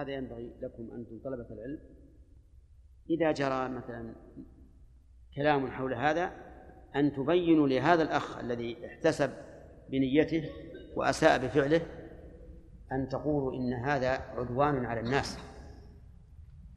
هذا 0.00 0.12
ينبغي 0.12 0.52
لكم 0.62 0.90
أنتم 0.94 1.18
طلبة 1.24 1.46
العلم. 1.50 1.78
إذا 3.10 3.32
جرى 3.32 3.68
مثلا 3.68 4.14
كلام 5.36 5.70
حول 5.70 5.94
هذا 5.94 6.30
أن 6.96 7.12
تبينوا 7.12 7.68
لهذا 7.68 8.02
الأخ 8.02 8.38
الذي 8.38 8.86
احتسب 8.86 9.30
بنيته 9.90 10.44
وأساء 10.96 11.38
بفعله 11.38 11.80
أن 12.92 13.08
تقولوا 13.08 13.54
إن 13.54 13.72
هذا 13.72 14.10
عدوان 14.10 14.86
على 14.86 15.00
الناس. 15.00 15.38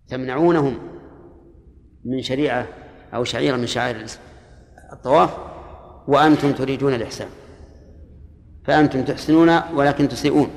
تمنعونهم 0.07 0.99
من 2.05 2.21
شريعة 2.21 2.67
أو 3.13 3.23
شعيرة 3.23 3.57
من 3.57 3.67
شعائر 3.67 4.05
الطواف 4.93 5.37
وأنتم 6.07 6.51
تريدون 6.51 6.93
الإحسان. 6.93 7.29
فأنتم 8.65 9.03
تحسنون 9.03 9.49
ولكن 9.75 10.07
تسيئون. 10.07 10.49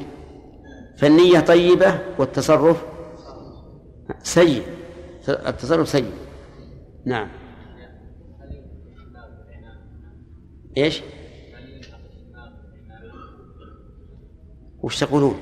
فالنية 0.99 1.41
طيبة 1.41 1.99
والتصرف 2.19 2.85
سيء 4.23 4.63
التصرف 5.29 5.89
سيء 5.89 6.13
نعم 7.05 7.29
إيش؟ 10.77 11.03
وش 14.83 15.01
تقولون؟ 15.01 15.41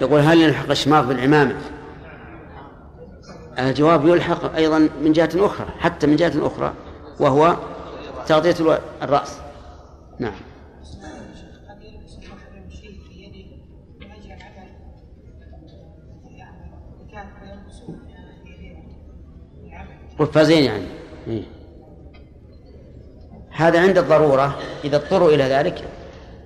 يقول 0.00 0.20
هل 0.20 0.42
يلحق 0.42 0.70
الشماغ 0.70 1.06
بالعمامة؟ 1.08 1.60
الجواب 3.58 4.06
يلحق 4.06 4.54
أيضا 4.54 4.88
من 5.02 5.12
جهة 5.12 5.30
أخرى 5.34 5.66
حتى 5.78 6.06
من 6.06 6.16
جهة 6.16 6.46
أخرى 6.46 6.74
وهو 7.20 7.56
تغطية 8.26 8.78
الرأس 9.02 9.40
نعم 10.18 10.47
قفازين 20.18 20.64
يعني. 20.64 20.86
إيه. 21.26 21.42
هذا 23.50 23.80
عند 23.80 23.98
الضرورة 23.98 24.58
إذا 24.84 24.96
اضطروا 24.96 25.30
إلى 25.30 25.44
ذلك 25.44 25.84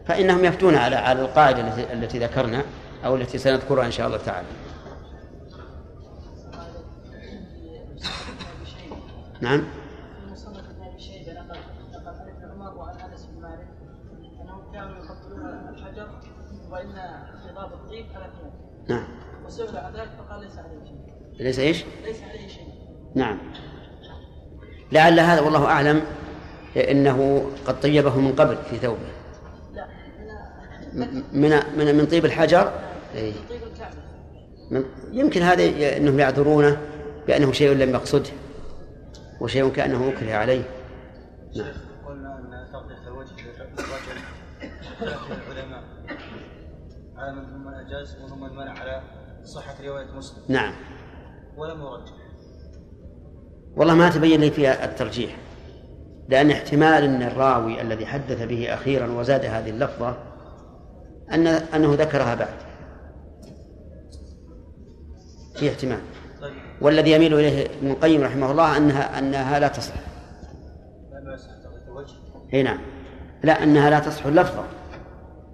فإنهم 0.07 0.45
يفتون 0.45 0.75
على 0.75 0.97
على 0.97 1.23
القاعدة 1.23 1.69
التي, 1.69 1.93
التي 1.93 2.19
ذكرنا 2.19 2.63
أو 3.05 3.17
التي 3.17 3.39
سنذكرها 3.39 3.87
إن 3.87 3.91
شاء 3.91 4.07
الله 4.07 4.19
تعالى. 4.19 4.47
نعم. 9.41 9.65
وان 16.71 16.93
خضاب 17.49 17.73
الطيب 17.73 18.07
نعم. 18.89 19.05
وسئل 19.47 19.77
عن 19.77 19.93
ذلك 19.93 20.11
فقال 20.19 20.41
ليس 20.41 20.59
عليه 20.59 20.85
شيء. 20.85 20.97
ليس 21.39 21.59
إيش؟ 21.59 21.85
ليس 22.05 22.23
عليه 22.23 22.49
شيء. 22.49 22.67
نعم. 23.15 23.39
لعل 24.93 25.21
هذا 25.21 25.41
والله 25.41 25.65
أعلم 25.65 26.03
إنه 26.77 27.51
قد 27.67 27.81
طيبه 27.81 28.19
من 28.19 28.33
قبل 28.33 28.57
في 28.71 28.77
ثوبه. 28.79 28.99
لا 29.75 29.87
من 31.33 31.63
من 31.77 31.95
من 31.95 32.07
طيب 32.07 32.25
الحجر؟ 32.25 32.73
إيه. 33.15 33.33
من 34.71 34.85
يمكن 35.13 35.43
هذا 35.43 35.97
إنهم 35.97 36.19
يعذرونه 36.19 36.81
بأنه 37.27 37.53
شيء 37.53 37.73
لم 37.73 37.91
يقصده 37.91 38.31
وشيء 39.41 39.69
كأنه 39.69 40.09
أكره 40.09 40.35
عليه. 40.35 40.63
نعم. 41.57 41.73
قلنا 42.07 42.39
أن 42.39 42.73
تغطيه 42.73 43.09
الوجه 43.09 43.33
للرجل 43.33 44.21
العلماء 45.03 45.83
على 47.17 47.33
من 47.33 47.65
من 47.65 47.75
اجاز 47.75 48.17
وهم 48.23 48.41
من 48.41 48.57
منع 48.57 48.79
على 48.81 49.03
صحة 49.45 49.75
رواية 49.85 50.07
مسلم. 50.17 50.43
نعم. 50.49 50.75
ولم 51.57 51.81
يرجح 51.81 52.22
والله 53.77 53.95
ما 53.95 54.11
تبين 54.11 54.41
لي 54.41 54.51
فيها 54.51 54.85
الترجيح 54.85 55.37
لأن 56.29 56.51
احتمال 56.51 57.05
أن 57.05 57.23
الراوي 57.23 57.81
الذي 57.81 58.07
حدث 58.07 58.43
به 58.43 58.75
أخيرا 58.75 59.13
وزاد 59.13 59.45
هذه 59.45 59.71
اللفظة 59.71 60.17
أن 61.33 61.47
أنه 61.47 61.95
ذكرها 61.95 62.35
بعد. 62.35 62.55
في 65.55 65.71
احتمال. 65.71 65.99
والذي 66.81 67.13
يميل 67.13 67.35
إليه 67.35 67.67
ابن 67.67 67.91
القيم 67.91 68.23
رحمه 68.23 68.51
الله 68.51 68.77
أنها 68.77 69.19
أنها 69.19 69.59
لا 69.59 69.69
تصح. 69.69 69.95
إي 72.55 72.63
نعم. 72.63 72.79
لا 73.43 73.63
أنها 73.63 73.91
لا 73.91 74.01
تصح 74.01 74.27
اللفظة 74.27 74.65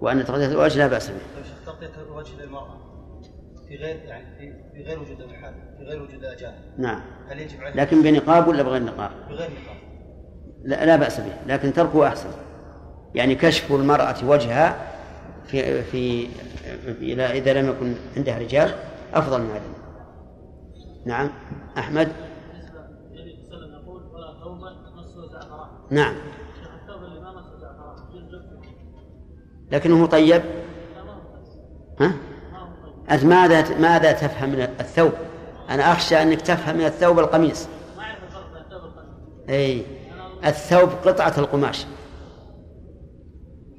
وأن 0.00 0.24
تغطية 0.24 0.46
الوجه 0.46 0.78
لا 0.78 0.86
بأس 0.86 1.08
به. 1.08 1.16
تغطية 1.66 2.02
الوجه 2.06 2.42
للمرأة. 2.42 2.87
في 3.68 3.76
غير 3.76 3.96
يعني 4.04 4.24
في, 4.72 4.82
غير 4.82 5.00
وجود 5.00 5.20
الحال 5.20 5.54
في 5.78 5.84
غير 5.84 6.02
وجود 6.02 6.24
الأجانب. 6.24 6.54
نعم. 6.78 7.00
هل 7.28 7.40
يجب 7.40 7.60
عليه 7.60 7.82
لكن 7.82 8.02
بنقاب 8.02 8.48
ولا 8.48 8.62
بغير 8.62 8.82
نقاب؟ 8.82 9.10
بغير 9.28 9.50
نقاب. 9.50 9.76
لا, 10.64 10.86
لا 10.86 10.96
بأس 10.96 11.20
به 11.20 11.32
لكن 11.46 11.72
تركه 11.72 12.06
أحسن. 12.06 12.30
يعني 13.14 13.34
كشف 13.34 13.72
المرأة 13.72 14.24
وجهها 14.24 14.92
في 15.46 15.82
في 15.82 16.28
إذا 17.12 17.62
لم 17.62 17.68
يكن 17.68 17.94
عندها 18.16 18.38
رجال 18.38 18.74
أفضل 19.14 19.42
من 19.42 19.50
عدم. 19.50 19.72
نعم. 21.06 21.30
أحمد؟ 21.78 22.08
نعم. 25.90 26.14
لكنه 29.72 30.06
طيب؟ 30.06 30.42
ها؟ 32.00 32.12
أنت 33.10 33.24
ماذا 33.24 33.78
ماذا 33.78 34.12
تفهم 34.12 34.50
من 34.50 34.60
الثوب؟ 34.60 35.12
أنا 35.70 35.92
أخشى 35.92 36.22
أنك 36.22 36.40
تفهم 36.40 36.76
من 36.76 36.84
الثوب 36.84 37.18
القميص. 37.18 37.66
أي 39.48 39.82
الثوب 40.46 40.88
قطعة 41.04 41.34
القماش 41.38 41.86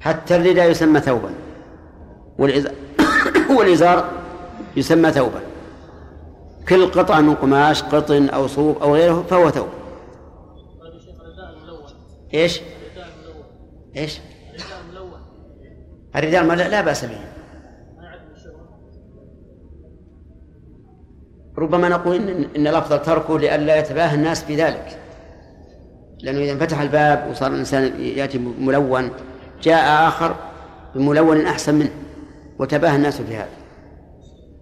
حتى 0.00 0.36
الرداء 0.36 0.70
يسمى 0.70 1.00
ثوبا 1.00 1.30
والإزار 3.56 4.10
يسمى 4.76 5.12
ثوبا 5.12 5.40
كل 6.68 6.90
قطعة 6.90 7.20
من 7.20 7.34
قماش 7.34 7.82
قطن 7.82 8.28
أو 8.28 8.46
صوب 8.46 8.82
أو 8.82 8.94
غيره 8.94 9.24
فهو 9.30 9.50
ثوب 9.50 9.68
إيش؟ 12.34 12.60
إيش؟ 13.96 14.18
الرداء 16.16 16.42
الملون 16.42 16.66
لا 16.66 16.80
بأس 16.80 17.04
به 17.04 17.29
ربما 21.60 21.88
نقول 21.88 22.16
إن, 22.16 22.46
إن 22.56 22.66
الأفضل 22.66 23.02
تركه 23.02 23.38
لئلا 23.38 23.78
يتباهى 23.78 24.14
الناس 24.14 24.44
بذلك. 24.44 24.98
لأنه 26.22 26.38
إذا 26.38 26.52
انفتح 26.52 26.80
الباب 26.80 27.30
وصار 27.30 27.52
الإنسان 27.52 28.00
يأتي 28.00 28.38
ملون 28.38 29.10
جاء 29.62 30.08
آخر 30.08 30.36
بملون 30.94 31.40
أحسن 31.40 31.74
منه 31.74 31.90
وتباهى 32.58 32.96
الناس 32.96 33.22
في 33.22 33.36
هذا 33.36 33.48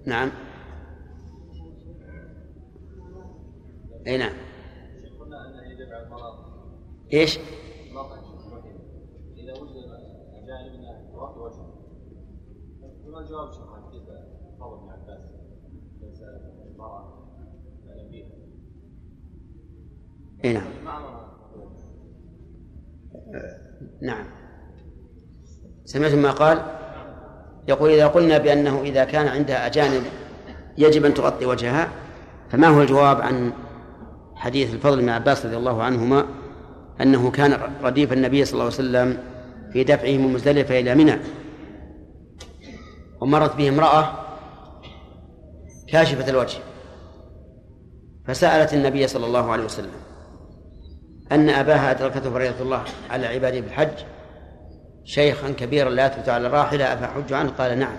نعم. 0.06 0.30
أي 4.06 4.16
نعم. 4.16 4.32
إيش؟ 7.12 7.38
إذا 9.36 9.52
وجد 9.52 9.76
أجانب 10.34 10.74
وجهه. 11.36 11.78
الجواب 13.20 13.52
شيخ 13.52 13.90
كيف 13.92 14.08
قول 14.60 14.78
ابن 14.78 14.90
عباس 14.90 15.20
ليس 16.00 16.22
المرأة 16.72 17.18
اي 20.44 20.52
نعم. 20.52 20.68
نعم. 24.02 24.24
سمعت 25.84 26.12
ما 26.12 26.30
قال؟ 26.30 26.62
يقول 27.68 27.90
إذا 27.90 28.06
قلنا 28.06 28.38
بأنه 28.38 28.82
إذا 28.82 29.04
كان 29.04 29.28
عندها 29.28 29.66
أجانب 29.66 30.02
يجب 30.78 31.04
أن 31.04 31.14
تغطي 31.14 31.46
وجهها 31.46 31.88
فما 32.50 32.68
هو 32.68 32.82
الجواب 32.82 33.20
عن 33.20 33.52
حديث 34.34 34.74
الفضل 34.74 35.00
بن 35.00 35.08
عباس 35.08 35.46
رضي 35.46 35.56
الله 35.56 35.82
عنهما 35.82 36.26
أنه 37.00 37.30
كان 37.30 37.60
رديف 37.82 38.12
النبي 38.12 38.44
صلى 38.44 38.52
الله 38.52 38.64
عليه 38.64 38.74
وسلم 38.74 39.18
في 39.72 39.84
دفعه 39.84 40.10
من 40.10 40.32
مزدلفة 40.32 40.80
إلى 40.80 40.94
منى؟ 40.94 41.18
ومرت 43.20 43.56
به 43.56 43.68
امرأة 43.68 44.12
كاشفة 45.88 46.30
الوجه 46.30 46.58
فسألت 48.26 48.74
النبي 48.74 49.06
صلى 49.06 49.26
الله 49.26 49.52
عليه 49.52 49.64
وسلم. 49.64 50.07
أن 51.32 51.48
أباها 51.48 51.90
أدركته 51.90 52.30
فريضة 52.30 52.62
الله 52.62 52.84
على 53.10 53.26
عباده 53.26 53.60
بالحج. 53.60 54.04
شيخا 55.04 55.50
كبيرا 55.50 55.90
لا 55.90 56.06
يثبت 56.06 56.28
على 56.28 56.46
الراحلة 56.46 56.84
أفحج 56.92 57.32
عنه؟ 57.32 57.50
قال 57.50 57.78
نعم. 57.78 57.96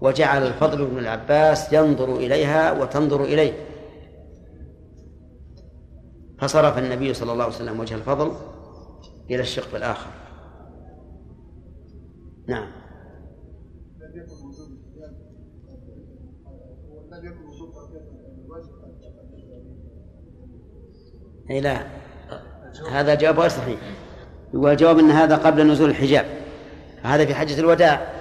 وجعل 0.00 0.46
الفضل 0.46 0.86
بن 0.86 0.98
العباس 0.98 1.72
ينظر 1.72 2.16
إليها 2.16 2.72
وتنظر 2.72 3.24
إليه. 3.24 3.52
فصرف 6.38 6.78
النبي 6.78 7.14
صلى 7.14 7.32
الله 7.32 7.44
عليه 7.44 7.54
وسلم 7.54 7.80
وجه 7.80 7.94
الفضل 7.94 8.32
إلى 9.30 9.40
الشق 9.40 9.74
الآخر. 9.74 10.10
نعم. 12.48 12.72
اي 21.50 21.60
لا. 21.60 22.07
هذا 22.90 23.14
جواب 23.14 23.40
غير 23.40 23.48
صحيح. 23.48 23.80
يقول 24.54 24.70
الجواب 24.70 24.98
إن 24.98 25.10
هذا 25.10 25.36
قبل 25.36 25.66
نزول 25.66 25.90
الحجاب. 25.90 26.26
هذا 27.02 27.26
في 27.26 27.34
حجة 27.34 27.60
الوداع. 27.60 28.12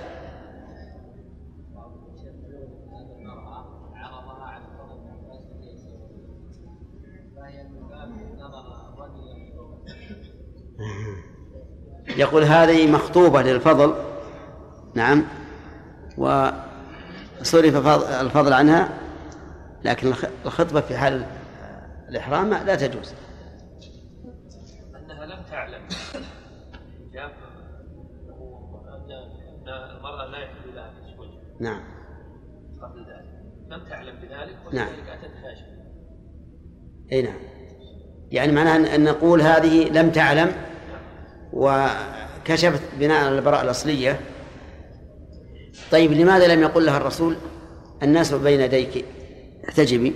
يقول 12.18 12.44
هذه 12.44 12.92
مخطوبة 12.92 13.42
للفضل. 13.42 13.96
نعم. 14.96 15.24
وصرف 16.18 17.88
الفضل 18.22 18.54
عنها 18.54 18.90
لكن 19.84 20.14
الخطبة 20.46 20.82
في 20.82 20.98
حال 20.98 21.26
الإحرام 22.10 22.54
لا 22.54 22.76
تجوز 22.76 23.14
أنها 24.96 25.26
لم 25.26 25.44
تعلم 25.52 25.82
جاب 27.14 27.32
أن 28.88 29.68
المرأة 29.68 30.26
لا 30.26 30.38
يحل 30.38 30.76
لها 30.76 30.94
وجه 31.20 31.38
نعم. 31.60 31.82
قبل 32.82 33.00
ذلك 33.00 33.28
لم 33.70 33.90
تعلم 33.90 34.16
بذلك 34.16 34.58
نعم. 34.74 34.88
ولذلك 34.88 35.10
أتت 35.10 35.32
خاشعة 35.34 35.78
أي 37.12 37.22
نعم. 37.22 37.40
يعني 38.32 38.52
معناها 38.52 38.96
أن 38.96 39.04
نقول 39.04 39.42
هذه 39.42 39.90
لم 39.90 40.10
تعلم 40.10 40.52
وكشفت 41.54 42.82
بناء 43.00 43.26
على 43.26 43.40
البراءة 43.40 43.64
الأصلية. 43.64 44.20
طيب 45.92 46.12
لماذا 46.12 46.56
لم 46.56 46.62
يقل 46.62 46.86
لها 46.86 46.98
الرسول 46.98 47.38
الناس 48.04 48.34
بين 48.34 48.62
يديك 48.62 49.06
احتجبي 49.70 50.14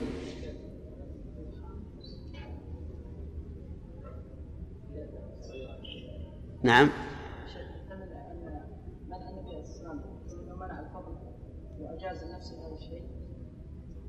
نعم 6.63 6.89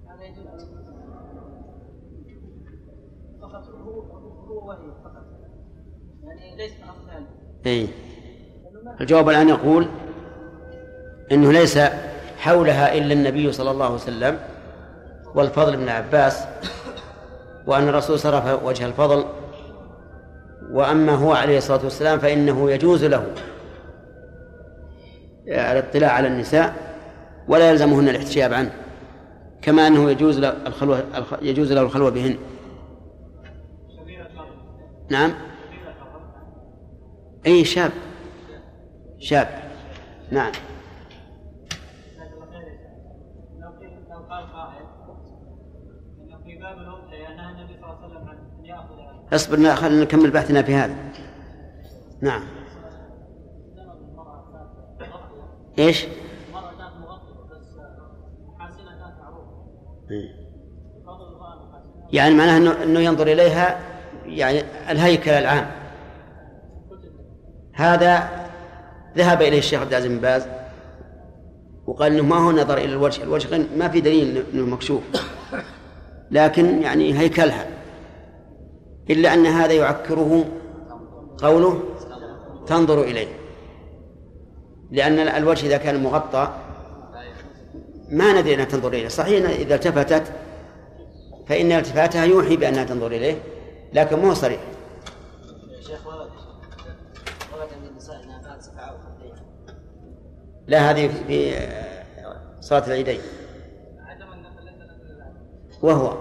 هذا 0.09 0.25
يدل 0.25 0.49
على 0.49 0.67
فقط 3.43 3.69
هو 3.69 4.01
هو 4.01 4.69
وهي 4.69 4.93
فقط 5.05 5.27
يعني 6.23 6.57
ليس 6.57 6.73
من 6.81 7.27
اي 7.67 7.89
الجواب 9.01 9.29
الآن 9.29 9.49
يقول 9.49 9.87
إنه 11.33 11.53
ليس 11.53 11.79
حولها 12.39 12.99
إلا 12.99 13.13
النبي 13.13 13.53
صلى 13.53 13.71
الله 13.71 13.85
عليه 13.85 13.95
وسلم 13.95 14.39
والفضل 15.35 15.77
بن 15.77 15.89
عباس 15.89 16.45
وأن 17.67 17.89
الرسول 17.89 18.19
صرف 18.19 18.65
وجه 18.65 18.87
الفضل 18.87 19.25
وأما 20.71 21.13
هو 21.13 21.33
عليه 21.33 21.59
الصلاة 21.59 21.85
والسلام 21.85 22.19
فإنه 22.19 22.71
يجوز 22.71 23.05
له 23.05 23.27
الاطلاع 25.49 26.13
على 26.13 26.29
النساء 26.29 26.75
ولا 27.49 27.71
يلزمهن 27.71 28.09
الاحتجاب 28.09 28.53
عنه 28.53 28.73
كما 29.63 29.87
أنه 29.87 30.11
يجوز 30.11 30.39
له 30.39 30.55
الخلوة 30.67 31.05
يجوز 31.43 31.73
له 31.73 31.81
الخلوة 31.81 32.11
بهن. 32.11 32.37
نعم. 35.11 35.33
أي 37.47 37.65
شاب؟ 37.65 37.93
شاب. 39.19 39.49
نعم. 40.31 40.53
اصبر 49.33 49.75
خلينا 49.75 50.05
نكمل 50.05 50.31
بحثنا 50.31 50.63
في 50.63 50.75
هذا. 50.75 50.97
نعم. 52.21 52.43
إيش؟ 55.79 56.07
يعني 62.13 62.35
معناه 62.35 62.83
إنه 62.83 63.01
ينظر 63.01 63.27
إليها 63.27 63.79
يعني 64.27 64.63
الهيكل 64.91 65.31
العام. 65.31 65.82
هذا 67.73 68.29
ذهب 69.17 69.43
إليه 69.43 69.59
الشيخ 69.59 69.81
عبد 69.81 69.91
العزيز 69.91 70.13
بن 70.13 70.19
باز 70.19 70.47
وقال 71.87 72.13
إنه 72.13 72.23
ما 72.23 72.37
هو 72.37 72.53
نظر 72.53 72.79
إلى 72.79 72.93
الوجه، 72.93 73.23
الوجه 73.23 73.67
ما 73.77 73.89
في 73.89 74.01
دليل 74.01 74.45
انه 74.55 74.67
مكشوف. 74.67 75.03
لكن 76.31 76.83
يعني 76.83 77.19
هيكلها. 77.19 77.67
إلا 79.11 79.35
أن 79.35 79.47
هذا 79.47 79.73
يعكره 79.73 80.45
قوله 81.39 81.83
تنظر 82.67 83.03
إليه. 83.03 83.29
لأن 84.91 85.19
الوجه 85.19 85.67
إذا 85.67 85.77
كان 85.77 86.03
مغطى 86.03 86.55
ما 88.11 88.41
ندري 88.41 88.55
إنها 88.55 88.65
تنظر 88.65 88.89
إليه، 88.89 89.09
صحيح 89.09 89.51
إذا 89.51 89.75
التفتت 89.75 90.33
فإن 91.47 91.73
التفاتها 91.73 92.25
يوحي 92.25 92.57
بأنها 92.57 92.85
تنظر 92.85 93.07
إليه 93.07 93.43
لكن 93.93 94.19
مو 94.19 94.35
صريح 94.35 94.61
شيخ 95.87 96.07
ورد 96.07 96.31
ورد 97.53 97.69
من 97.83 97.89
النساء 97.91 98.23
أنها 98.25 98.43
فاتت 98.43 98.79
أو 98.79 98.95
لا 100.67 100.91
هذه 100.91 101.11
في 101.27 101.55
صلاة 102.61 102.87
العيدين. 102.87 103.21
وهو. 105.83 106.17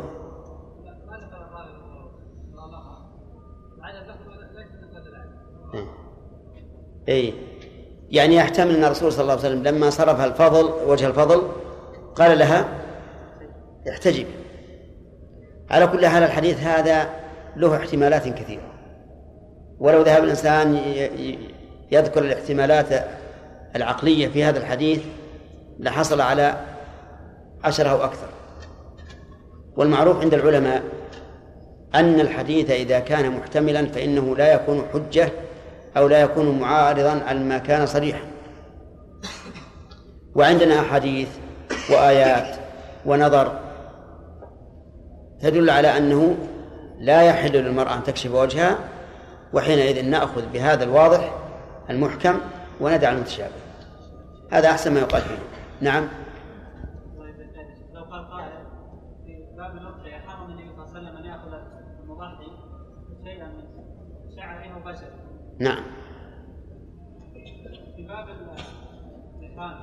اي 7.09 7.33
يعني 8.09 8.35
يحتمل 8.35 8.75
أن 8.75 8.83
الرسول 8.83 9.11
صلى 9.11 9.21
الله 9.21 9.33
عليه 9.33 9.43
وسلم 9.43 9.63
لما 9.63 9.89
صرف 9.89 10.21
الفضل 10.21 10.89
وجه 10.89 11.07
الفضل 11.07 11.41
قال 12.15 12.39
لها 12.39 12.65
احتجب. 13.89 14.25
على 15.69 15.87
كل 15.87 16.07
حال 16.07 16.23
الحديث 16.23 16.59
هذا 16.59 17.09
له 17.55 17.77
احتمالات 17.77 18.27
كثيرة. 18.27 18.73
ولو 19.79 20.01
ذهب 20.01 20.23
الإنسان 20.23 20.75
يذكر 21.91 22.23
الاحتمالات 22.23 23.20
العقلية 23.75 24.27
في 24.27 24.43
هذا 24.43 24.59
الحديث 24.59 25.01
لحصل 25.79 26.21
على 26.21 26.55
عشرة 27.63 27.89
أو 27.89 28.03
أكثر. 28.03 28.27
والمعروف 29.75 30.21
عند 30.21 30.33
العلماء 30.33 30.83
أن 31.95 32.19
الحديث 32.19 32.71
إذا 32.71 32.99
كان 32.99 33.31
محتملا 33.31 33.85
فإنه 33.85 34.35
لا 34.35 34.53
يكون 34.53 34.85
حجة 34.93 35.29
أو 35.97 36.07
لا 36.07 36.21
يكون 36.21 36.59
معارضا 36.59 37.21
على 37.27 37.39
ما 37.39 37.57
كان 37.57 37.85
صريحا. 37.85 38.21
وعندنا 40.35 40.79
أحاديث 40.79 41.27
وآيات 41.89 42.55
ونظر 43.05 43.59
تدل 45.41 45.69
على 45.69 45.97
أنه 45.97 46.37
لا 46.99 47.21
يحل 47.21 47.51
للمرأة 47.51 47.95
أن 47.95 48.03
تكشف 48.03 48.31
وجهها 48.31 48.77
وحينئذ 49.53 50.05
نأخذ 50.05 50.45
بهذا 50.53 50.83
الواضح 50.83 51.33
المحكم 51.89 52.39
وندع 52.79 53.11
المتشابه 53.11 53.60
هذا 54.51 54.71
أحسن 54.71 54.93
ما 54.93 54.99
يقال. 54.99 55.21
فيه 55.21 55.37
نعم. 55.81 56.07
لو 57.93 58.03
قال 58.03 58.27
قائل 58.31 58.51
في 59.25 59.55
باب 59.57 59.75
الأضحية 59.77 60.17
حرم 60.17 60.51
النبي 60.51 60.69
صلى 60.69 60.85
الله 60.85 60.89
عليه 60.89 60.99
وسلم 60.99 61.17
أن 61.17 61.25
يأخذ 61.25 61.53
المضحي 62.03 62.51
شيئا 63.23 63.47
من 63.47 63.63
شعره 64.35 64.77
وبشره 64.77 65.13
نعم. 65.59 65.83
في 67.95 68.07
باب 68.07 68.29
الإحرام. 69.39 69.77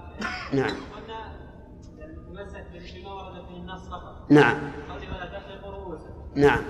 نعم. 0.53 0.77
قلنا 0.97 1.49
يتمسك 1.99 2.67
بما 2.97 3.13
ورد 3.13 3.47
فيه 3.49 3.57
النص 3.57 3.89
فقط. 3.89 4.33
نعم. 4.33 4.57
نعم. 6.37 6.63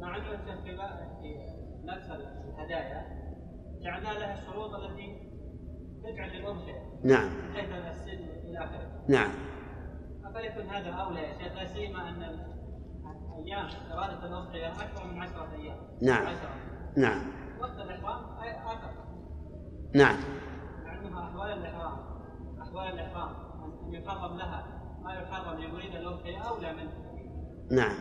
مع 0.00 0.16
أنه 0.16 0.62
في 1.22 1.34
نفس 1.84 2.10
الهدايا 2.10 3.06
جعلنا 3.80 4.08
لها 4.08 4.38
الشروط 4.38 4.74
التي 4.74 5.27
نعم. 7.04 7.30
حيث 7.54 7.68
السن 7.72 8.10
إلى 8.44 8.58
آخره؟ 8.58 9.04
نعم. 9.08 9.30
افليكن 10.24 10.68
هذا 10.68 10.90
أولى 10.90 11.20
يا 11.20 11.32
شيخ؟ 11.38 11.52
لا 11.52 11.66
سيما 11.66 12.08
أن 12.08 12.22
أيام 13.46 13.68
إرادة 13.92 14.26
الاضحيه 14.26 14.66
أكثر 14.66 15.06
من 15.06 15.22
عشرة 15.22 15.52
أيام. 15.52 15.76
نعم. 16.02 16.26
عشرة. 16.26 16.50
نعم. 16.96 17.22
وقت 17.60 17.78
الإحرام 17.78 18.24
أكثر 18.66 18.90
نعم. 19.94 20.16
مع 20.84 20.94
انها 20.94 21.28
أحوال 21.28 21.52
الإحرام. 21.52 21.98
أحوال 22.62 22.92
الإحرام. 22.92 23.28
ان 23.86 23.94
يحرم 23.94 24.36
لها 24.36 24.66
ما 25.02 25.14
يحرم 25.14 25.60
لمريد 25.60 25.94
الاضحيه 25.94 26.38
أولى 26.38 26.72
منه. 26.72 26.92
نعم. 27.70 27.96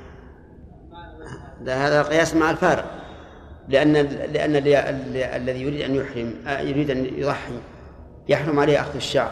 هذا 1.67 2.03
قياس 2.03 2.35
مع 2.35 2.51
الفارق. 2.51 2.85
لأن 3.67 3.93
لأن 4.33 4.55
الذي 5.15 5.61
يريد 5.61 5.81
أن 5.81 5.95
يحرم 5.95 6.33
يريد 6.67 6.91
أن 6.91 7.05
يضحي. 7.05 7.59
يحرم 8.29 8.59
عليه 8.59 8.81
أخذ 8.81 8.95
الشعر 8.95 9.31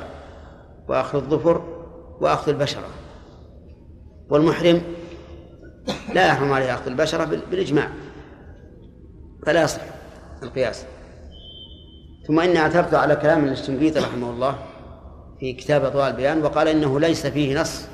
وأخذ 0.87 1.17
الظفر 1.17 1.61
وأخذ 2.21 2.51
البشرة. 2.51 2.87
والمحرم 4.29 4.81
لا 6.13 6.27
يحرم 6.27 6.53
عليه 6.53 6.73
أخذ 6.73 6.87
البشرة 6.87 7.25
بالإجماع 7.25 7.89
فلا 9.45 9.63
يصح 9.63 9.81
القياس. 10.43 10.85
ثم 12.27 12.39
إني 12.39 12.59
اعترضت 12.59 12.93
على 12.93 13.15
كلام 13.15 13.45
الشنقيطي 13.45 13.99
رحمه 13.99 14.29
الله 14.29 14.55
في 15.39 15.53
كتاب 15.53 15.85
أضواء 15.85 16.09
البيان 16.09 16.43
وقال 16.43 16.67
إنه 16.67 16.99
ليس 16.99 17.27
فيه 17.27 17.61
نص 17.61 17.87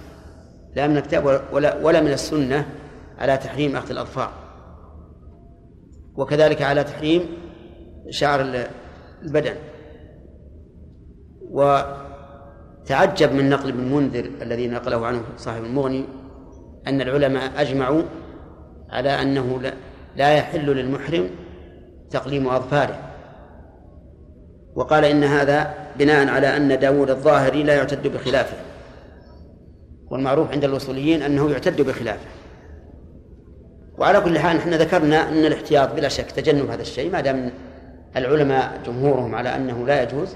لا 0.75 0.87
من 0.87 0.97
الكتاب 0.97 1.41
ولا, 1.51 1.75
ولا 1.85 2.01
من 2.01 2.11
السنة 2.11 2.65
على 3.17 3.37
تحريم 3.37 3.75
أخذ 3.75 3.89
الأظفار. 3.89 4.31
وكذلك 6.15 6.61
على 6.61 6.83
تحريم 6.83 7.25
شعر 8.09 8.65
البدن. 9.23 9.55
وتعجب 11.51 13.33
من 13.33 13.49
نقل 13.49 13.69
ابن 13.69 13.83
منذر 13.83 14.29
الذي 14.41 14.67
نقله 14.67 15.05
عنه 15.05 15.23
صاحب 15.37 15.63
المغني 15.63 16.05
أن 16.87 17.01
العلماء 17.01 17.51
أجمعوا 17.57 18.01
على 18.89 19.09
أنه 19.21 19.61
لا 20.15 20.33
يحل 20.33 20.65
للمحرم 20.65 21.29
تقليم 22.09 22.47
أظفاره. 22.47 22.99
وقال 24.75 25.05
إن 25.05 25.23
هذا 25.23 25.73
بناء 25.99 26.27
على 26.27 26.57
أن 26.57 26.79
داود 26.79 27.09
الظاهري 27.09 27.63
لا 27.63 27.73
يعتد 27.73 28.07
بخلافه. 28.07 28.57
والمعروف 30.11 30.51
عند 30.51 30.63
الوصوليين 30.63 31.21
أنه 31.21 31.51
يعتد 31.51 31.81
بخلافه. 31.81 32.27
وعلى 33.97 34.21
كل 34.21 34.39
حال 34.39 34.57
نحن 34.57 34.73
ذكرنا 34.73 35.29
أن 35.29 35.45
الاحتياط 35.45 35.93
بلا 35.93 36.07
شك 36.07 36.31
تجنب 36.31 36.69
هذا 36.69 36.81
الشيء 36.81 37.11
ما 37.11 37.21
دام 37.21 37.51
العلماء 38.17 38.81
جمهورهم 38.85 39.35
على 39.35 39.55
أنه 39.55 39.87
لا 39.87 40.03
يجوز. 40.03 40.35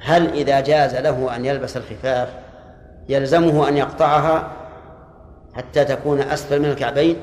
هل 0.00 0.32
إذا 0.32 0.60
جاز 0.60 0.94
له 0.94 1.36
أن 1.36 1.44
يلبس 1.44 1.76
الخفاف 1.76 2.28
يلزمه 3.08 3.68
أن 3.68 3.76
يقطعها 3.76 4.52
حتى 5.54 5.84
تكون 5.84 6.20
أسفل 6.20 6.58
من 6.60 6.64
الكعبين؟ 6.64 7.16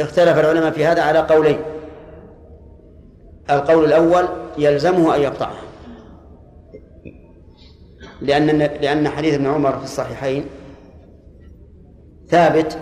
اختلف 0.00 0.38
العلماء 0.38 0.70
في 0.70 0.86
هذا 0.86 1.02
على 1.02 1.18
قولين. 1.18 1.58
القول 3.50 3.84
الأول 3.84 4.28
يلزمه 4.58 5.16
أن 5.16 5.20
يقطعها. 5.20 5.62
لأن 8.20 8.58
لأن 8.58 9.08
حديث 9.08 9.34
ابن 9.34 9.46
عمر 9.46 9.78
في 9.78 9.84
الصحيحين 9.84 10.44
ثابت 12.28 12.78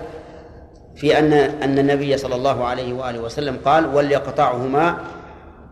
في 0.97 1.19
أن 1.19 1.33
أن 1.33 1.79
النبي 1.79 2.17
صلى 2.17 2.35
الله 2.35 2.65
عليه 2.65 2.93
وآله 2.93 3.21
وسلم 3.21 3.59
قال 3.65 3.87
وليقطعهما 3.95 4.99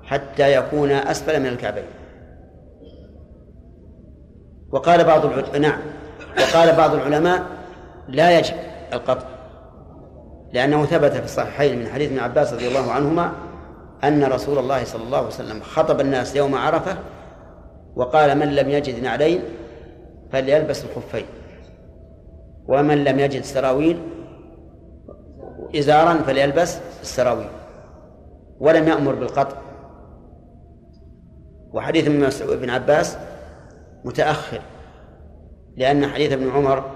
حتى 0.04 0.54
يكون 0.54 0.90
أسفل 0.90 1.40
من 1.40 1.47
الكعبين. 1.47 1.85
وقال 4.75 5.04
بعض 5.04 5.25
العلماء 5.25 5.59
نعم 5.59 5.81
وقال 6.38 6.76
بعض 6.76 6.95
العلماء 6.95 7.43
لا 8.09 8.38
يجب 8.38 8.54
القطع 8.93 9.26
لأنه 10.52 10.85
ثبت 10.85 11.12
في 11.12 11.25
الصحيحين 11.25 11.78
من 11.78 11.87
حديث 11.87 12.11
ابن 12.11 12.19
عباس 12.19 12.52
رضي 12.52 12.69
الله 12.69 12.93
عنهما 12.93 13.33
أن 14.04 14.25
رسول 14.25 14.59
الله 14.59 14.85
صلى 14.85 15.02
الله 15.02 15.19
عليه 15.19 15.26
وسلم 15.26 15.61
خطب 15.61 16.00
الناس 16.00 16.37
يوم 16.37 16.54
عرفة 16.54 16.97
وقال 17.97 18.38
من 18.38 18.54
لم 18.54 18.71
يجد 18.71 19.02
نعلين 19.02 19.40
فليلبس 20.33 20.85
الخفين 20.85 21.26
ومن 22.69 23.04
لم 23.04 23.19
يجد 23.19 23.43
سراويل 23.43 24.02
إزارا 25.76 26.14
فليلبس 26.14 26.78
السراويل 27.02 27.49
ولم 28.61 28.88
يأمر 28.88 29.14
بالقطع. 29.14 29.57
وحديث 31.73 32.09
ابن 32.43 32.71
عباس 32.71 33.16
متأخر 34.04 34.61
لأن 35.76 36.06
حديث 36.06 36.32
ابن 36.32 36.50
عمر 36.50 36.90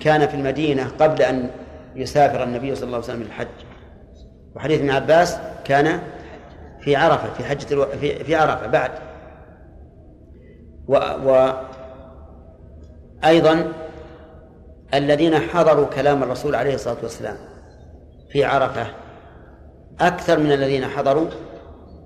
كان 0.00 0.26
في 0.26 0.34
المدينة 0.34 0.88
قبل 1.00 1.22
أن 1.22 1.50
يسافر 1.96 2.42
النبي 2.42 2.74
صلى 2.74 2.84
الله 2.84 2.96
عليه 2.96 3.06
وسلم 3.06 3.22
للحج. 3.22 3.46
وحديث 4.56 4.80
ابن 4.80 4.90
عباس 4.90 5.38
كان 5.64 6.00
في 6.80 6.96
عرفة 6.96 7.32
في 7.32 7.44
حجة 7.44 7.74
ألو... 7.74 7.86
في 7.86 8.24
في 8.24 8.34
عرفة 8.34 8.66
بعد. 8.66 8.90
و... 10.88 10.96
و 10.96 11.52
أيضا 13.24 13.72
الذين 14.94 15.38
حضروا 15.38 15.86
كلام 15.86 16.22
الرسول 16.22 16.54
عليه 16.54 16.74
الصلاة 16.74 16.96
والسلام 17.02 17.36
في 18.30 18.44
عرفة 18.44 18.86
أكثر 20.00 20.38
من 20.38 20.52
الذين 20.52 20.86
حضروا 20.86 21.26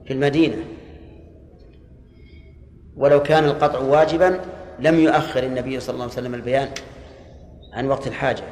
في 0.07 0.13
المدينة. 0.13 0.57
ولو 2.97 3.23
كان 3.23 3.45
القطع 3.45 3.79
واجبا 3.79 4.41
لم 4.79 5.01
يؤخر 5.01 5.43
النبي 5.43 5.81
صلى 5.81 5.95
الله 5.95 6.05
عليه 6.05 6.13
وسلم 6.13 6.35
البيان 6.35 6.69
عن 7.73 7.87
وقت 7.87 8.07
الحاجة. 8.07 8.43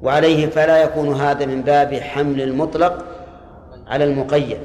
وعليه 0.00 0.46
فلا 0.46 0.82
يكون 0.82 1.14
هذا 1.14 1.46
من 1.46 1.62
باب 1.62 1.94
حمل 1.94 2.42
المطلق 2.42 3.04
على 3.86 4.04
المقيد 4.04 4.58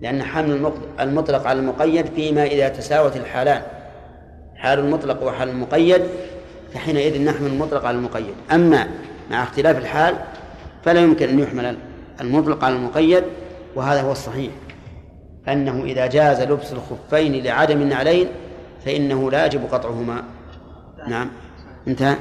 لأن 0.00 0.22
حمل 0.22 0.72
المطلق 1.00 1.46
على 1.46 1.58
المقيد 1.58 2.06
فيما 2.06 2.44
إذا 2.44 2.68
تساوت 2.68 3.16
الحالان 3.16 3.62
حال 4.56 4.78
المطلق 4.78 5.22
وحال 5.22 5.48
المقيد 5.48 6.02
فحينئذ 6.74 7.22
نحمل 7.22 7.46
المطلق 7.46 7.84
على 7.84 7.96
المقيد. 7.96 8.34
أما 8.52 8.88
مع 9.30 9.42
اختلاف 9.42 9.78
الحال 9.78 10.14
فلا 10.84 11.00
يمكن 11.00 11.28
أن 11.28 11.38
يحمل 11.38 11.76
المطلق 12.20 12.64
على 12.64 12.76
المقيد 12.76 13.24
وهذا 13.76 14.00
هو 14.02 14.12
الصحيح. 14.12 14.52
أنه 15.52 15.84
إذا 15.84 16.06
جاز 16.06 16.40
لبس 16.40 16.72
الخفين 16.72 17.44
لعدم 17.44 17.82
النعلين 17.82 18.28
فإنه 18.84 19.30
لا 19.30 19.46
يجب 19.46 19.64
قطعهما. 19.64 20.24
نعم. 21.08 21.30
انتهى 21.88 22.16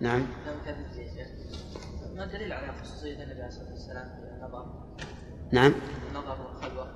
نعم. 0.00 0.26
ما 2.16 2.24
الدليل 2.24 2.52
على 2.52 2.72
خصوصية 2.82 3.14
النبي 3.14 3.32
عليه 3.32 3.46
الصلاة 3.46 3.70
والسلام 3.70 4.08
النظر؟ 4.36 4.64
نعم. 5.52 5.72
النظر 6.10 6.36
والخلوة. 6.46 6.86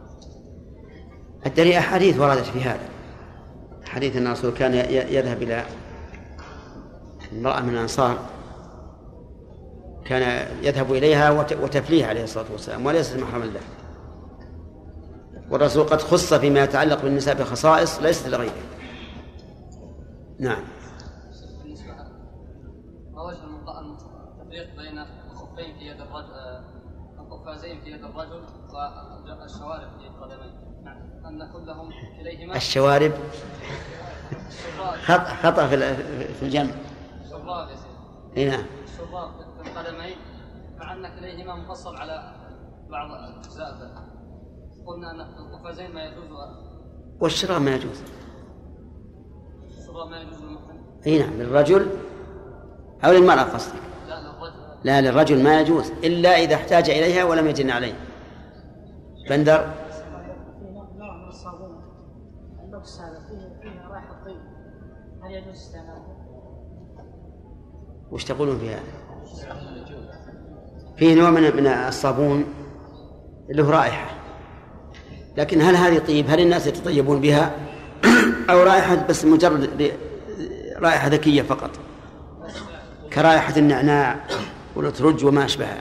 الدليل 1.46 1.72
أحاديث 1.72 2.18
وردت 2.18 2.44
في 2.46 2.62
هذا. 2.62 2.88
حديث 3.84 4.16
أن 4.16 4.26
الرسول 4.26 4.52
كان 4.52 4.74
يذهب 4.90 5.42
إلى 5.42 5.64
امرأة 7.32 7.60
من 7.60 7.74
الأنصار. 7.74 8.18
كان 10.04 10.48
يذهب 10.62 10.92
إليها 10.92 11.30
وتفليها 11.30 12.06
عليه 12.06 12.24
الصلاة 12.24 12.46
والسلام 12.52 12.86
وليست 12.86 13.16
محرما 13.16 13.44
له. 13.44 13.60
والرسول 15.50 15.86
قد 15.86 16.00
خص 16.00 16.34
فيما 16.34 16.60
يتعلق 16.60 17.02
بالنساء 17.02 17.34
بخصائص 17.34 18.02
ليست 18.02 18.28
لغيره. 18.28 18.52
نعم. 20.38 20.64
ما 23.12 23.22
وجه 23.22 23.44
التفريق 23.44 24.76
بين 24.76 24.98
الخفين 25.30 25.78
في 25.78 25.84
يد 25.84 26.00
الرجل 26.00 26.64
القفازين 27.18 27.80
في 27.80 27.90
يد 27.90 28.04
الرجل 28.04 28.42
والشوارب 29.40 29.90
في 29.98 30.06
القدمين 30.06 30.52
نعم. 30.84 30.96
أن 31.26 31.52
كلهم 31.52 31.90
كليهما 32.18 32.56
الشوارب. 32.56 33.12
خطأ 35.42 35.66
في 35.66 36.42
الجمع. 36.42 36.70
شراب 37.30 37.68
يا 37.68 37.76
سيدي. 37.76 38.50
نعم. 38.50 38.66
شراب 38.98 39.30
في 39.62 39.70
القدمين 39.70 40.16
مع 40.78 40.92
أن 40.92 41.18
كليهما 41.18 41.54
مفصل 41.54 41.96
على 41.96 42.32
بعض 42.90 43.10
أجزاء 43.10 44.05
قلنا 44.86 45.10
أن 45.10 45.20
القفازين 45.20 45.94
ما 45.94 46.04
يجوز 46.04 46.26
والشراب 47.20 47.62
ما 47.62 47.74
يجوز. 47.74 48.02
الشراب 49.66 50.08
ما 50.08 50.20
يجوز 50.22 50.42
للمحرم 50.42 50.80
إي 51.06 51.18
نعم 51.18 51.32
للرجل 51.32 51.86
أو 53.04 53.12
للمرأة 53.12 53.42
قصدك. 53.42 53.80
لا 54.08 54.20
للرجل. 54.20 54.56
لا 54.84 55.00
للرجل 55.00 55.42
ما 55.42 55.60
يجوز 55.60 55.90
إلا 55.90 56.28
إذا 56.28 56.54
احتاج 56.54 56.90
إليها 56.90 57.24
ولم 57.24 57.46
يجن 57.46 57.70
عليه. 57.70 57.94
بندر؟ 59.30 59.70
هل 65.22 65.30
يجوز 65.30 65.56
استعماله؟ 65.56 66.16
وش 68.10 68.24
تقولون 68.24 68.58
في 68.58 68.70
هذا؟ 68.70 68.82
فيه 70.96 71.14
نوع 71.14 71.30
من 71.30 71.56
من 71.56 71.66
الصابون 71.66 72.44
له 73.48 73.70
رائحة. 73.70 74.15
لكن 75.36 75.60
هل 75.62 75.76
هذه 75.76 75.98
طيب؟ 75.98 76.30
هل 76.30 76.40
الناس 76.40 76.66
يتطيبون 76.66 77.20
بها؟ 77.20 77.50
أو 78.50 78.62
رائحة 78.62 79.06
بس 79.08 79.24
مجرد 79.24 79.92
رائحة 80.76 81.08
ذكية 81.08 81.42
فقط؟ 81.42 81.70
كرائحة 83.12 83.56
النعناع 83.56 84.16
والأترج 84.76 85.24
وما 85.24 85.44
أشبهها. 85.44 85.80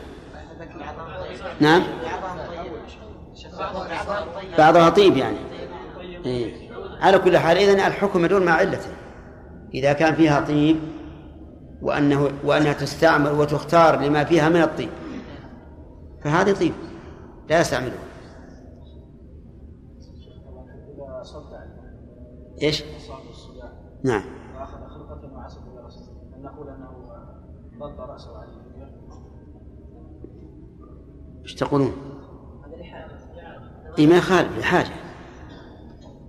نعم؟ 1.59 1.83
بعضها 4.57 4.89
طيب 4.89 5.17
يعني. 5.17 5.37
إيه. 6.25 6.53
على 7.01 7.19
كل 7.19 7.37
حال 7.37 7.57
إذن 7.57 7.79
الحكم 7.79 8.25
يدور 8.25 8.43
مع 8.43 8.51
علته. 8.51 8.89
إذا 9.73 9.93
كان 9.93 10.15
فيها 10.15 10.41
طيب 10.41 10.79
وأنه 11.81 12.31
وأنها 12.43 12.73
تستعمل 12.73 13.31
وتختار 13.31 13.99
لما 14.01 14.23
فيها 14.23 14.49
من 14.49 14.61
الطيب. 14.61 14.89
فهذه 16.23 16.51
طيب. 16.51 16.73
لا 17.49 17.59
يستعملها. 17.59 18.04
إيش؟ 22.61 22.83
نعم 24.03 24.23
على 27.81 28.15
إيش 31.43 31.55
تقولون؟ 31.55 31.93
إي 33.99 34.07
ما 34.07 34.17
يخالف 34.17 34.59
لحاجه 34.59 34.93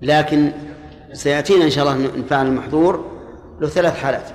لكن 0.02 0.52
سيأتينا 1.12 1.64
إن 1.64 1.70
شاء 1.70 1.84
الله 1.84 2.16
نفعل 2.16 2.46
المحظور 2.46 3.04
له 3.60 3.68
ثلاث 3.68 3.96
حالات 3.96 4.30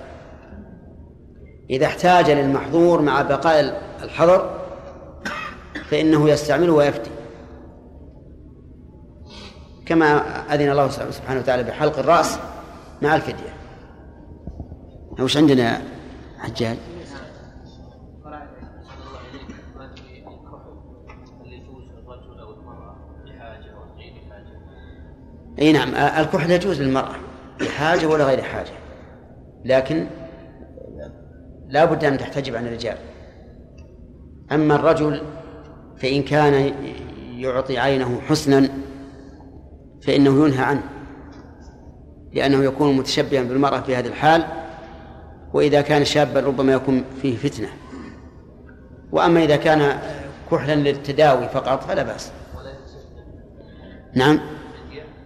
إذا 1.70 1.86
احتاج 1.86 2.32
للمحظور 2.32 3.02
مع 3.02 3.22
بقاء 3.22 3.82
الحظر 4.04 4.62
فإنه 5.90 6.30
يستعمله 6.30 6.74
ويفتي 6.74 7.12
كما 9.92 10.18
أذن 10.54 10.72
الله 10.72 10.90
سبحانه 10.90 11.40
وتعالى 11.40 11.64
بحلق 11.64 12.00
الرأس 12.00 12.40
مع 13.02 13.16
الفدية. 13.16 13.54
وش 15.20 15.38
عندنا 15.38 15.82
حجاج؟ 16.40 16.78
إي 25.60 25.72
نعم 25.72 25.96
الكحل 25.96 26.52
يجوز 26.52 26.82
للمرأة 26.82 27.16
لحاجة 27.62 28.08
ولا 28.08 28.26
غير 28.26 28.42
حاجة. 28.42 28.72
لكن 29.66 30.08
لا 31.68 31.86
بد 31.86 32.04
أن 32.06 32.18
تحتجب 32.18 32.56
عن 32.56 32.68
الرجال. 32.68 32.98
أما 34.52 34.76
الرجل 34.76 35.22
فإن 35.98 36.24
كان 36.24 36.74
يعطي 37.36 37.78
عينه 37.78 38.22
حسنا 38.22 38.70
فإنه 40.04 40.46
ينهى 40.46 40.64
عنه 40.64 40.84
لأنه 42.34 42.64
يكون 42.64 42.98
متشبها 42.98 43.44
بالمرأة 43.44 43.82
في 43.82 43.96
هذه 43.96 44.08
الحال 44.08 44.46
وإذا 45.54 45.82
كان 45.82 46.06
شابا 46.06 46.40
ربما 46.40 46.74
يكون 46.74 47.04
فيه 47.22 47.38
فتنة. 47.38 47.70
وأما 49.12 49.44
إذا 49.44 49.56
كان 49.56 50.00
كحلا 50.52 50.76
للتداوي 50.76 51.50
فقط 51.50 51.84
فلا 51.84 52.04
بأس. 52.04 52.32
نعم؟ 54.14 54.40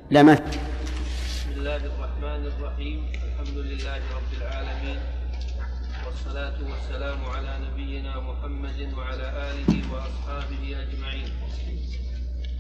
لا 0.10 0.24
ما 0.24 0.34
بسم 0.34 1.51
الله 1.58 1.75
الرحمن 1.75 2.46
الرحيم. 2.46 3.05
الحمد 3.25 3.58
لله 3.58 3.96
رب 3.96 4.32
العالمين 4.41 5.00
والصلاة 6.05 6.58
والسلام 6.70 7.25
على 7.25 7.58
نبينا 7.65 8.20
محمد 8.20 8.94
وعلى 8.98 9.51
آله 9.51 9.75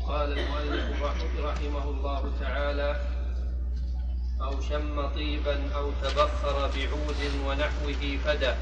قال 0.07 0.37
المؤلف 0.37 1.03
رحمه 1.43 1.83
الله 1.83 2.31
تعالى 2.41 2.95
أو 4.41 4.61
شم 4.61 5.07
طيبا 5.15 5.59
أو 5.75 5.91
تبخر 6.03 6.69
بعود 6.75 7.21
ونحوه 7.47 8.17
فدا 8.25 8.55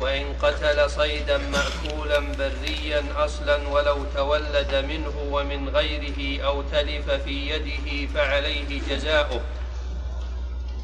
وإن 0.00 0.32
قتل 0.42 0.90
صيدا 0.90 1.38
مأكولا 1.38 2.18
بريا 2.18 3.04
أصلا 3.16 3.68
ولو 3.68 4.04
تولد 4.14 4.74
منه 4.74 5.14
ومن 5.30 5.68
غيره 5.68 6.44
أو 6.44 6.62
تلف 6.62 7.10
في 7.10 7.50
يده 7.50 8.12
فعليه 8.14 8.80
جزاؤه. 8.88 9.40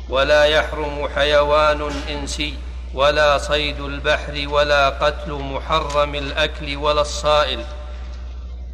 ولا 0.08 0.44
يحرم 0.44 1.08
حيوان 1.08 1.90
إنسي 2.08 2.54
ولا 2.94 3.38
صيد 3.38 3.80
البحر 3.80 4.48
ولا 4.48 4.88
قتل 4.88 5.32
محرم 5.32 6.14
الأكل 6.14 6.76
ولا 6.76 7.00
الصائل. 7.00 7.64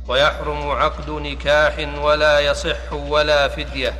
ويحرم 0.08 0.70
عقد 0.70 1.10
نكاح 1.10 1.98
ولا 2.02 2.40
يصح 2.40 2.92
ولا 2.92 3.48
فدية 3.48 3.94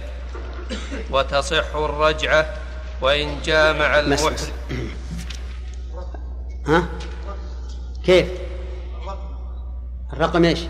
وتصح 1.11 1.75
الرجعة 1.75 2.55
وإن 3.01 3.43
جامع 3.43 3.99
المحرم 3.99 4.37
ها؟ 6.67 6.89
كيف؟ 8.05 8.29
الرقم 10.13 10.45
إيش؟ 10.45 10.61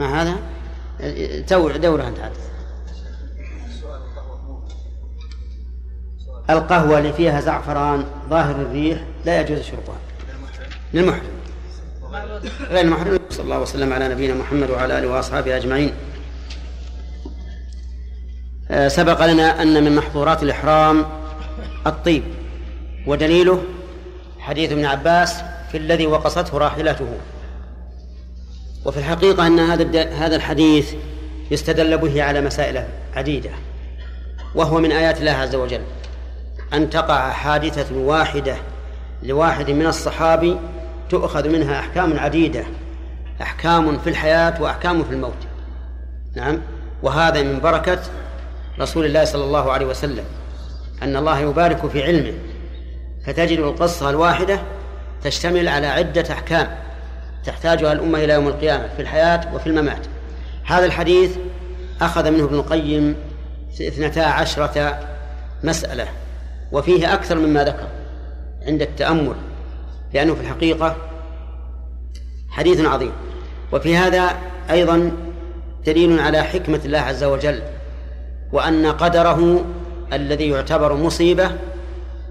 ما 0.00 0.22
هذا؟ 0.22 0.36
دور 1.48 1.76
دورها 1.76 2.08
انت 2.08 2.51
القهوة 6.50 6.98
اللي 6.98 7.12
فيها 7.12 7.40
زعفران 7.40 8.04
ظاهر 8.30 8.54
الريح 8.54 8.98
لا 9.24 9.40
يجوز 9.40 9.60
شربها. 9.60 9.96
للمحرم. 10.94 11.22
غير 12.70 12.84
المحرم. 12.84 13.18
صلى 13.30 13.44
الله 13.44 13.60
وسلم 13.60 13.92
على 13.92 14.08
نبينا 14.08 14.34
محمد 14.34 14.70
وعلى 14.70 14.98
آله 14.98 15.08
وأصحابه 15.08 15.56
أجمعين. 15.56 15.92
آه، 18.70 18.88
سبق 18.88 19.26
لنا 19.26 19.62
أن 19.62 19.84
من 19.84 19.96
محظورات 19.96 20.42
الإحرام 20.42 21.06
الطيب 21.86 22.22
ودليله 23.06 23.62
حديث 24.38 24.72
ابن 24.72 24.84
عباس 24.84 25.42
في 25.72 25.78
الذي 25.78 26.06
وقصته 26.06 26.58
راحلته. 26.58 27.08
وفي 28.84 28.96
الحقيقة 28.96 29.46
أن 29.46 29.58
هذا 29.58 30.10
هذا 30.10 30.36
الحديث 30.36 30.94
يستدل 31.50 31.98
به 31.98 32.22
على 32.22 32.40
مسائل 32.40 32.84
عديدة 33.16 33.50
وهو 34.54 34.80
من 34.80 34.92
آيات 34.92 35.20
الله 35.20 35.32
عز 35.32 35.54
وجل. 35.54 35.80
أن 36.74 36.90
تقع 36.90 37.30
حادثة 37.30 37.96
واحدة 37.96 38.56
لواحد 39.22 39.70
من 39.70 39.86
الصحابي 39.86 40.58
تؤخذ 41.10 41.48
منها 41.48 41.80
أحكام 41.80 42.18
عديدة 42.18 42.64
أحكام 43.42 43.98
في 43.98 44.10
الحياة 44.10 44.62
وأحكام 44.62 45.04
في 45.04 45.10
الموت. 45.10 45.46
نعم. 46.36 46.60
وهذا 47.02 47.42
من 47.42 47.60
بركة 47.60 47.98
رسول 48.80 49.06
الله 49.06 49.24
صلى 49.24 49.44
الله 49.44 49.72
عليه 49.72 49.86
وسلم 49.86 50.24
أن 51.02 51.16
الله 51.16 51.38
يبارك 51.38 51.86
في 51.86 52.02
علمه. 52.02 52.32
فتجد 53.26 53.58
القصة 53.58 54.10
الواحدة 54.10 54.60
تشتمل 55.24 55.68
على 55.68 55.86
عدة 55.86 56.24
أحكام 56.32 56.68
تحتاجها 57.44 57.92
الأمة 57.92 58.24
إلى 58.24 58.32
يوم 58.32 58.48
القيامة 58.48 58.88
في 58.96 59.02
الحياة 59.02 59.54
وفي 59.54 59.66
الممات. 59.66 60.06
هذا 60.64 60.84
الحديث 60.86 61.36
أخذ 62.00 62.30
منه 62.30 62.44
ابن 62.44 62.54
القيم 62.54 63.16
اثنتا 63.80 64.20
عشرة 64.20 64.98
مسألة. 65.64 66.08
وفيه 66.72 67.14
أكثر 67.14 67.38
مما 67.38 67.64
ذكر 67.64 67.86
عند 68.66 68.82
التأمل 68.82 69.34
لأنه 70.14 70.34
في 70.34 70.40
الحقيقة 70.40 70.96
حديث 72.50 72.80
عظيم. 72.80 73.12
وفي 73.72 73.96
هذا 73.96 74.36
أيضا 74.70 75.12
دليل 75.86 76.20
على 76.20 76.42
حكمة 76.42 76.80
الله 76.84 76.98
عز 76.98 77.24
وجل 77.24 77.62
وأن 78.52 78.86
قدره 78.86 79.64
الذي 80.12 80.48
يعتبر 80.48 80.94
مصيبة 80.94 81.50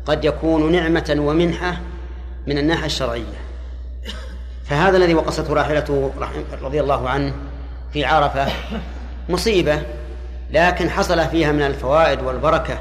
قد 0.06 0.26
يكون 0.26 0.72
نعمة 0.72 1.16
ومنحة 1.20 1.78
من 2.48 2.58
الناحية 2.58 2.86
الشرعية. 2.86 3.42
فهذا 4.66 4.98
الذي 4.98 5.14
وقصته 5.14 5.54
راحلته 5.54 6.12
رضي 6.62 6.82
الله 6.82 7.10
عنه 7.10 7.34
في 7.94 8.06
عرفة 8.06 8.48
مصيبة 9.30 9.82
لكن 10.52 10.90
حصل 10.90 11.28
فيها 11.28 11.52
من 11.52 11.62
الفوائد 11.62 12.22
والبركة 12.22 12.80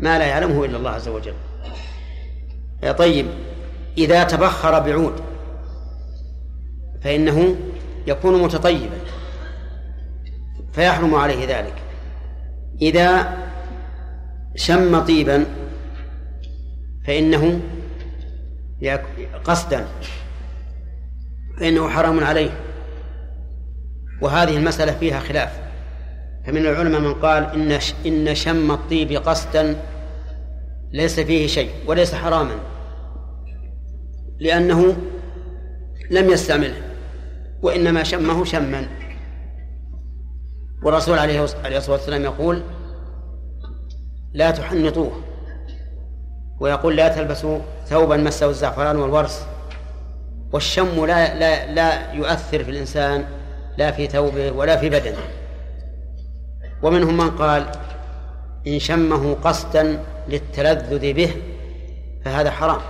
ما 0.00 0.18
لا 0.18 0.26
يعلمه 0.26 0.64
إلا 0.64 0.76
الله 0.76 0.90
عز 0.90 1.08
وجل. 1.08 1.34
طيب 2.98 3.26
إذا 3.98 4.24
تبخر 4.24 4.78
بعود 4.78 5.20
فإنه 7.02 7.56
يكون 8.06 8.42
متطيبا 8.42 8.96
فيحرم 10.72 11.14
عليه 11.14 11.58
ذلك. 11.58 11.74
إذا 12.82 13.38
شم 14.56 15.00
طيبا 15.04 15.46
فإنه 17.06 17.60
قصدا 19.44 19.86
فإنه 21.60 21.88
حرام 21.88 22.24
عليه. 22.24 22.50
وهذه 24.22 24.56
المسألة 24.56 24.92
فيها 24.92 25.20
خلاف. 25.20 25.69
فمن 26.46 26.66
العلماء 26.66 27.00
من 27.00 27.14
قال 27.14 27.44
إن 27.44 27.78
إن 28.06 28.34
شم 28.34 28.70
الطيب 28.70 29.12
قصدا 29.12 29.76
ليس 30.92 31.20
فيه 31.20 31.46
شيء 31.46 31.70
وليس 31.86 32.14
حراما 32.14 32.54
لأنه 34.38 34.96
لم 36.10 36.30
يستعمله 36.30 36.82
وإنما 37.62 38.02
شمه 38.02 38.44
شما. 38.44 38.86
والرسول 40.82 41.18
عليه 41.18 41.44
الصلاة 41.44 41.90
والسلام 41.90 42.22
يقول 42.24 42.62
لا 44.32 44.50
تحنطوه 44.50 45.12
ويقول 46.60 46.96
لا 46.96 47.08
تلبسوا 47.08 47.58
ثوبا 47.86 48.16
مسه 48.16 48.50
الزعفران 48.50 48.96
والورس 48.96 49.46
والشم 50.52 51.06
لا 51.06 51.38
لا 51.38 51.72
لا 51.72 52.12
يؤثر 52.12 52.64
في 52.64 52.70
الإنسان 52.70 53.24
لا 53.78 53.90
في 53.90 54.06
ثوبه 54.06 54.50
ولا 54.50 54.76
في 54.76 54.88
بدنه. 54.88 55.39
ومنهم 56.82 57.16
من 57.16 57.30
قال 57.30 57.66
إن 58.66 58.78
شمه 58.78 59.36
قصدا 59.44 60.04
للتلذذ 60.28 61.12
به 61.12 61.36
فهذا 62.24 62.50
حرام. 62.50 62.80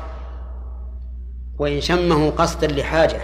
وإن 1.59 1.81
شمه 1.81 2.31
قصدا 2.31 2.67
لحاجة 2.67 3.21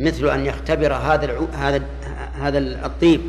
مثل 0.00 0.28
أن 0.28 0.46
يختبر 0.46 0.94
هذا 0.94 1.24
العو... 1.24 1.46
هذا 1.54 1.82
هذا 2.40 2.58
الطيب 2.58 3.20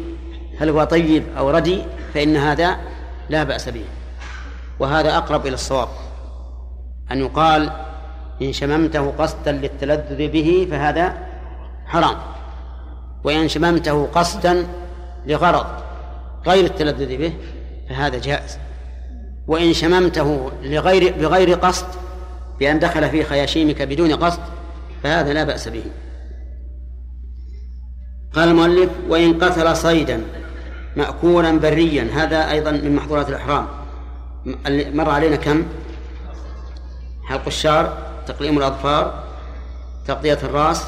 هل 0.59 0.69
هو 0.69 0.83
طيب 0.83 1.23
أو 1.37 1.49
ردي 1.49 1.83
فإن 2.13 2.37
هذا 2.37 2.77
لا 3.29 3.43
بأس 3.43 3.69
به. 3.69 3.85
وهذا 4.79 5.17
أقرب 5.17 5.47
إلى 5.47 5.53
الصواب. 5.53 5.87
أن 7.11 7.19
يقال 7.19 7.71
إن 8.41 8.53
شممته 8.53 9.11
قصدا 9.11 9.51
للتلذذ 9.51 10.27
به 10.27 10.67
فهذا 10.71 11.17
حرام. 11.85 12.17
وإن 13.23 13.47
شممته 13.47 14.05
قصدا 14.05 14.67
لغرض 15.25 15.88
غير 16.47 16.65
التلذذ 16.65 17.17
به 17.17 17.33
فهذا 17.89 18.19
جائز. 18.19 18.57
وإن 19.47 19.73
شممته 19.73 20.51
لغير 20.63 21.13
بغير 21.19 21.53
قصد 21.53 21.85
بأن 22.59 22.79
دخل 22.79 23.09
في 23.09 23.23
خياشيمك 23.23 23.81
بدون 23.81 24.15
قصد 24.15 24.39
فهذا 25.03 25.33
لا 25.33 25.43
بأس 25.43 25.67
به. 25.67 25.83
قال 28.33 28.49
المؤلف 28.49 28.89
وإن 29.09 29.33
قتل 29.43 29.77
صيدا 29.77 30.21
مأكولا 30.95 31.59
بريا 31.59 32.07
هذا 32.13 32.51
أيضا 32.51 32.71
من 32.71 32.95
محظورات 32.95 33.29
الإحرام. 33.29 33.67
مر 34.93 35.09
علينا 35.09 35.35
كم؟ 35.35 35.65
حلق 37.23 37.47
الشعر 37.47 37.97
تقليم 38.27 38.57
الأظفار 38.57 39.23
تغطية 40.07 40.39
الرأس 40.43 40.83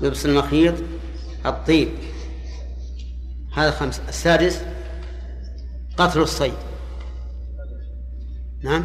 لبس 0.00 0.26
المخيط 0.26 0.74
الطيب. 1.46 1.88
هذا 3.56 3.70
خمس. 3.70 4.00
السادس 4.08 4.62
قتل 5.96 6.20
الصيد. 6.20 6.54
نعم. 8.62 8.84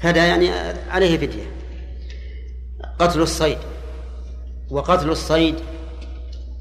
هذا 0.00 0.26
يعني 0.26 0.48
عليه 0.90 1.18
فدية. 1.18 1.46
قتل 2.98 3.20
الصيد. 3.20 3.58
وقتل 4.70 5.10
الصيد 5.10 5.54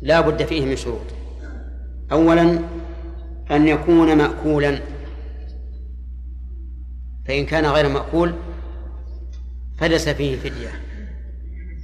لا 0.02 0.21
بد 0.21 0.45
فيه 0.45 0.65
من 0.65 0.76
شروط. 0.76 1.06
أولا 2.12 2.60
أن 3.52 3.67
يكون 3.67 4.17
مأكولا. 4.17 4.80
فإن 7.28 7.45
كان 7.45 7.65
غير 7.65 7.89
مأكول 7.89 8.34
فليس 9.78 10.10
فيه 10.10 10.38
فدية. 10.38 10.82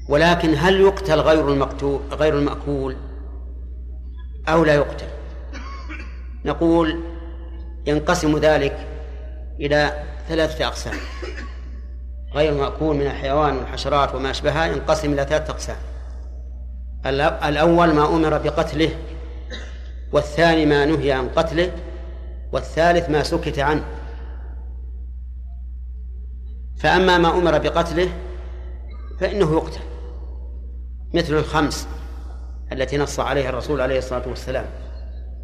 ولكن 0.10 0.54
هل 0.58 0.82
يقتل 0.82 1.20
غير 1.20 1.52
المقتول 1.52 2.02
غير 2.12 2.38
المأكول؟ 2.38 2.96
أو 4.48 4.66
لا 4.66 4.74
يقتل؟ 4.74 5.13
نقول 6.46 7.00
ينقسم 7.86 8.38
ذلك 8.38 8.88
إلى 9.60 10.04
ثلاثة 10.30 10.68
أقسام. 10.68 10.96
غير 12.34 12.54
مأكول 12.54 12.96
من 12.96 13.06
الحيوان 13.06 13.58
والحشرات 13.58 14.16
وما 14.16 14.32
أشبهها 14.32 14.66
ينقسم 14.66 15.14
إلى 15.14 15.26
ثلاثة 15.26 15.54
أقسام. 15.54 15.78
الأول 17.44 17.94
ما 17.94 18.08
أمر 18.08 18.38
بقتله 18.38 18.90
والثاني 20.12 20.66
ما 20.66 20.86
نهي 20.86 21.12
عن 21.12 21.30
قتله 21.30 21.72
والثالث 22.52 23.10
ما 23.10 23.24
سكت 23.24 23.60
عنه. 23.60 23.84
فأما 26.78 27.18
ما 27.18 27.30
أمر 27.30 27.58
بقتله 27.58 28.10
فإنه 29.20 29.54
يقتل 29.54 29.82
مثل 31.14 31.34
الخمس 31.34 31.88
التي 32.72 32.98
نص 32.98 33.20
عليها 33.20 33.50
الرسول 33.50 33.82
عليه 33.82 33.98
الصلاة 33.98 34.28
والسلام. 34.28 34.66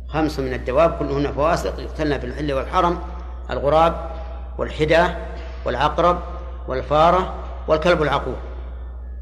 خمس 0.10 0.39
من 0.39 0.54
الدواب 0.54 0.98
كلهن 1.00 1.32
فواسق 1.32 1.80
يقتلن 1.80 2.19
في 2.19 2.26
الحل 2.26 2.54
والحرم 2.54 3.00
الغراب 3.52 4.12
والحدى 4.58 5.08
والعقرب 5.65 6.19
والفارة 6.67 7.36
والكلب 7.67 8.02
العقور. 8.02 8.38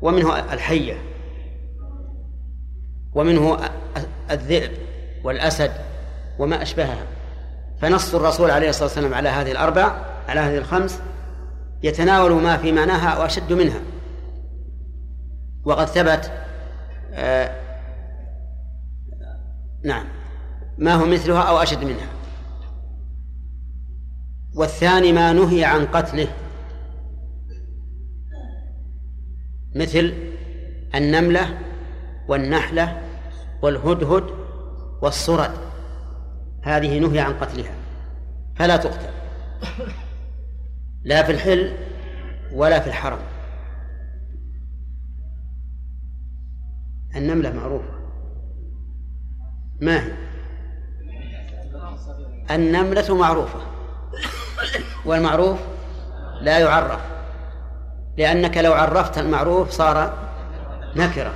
ومنه 0.01 0.53
الحية 0.53 0.97
ومنه 3.13 3.57
الذئب 4.31 4.71
والأسد 5.23 5.71
وما 6.39 6.61
أشبهها. 6.61 7.03
فنص 7.81 8.15
الرسول 8.15 8.51
عليه 8.51 8.69
الصلاة 8.69 8.87
والسلام 8.87 9.13
على 9.13 9.29
هذه 9.29 9.51
الأربع 9.51 9.91
على 10.27 10.39
هذه 10.39 10.57
الخمس 10.57 11.01
يتناول 11.83 12.31
ما 12.31 12.57
في 12.57 12.71
معناها 12.71 13.19
وأشد 13.19 13.53
منها. 13.53 13.79
وقد 15.65 15.85
ثبت 15.85 16.31
آه 17.13 17.55
نعم. 19.83 20.16
ما 20.77 20.93
هو 20.93 21.05
مثلها 21.05 21.41
أو 21.41 21.57
أشد 21.57 21.83
منها. 21.83 22.07
والثاني 24.55 25.13
ما 25.13 25.33
نهي 25.33 25.65
عن 25.65 25.85
قتله. 25.85 26.27
مثل 29.75 30.13
النملة 30.95 31.59
والنحلة 32.27 33.01
والهدهد 33.61 34.23
والصرد. 35.01 35.51
هذه 36.63 36.99
نهي 36.99 37.19
عن 37.19 37.33
قتلها. 37.33 37.75
فلا 38.55 38.77
تقتل. 38.77 39.13
لا 41.03 41.23
في 41.23 41.31
الحل 41.31 41.77
ولا 42.53 42.79
في 42.79 42.87
الحرم. 42.87 43.19
النملة 47.15 47.53
معروفة. 47.53 47.97
ما 49.81 50.05
هي؟ 50.05 50.26
النملة 52.51 53.15
معروفة. 53.15 53.59
والمعروف 55.05 55.59
لا 56.41 56.59
يعرف. 56.59 56.99
لأنك 58.17 58.57
لو 58.57 58.73
عرفت 58.73 59.17
المعروف 59.17 59.69
صار 59.69 60.13
نكرة 60.95 61.33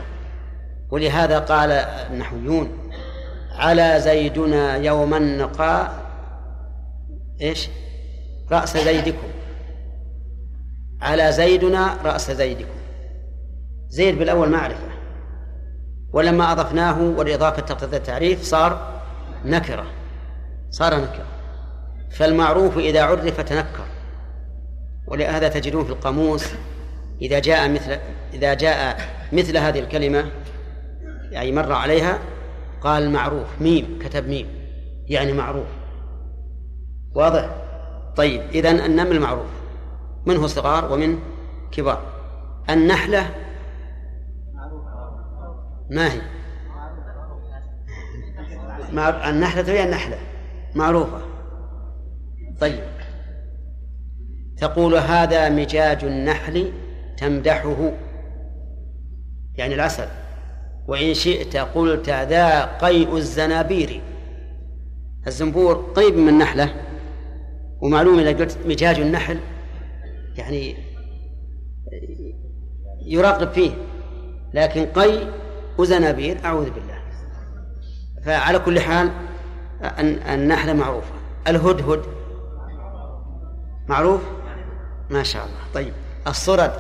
ولهذا 0.90 1.40
قال 1.40 1.72
النحويون 1.72 2.92
على 3.52 4.00
زيدنا 4.00 4.78
يوم 4.78 5.14
النقاء 5.14 5.94
إيش؟ 7.42 7.70
رأس 8.52 8.78
زيدكم. 8.78 9.28
على 11.02 11.32
زيدنا 11.32 11.98
رأس 12.04 12.32
زيدكم. 12.32 12.82
زيد 13.90 14.20
بالأول 14.20 14.50
معرفة 14.50 14.92
ولما 16.14 16.52
أضفناه 16.52 17.02
والإضافة 17.02 17.62
تقتضي 17.62 17.98
التعريف 17.98 18.44
صار 18.44 19.02
نكرة 19.46 19.86
صار 20.72 20.96
نكرة 20.96 21.26
فالمعروف 22.12 22.78
إذا 22.78 23.04
عرف 23.04 23.42
تنكر. 23.42 23.86
ولهذا 25.08 25.48
تجدون 25.48 25.86
في 25.86 25.90
القاموس 25.90 26.46
إذا 27.22 27.40
جاء 27.40 27.70
مثل 27.70 27.98
إذا 28.34 28.54
جاء 28.54 28.98
مثل 29.34 29.58
هذه 29.58 29.80
الكلمة 29.80 30.32
يعني 31.32 31.52
مر 31.52 31.74
عليها 31.74 32.20
قال 32.82 33.12
معروف 33.12 33.62
ميم 33.62 34.00
كتب 34.02 34.28
ميم 34.28 34.48
يعني 35.08 35.34
معروف. 35.34 35.68
واضح؟ 37.16 37.50
طيب 38.16 38.42
إذا 38.42 38.72
النمل 38.86 39.20
معروف 39.20 39.50
منه 40.26 40.48
صغار 40.48 40.94
ومن 40.94 41.20
كبار؟ 41.72 42.02
النحلة 42.70 43.30
ما 45.90 46.14
هي؟ 46.14 46.22
النحلة 49.30 49.72
هي 49.72 49.84
النحلة. 49.84 50.18
معروفة. 50.76 51.22
طيب. 52.62 52.84
تقول 54.58 54.96
هذا 54.96 55.50
مجاج 55.50 56.04
النحل 56.04 56.72
تمدحه. 57.18 57.92
يعني 59.56 59.74
العسل. 59.74 60.08
وإن 60.88 61.14
شئت 61.14 61.58
قلت 61.58 62.10
ذا 62.10 62.66
قيء 62.78 63.18
الزنابير. 63.18 64.02
الزنبور 65.28 65.92
طيب 65.96 66.18
من 66.18 66.30
النحلة 66.30 66.74
ومعلوم 67.82 68.20
إذا 68.20 68.38
قلت 68.38 68.58
مجاج 68.66 69.00
النحل 69.00 69.40
يعني 70.38 70.76
يراقب 73.06 73.52
فيه. 73.52 73.72
لكن 74.54 74.86
قي 74.86 75.28
وزنابير 75.78 76.38
أعوذ 76.46 76.70
بالله. 76.70 77.02
فعلى 78.26 78.60
كل 78.60 78.80
حال 78.80 79.12
النحلة 80.34 80.74
معروفة 80.74 81.12
الهدهد 81.48 82.02
معروف. 83.88 84.22
ما 85.10 85.24
شاء 85.24 85.46
الله. 85.46 85.58
طيب 85.74 85.94
الصرد. 86.28 86.72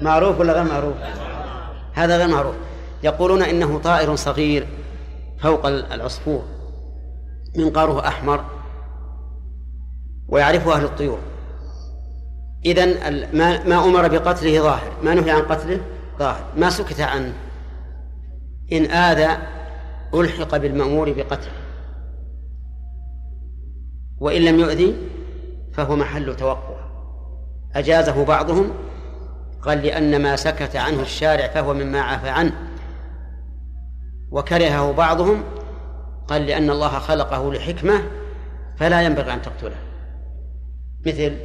معروف 0.00 0.40
ولا 0.40 0.52
غير 0.52 0.64
معروف؟ 0.64 0.94
هذا 1.94 2.16
غير 2.16 2.28
معروف. 2.28 2.54
يقولون 3.02 3.42
إنه 3.42 3.78
طائر 3.78 4.16
صغير 4.16 4.66
فوق 5.40 5.66
العصفور. 5.66 6.42
منقاره 7.56 8.08
أحمر. 8.08 8.44
ويعرفه 10.28 10.74
أهل 10.74 10.84
الطيور. 10.84 11.18
إذن 12.64 12.88
ما, 13.38 13.64
ما 13.64 13.84
أمر 13.84 14.08
بقتله 14.08 14.62
ظاهر. 14.62 14.92
ما 15.02 15.14
نهي 15.14 15.30
عن 15.30 15.42
قتله؟ 15.42 15.80
ظاهر. 16.18 16.44
ما 16.56 16.70
سكت 16.70 17.00
عنه. 17.00 17.32
إن 18.72 18.84
آذى 18.84 19.57
ألحق 20.14 20.56
بالمأمور 20.56 21.12
بقتله. 21.12 21.52
وإن 24.18 24.42
لم 24.42 24.60
يؤذي 24.60 24.96
فهو 25.72 25.96
محل 25.96 26.36
توقع. 26.36 26.78
أجازه 27.74 28.24
بعضهم 28.24 28.70
قال 29.62 29.82
لأن 29.82 30.22
ما 30.22 30.36
سكت 30.36 30.76
عنه 30.76 31.02
الشارع 31.02 31.48
فهو 31.48 31.74
مما 31.74 32.00
عفى 32.00 32.28
عنه. 32.28 32.52
وكرهه 34.30 34.92
بعضهم 34.92 35.42
قال 36.28 36.46
لأن 36.46 36.70
الله 36.70 36.88
خلقه 36.88 37.52
لحكمة 37.52 38.02
فلا 38.76 39.02
ينبغي 39.02 39.34
أن 39.34 39.42
تقتله. 39.42 39.76
مثل 41.06 41.36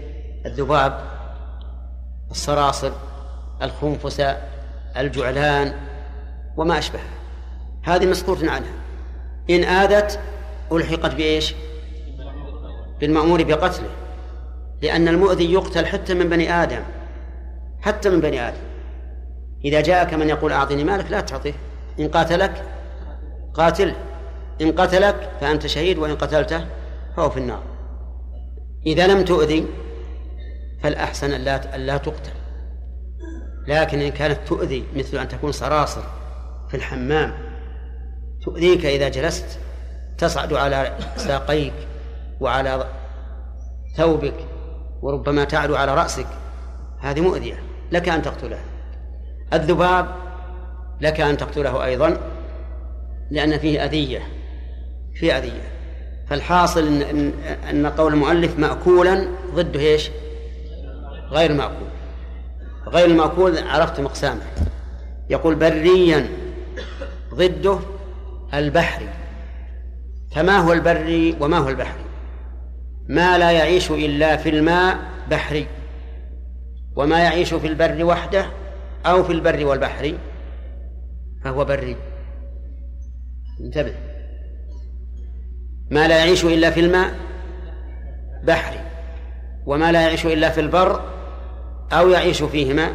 الذباب 0.45 0.99
الصراصر 2.31 2.91
الخنفس 3.61 4.23
الجعلان 4.97 5.73
وما 6.57 6.77
أشبهها 6.77 7.22
هذه 7.83 8.05
مسكوت 8.05 8.43
عنها. 8.43 8.73
إن 9.49 9.63
آذت 9.63 10.19
ألحقت 10.71 11.15
بإيش؟ 11.15 11.55
بالمأمور 12.99 13.43
بقتله. 13.43 13.89
لأن 14.81 15.07
المؤذي 15.07 15.53
يقتل 15.53 15.85
حتى 15.85 16.13
من 16.13 16.29
بني 16.29 16.53
آدم. 16.53 16.83
حتى 17.81 18.09
من 18.09 18.19
بني 18.19 18.47
آدم. 18.47 18.61
إذا 19.65 19.81
جاءك 19.81 20.13
من 20.13 20.29
يقول 20.29 20.51
أعطني 20.51 20.83
مالك 20.83 21.11
لا 21.11 21.21
تعطيه. 21.21 21.53
إن 21.99 22.07
قاتلك 22.07 22.63
قاتل. 23.53 23.93
إن 24.61 24.71
قتلك 24.71 25.31
فأنت 25.41 25.67
شهيد 25.67 25.97
وإن 25.97 26.15
قتلته 26.15 26.65
فهو 27.17 27.29
في 27.29 27.37
النار. 27.37 27.63
إذا 28.85 29.07
لم 29.07 29.25
تؤذي 29.25 29.65
فالأحسن 30.81 31.33
ألا 31.33 31.75
ألا 31.75 31.97
تقتل. 31.97 32.31
لكن 33.67 34.01
إن 34.01 34.11
كانت 34.11 34.39
تؤذي 34.47 34.83
مثل 34.95 35.17
أن 35.17 35.27
تكون 35.27 35.51
صراصر 35.51 36.01
في 36.69 36.77
الحمام 36.77 37.33
تؤذيك 38.43 38.85
إذا 38.85 39.09
جلست 39.09 39.59
تصعد 40.17 40.53
على 40.53 40.97
ساقيك 41.17 41.73
وعلى 42.39 42.85
ثوبك 43.97 44.33
وربما 45.01 45.43
تعلو 45.43 45.75
على 45.75 45.95
رأسك. 45.95 46.27
هذه 46.99 47.21
مؤذية 47.21 47.63
لك 47.91 48.09
أن 48.09 48.21
تقتله 48.21 48.59
الذباب 49.53 50.07
لك 51.01 51.21
أن 51.21 51.37
تقتله 51.37 51.85
أيضا 51.85 52.17
لأن 53.31 53.57
فيه 53.57 53.85
أذية 53.85 54.21
فيه 55.15 55.37
أذية. 55.37 55.73
فالحاصل 56.29 56.87
إن, 56.87 57.33
أن 57.69 57.85
قول 57.85 58.13
المؤلف 58.13 58.59
مأكولا 58.59 59.27
ضده 59.55 59.79
إيش؟ 59.79 60.09
غير 61.31 61.53
مأكول. 61.53 61.87
غير 62.87 63.05
المأكول 63.05 63.57
عرفت 63.57 63.99
مقسامه. 63.99 64.41
يقول 65.29 65.55
بريا 65.55 66.29
ضده 67.33 67.79
البحري 68.53 69.09
فما 70.35 70.57
هو 70.57 70.73
البري 70.73 71.37
وما 71.39 71.57
هو 71.57 71.69
البحري 71.69 72.03
ما 73.09 73.37
لا 73.37 73.51
يعيش 73.51 73.91
إلا 73.91 74.37
في 74.37 74.49
الماء 74.49 74.97
بحري. 75.29 75.67
وما 76.95 77.19
يعيش 77.19 77.53
في 77.53 77.67
البر 77.67 78.03
وحده 78.03 78.45
أو 79.05 79.23
في 79.23 79.31
البر 79.31 79.65
والبحر 79.65 80.17
فهو 81.43 81.65
بري. 81.65 81.95
انتبه. 83.61 83.95
ما 85.91 86.07
لا 86.07 86.17
يعيش 86.17 86.45
إلا 86.45 86.71
في 86.71 86.79
الماء 86.79 87.15
بحري. 88.43 88.79
وما 89.65 89.91
لا 89.91 90.01
يعيش 90.01 90.25
إلا 90.25 90.49
في 90.49 90.61
البر 90.61 91.01
أو 91.93 92.09
يعيش 92.09 92.43
فيهما 92.43 92.93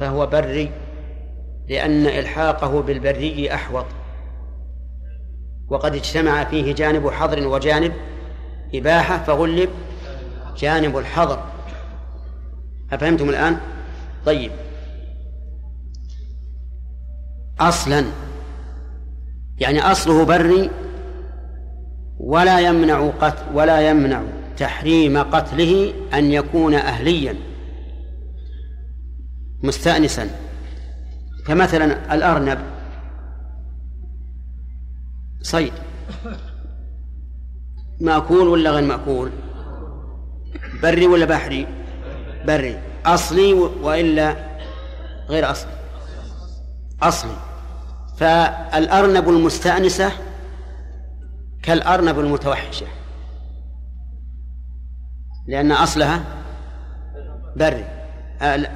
فهو 0.00 0.26
بري. 0.26 0.70
لأن 1.68 2.06
إلحاقه 2.06 2.82
بالبري 2.82 3.54
أحوط. 3.54 3.86
وقد 5.70 5.94
اجتمع 5.94 6.44
فيه 6.44 6.74
جانب 6.74 7.10
حظر 7.10 7.46
وجانب 7.46 7.92
إباحة 8.74 9.18
فغلب 9.24 9.68
جانب 10.58 10.98
الحظر. 10.98 11.44
أفهمتم 12.92 13.28
الآن؟ 13.28 13.56
طيب. 14.26 14.52
أصلا 17.60 18.04
يعني 19.58 19.80
أصله 19.80 20.24
بري 20.24 20.70
ولا 22.18 22.60
يمنع 22.60 23.10
قتل 23.20 23.42
ولا 23.54 23.90
يمنع 23.90 24.22
تحريم 24.56 25.18
قتله 25.18 25.92
أن 26.14 26.32
يكون 26.32 26.74
أهليا 26.74 27.34
مستأنسا. 29.62 30.30
كمثلا 31.46 32.14
الأرنب 32.14 32.58
صيد. 35.42 35.72
مأكول 38.00 38.48
ولا 38.48 38.70
غير 38.70 38.84
مأكول؟ 38.84 39.30
بري 40.82 41.06
ولا 41.06 41.24
بحري؟ 41.24 41.66
بري. 42.46 42.82
أصلي 43.06 43.52
وإلا 43.52 44.36
غير 45.28 45.50
أصلي. 45.50 45.72
أصلي. 47.02 47.36
فالأرنب 48.16 49.28
المستأنسة 49.28 50.12
كالأرنب 51.62 52.18
المتوحشة. 52.18 52.86
لأن 55.46 55.72
أصلها 55.72 56.24
بري. 57.56 57.84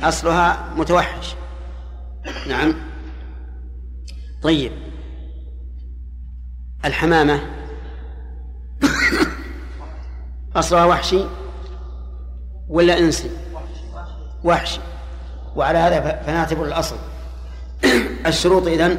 أصلها 0.03 0.75
متوحش. 0.77 1.35
نعم. 2.49 2.75
طيب. 4.43 4.73
الحمامة. 6.85 7.41
أصلها 10.57 10.85
وحشي 10.85 11.25
ولا 12.69 12.99
إنسي؟ 12.99 13.31
وحشي. 14.45 14.81
وعلى 15.57 15.79
هذا 15.79 16.23
فنعتبر 16.27 16.65
الأصل. 16.65 16.97
الشروط 18.27 18.67
إذن 18.67 18.99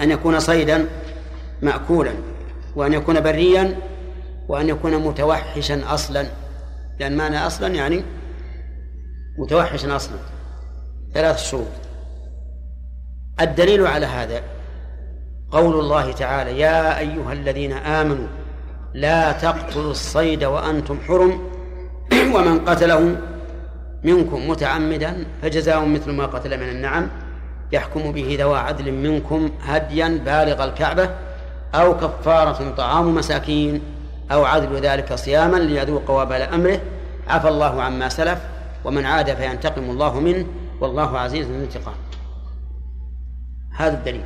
أن 0.00 0.10
يكون 0.10 0.40
صيدا 0.40 0.86
مأكولا 1.62 2.12
وأن 2.76 2.92
يكون 2.92 3.20
بريا 3.20 3.78
وأن 4.48 4.68
يكون 4.68 4.96
متوحشا 4.96 5.94
أصلا. 5.94 6.26
لأن 7.00 7.16
معنى 7.16 7.46
أصلا 7.46 7.74
يعني 7.74 8.02
متوحشا 9.38 9.96
أصلا. 9.96 10.18
ثلاث 11.14 11.42
شروط. 11.42 11.66
الدليل 13.40 13.86
على 13.86 14.06
هذا 14.06 14.42
قول 15.52 15.80
الله 15.80 16.12
تعالى 16.12 16.58
يا 16.60 16.98
أيها 16.98 17.32
الذين 17.32 17.72
آمنوا 17.72 18.26
لا 18.94 19.32
تقتلوا 19.32 19.90
الصيد 19.90 20.44
وأنتم 20.44 20.98
حرم 21.08 21.40
ومن 22.34 22.58
قتله 22.58 23.16
منكم 24.04 24.50
متعمدا 24.50 25.26
فجزاء 25.42 25.84
مثل 25.84 26.12
ما 26.12 26.26
قتل 26.26 26.60
من 26.60 26.68
النعم 26.68 27.08
يحكم 27.72 28.12
به 28.12 28.36
ذوى 28.40 28.58
عدل 28.58 28.92
منكم 28.92 29.50
هديا 29.62 30.08
بالغ 30.24 30.64
الكعبة 30.64 31.10
أو 31.74 31.96
كفارة 31.96 32.74
طعام 32.76 33.14
مساكين 33.14 33.82
أو 34.32 34.44
عدل 34.44 34.76
ذلك 34.76 35.14
صياما 35.14 35.56
ليذوق 35.56 36.10
وبال 36.10 36.42
أمره. 36.42 36.80
عفى 37.28 37.48
الله 37.48 37.82
عما 37.82 38.08
سلف 38.08 38.38
ومن 38.84 39.06
عاد 39.06 39.34
فينتقم 39.34 39.90
الله 39.90 40.20
منه. 40.20 40.46
والله 40.80 41.18
عزيز 41.18 41.46
ذو 41.46 41.54
انتقام. 41.54 41.94
هذا 43.76 43.94
الدليل. 43.94 44.24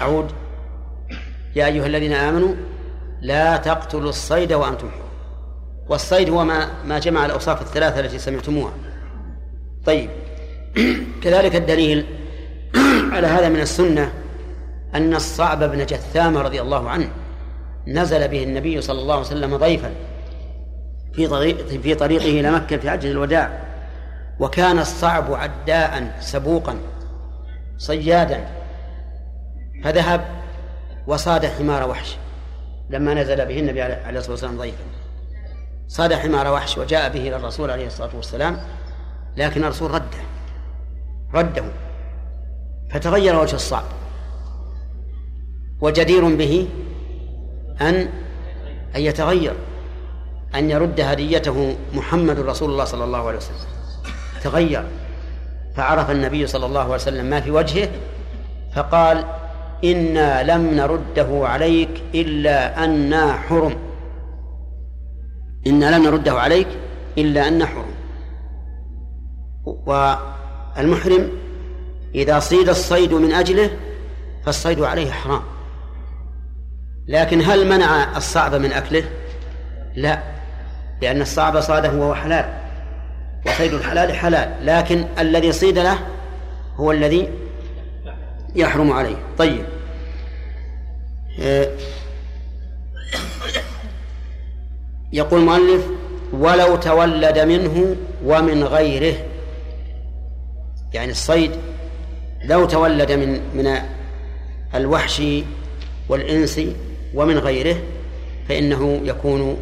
أعود. 0.00 0.32
يا 1.56 1.66
أيها 1.66 1.86
الذين 1.86 2.12
آمنوا 2.12 2.54
لا 3.22 3.56
تقتلوا 3.56 4.10
الصيد 4.10 4.52
وأنتم 4.52 4.90
حر 4.90 5.10
والصيد 5.88 6.30
هو 6.30 6.44
ما 6.44 6.68
ما 6.84 6.98
جمع 6.98 7.26
الأوصاف 7.26 7.62
الثلاثة 7.62 8.00
التي 8.00 8.18
سمعتموها. 8.18 8.72
طيب. 9.86 10.10
كذلك 11.22 11.56
الدليل 11.56 12.06
على 13.14 13.26
هذا 13.26 13.48
من 13.48 13.60
السنة 13.60 14.12
أن 14.94 15.14
الصعب 15.14 15.64
بن 15.64 15.86
جثام 15.86 16.36
رضي 16.36 16.60
الله 16.60 16.90
عنه 16.90 17.10
نزل 17.86 18.28
به 18.28 18.42
النبي 18.42 18.80
صلى 18.80 19.00
الله 19.00 19.14
عليه 19.14 19.26
وسلم 19.26 19.56
ضيفا 19.56 19.90
في 21.12 21.26
طريق 21.26 21.66
في 21.66 21.94
طريقه 21.94 22.40
إلى 22.40 22.50
مكة 22.50 22.76
في 22.76 22.90
حجة 22.90 23.10
الوداع. 23.10 23.70
وكان 24.40 24.78
الصعب 24.78 25.32
عداء 25.32 26.16
سبوقا 26.20 26.76
صيادا. 27.78 28.59
فذهب 29.84 30.24
وصاد 31.06 31.46
حمار 31.46 31.90
وحش 31.90 32.16
لما 32.90 33.14
نزل 33.14 33.46
به 33.46 33.58
النبي 33.58 33.82
عليه 33.82 34.18
الصلاة 34.18 34.30
والسلام 34.30 34.58
ضيفا. 34.58 34.84
صاد 35.88 36.14
حمار 36.14 36.52
وحش 36.52 36.78
وجاء 36.78 37.08
به 37.08 37.20
إلى 37.28 37.36
الرسول 37.36 37.70
عليه 37.70 37.86
الصلاة 37.86 38.16
والسلام 38.16 38.60
لكن 39.36 39.64
الرسول 39.64 39.90
رده. 39.90 40.18
رده. 41.34 41.64
فتغير 42.90 43.40
وجه 43.40 43.54
الصعب 43.54 43.84
وجدير 45.80 46.36
به 46.36 46.68
أن 47.80 48.08
أن 48.96 49.00
يتغير 49.00 49.54
أن 50.54 50.70
يرد 50.70 51.00
هديته 51.00 51.76
محمد 51.94 52.40
رسول 52.40 52.70
الله 52.70 52.84
صلى 52.84 53.04
الله 53.04 53.28
عليه 53.28 53.38
وسلم. 53.38 53.56
تغير. 54.42 54.84
فعرف 55.76 56.10
النبي 56.10 56.46
صلى 56.46 56.66
الله 56.66 56.80
عليه 56.80 56.94
وسلم 56.94 57.26
ما 57.26 57.40
في 57.40 57.50
وجهه 57.50 57.88
فقال 58.74 59.24
إنا 59.84 60.42
لم 60.42 60.74
نرده 60.74 61.48
عليك 61.48 62.02
إلا 62.14 62.84
أنا 62.84 63.32
حرم. 63.32 63.74
إنا 65.66 65.96
لم 65.96 66.04
نرده 66.04 66.32
عليك 66.32 66.68
إلا 67.18 67.48
أن 67.48 67.66
حرم. 67.66 67.90
والمحرم 69.64 71.30
إذا 72.14 72.38
صيد 72.38 72.68
الصيد 72.68 73.14
من 73.14 73.32
أجله 73.32 73.70
فالصيد 74.44 74.80
عليه 74.80 75.10
حرام. 75.10 75.42
لكن 77.08 77.42
هل 77.42 77.68
منع 77.68 78.16
الصعب 78.16 78.54
من 78.54 78.72
أكله؟ 78.72 79.04
لا 79.96 80.22
لأن 81.02 81.20
الصعب 81.20 81.60
صاده 81.60 81.92
وهو 81.92 82.14
حلال 82.14 82.44
وصيد 83.46 83.74
الحلال 83.74 84.12
حلال. 84.12 84.66
لكن 84.66 85.04
الذي 85.18 85.52
صيد 85.52 85.78
له 85.78 85.98
هو 86.76 86.92
الذي 86.92 87.28
يحرم 88.54 88.92
عليه. 88.92 89.16
طيب. 89.38 89.64
يقول 95.12 95.40
المؤلف 95.40 95.86
ولو 96.32 96.76
تولد 96.76 97.38
منه 97.38 97.96
ومن 98.24 98.64
غيره. 98.64 99.14
يعني 100.94 101.10
الصيد 101.10 101.52
لو 102.44 102.64
تولد 102.64 103.12
من 103.12 103.40
من 103.54 103.76
الوحش 104.74 105.22
والإنس 106.08 106.60
ومن 107.14 107.38
غيره 107.38 107.76
فإنه 108.48 109.00
يكون 109.04 109.56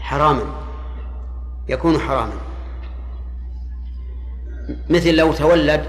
حراما. 0.00 0.44
يكون 1.68 1.98
حراما. 1.98 2.32
مثل 4.90 5.14
لو 5.14 5.32
تولد 5.32 5.84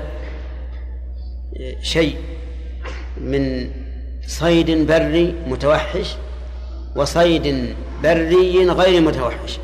شيء 1.82 2.18
من 3.22 3.72
صيد 4.28 4.88
بري 4.88 5.36
متوحش 5.48 6.16
وصيد 6.96 7.76
بري 8.04 8.70
غير 8.70 9.02
متوحش. 9.02 9.60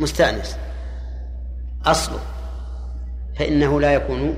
مستأنس. 0.00 0.56
أصله 1.86 2.18
فإنه 3.38 3.80
لا 3.80 3.94
يكون 3.94 4.34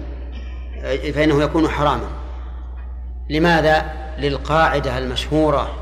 فإنه 1.14 1.42
يكون 1.42 1.68
حراما. 1.68 2.08
لماذا؟ 3.30 4.00
للقاعدة 4.18 4.98
المشهورة 4.98 5.76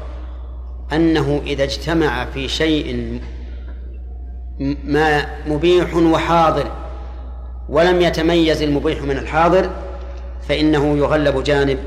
أنه 0.92 1.42
إذا 1.46 1.64
اجتمع 1.64 2.24
في 2.24 2.48
شيء 2.48 3.20
ما 4.85 5.27
مبيح 5.46 5.94
وحاضر 5.96 6.70
ولم 7.68 8.01
يتميز 8.01 8.62
المبيح 8.62 9.03
من 9.03 9.18
الحاضر 9.18 9.70
فإنه 10.49 10.99
يغلب 10.99 11.45
جانب 11.45 11.79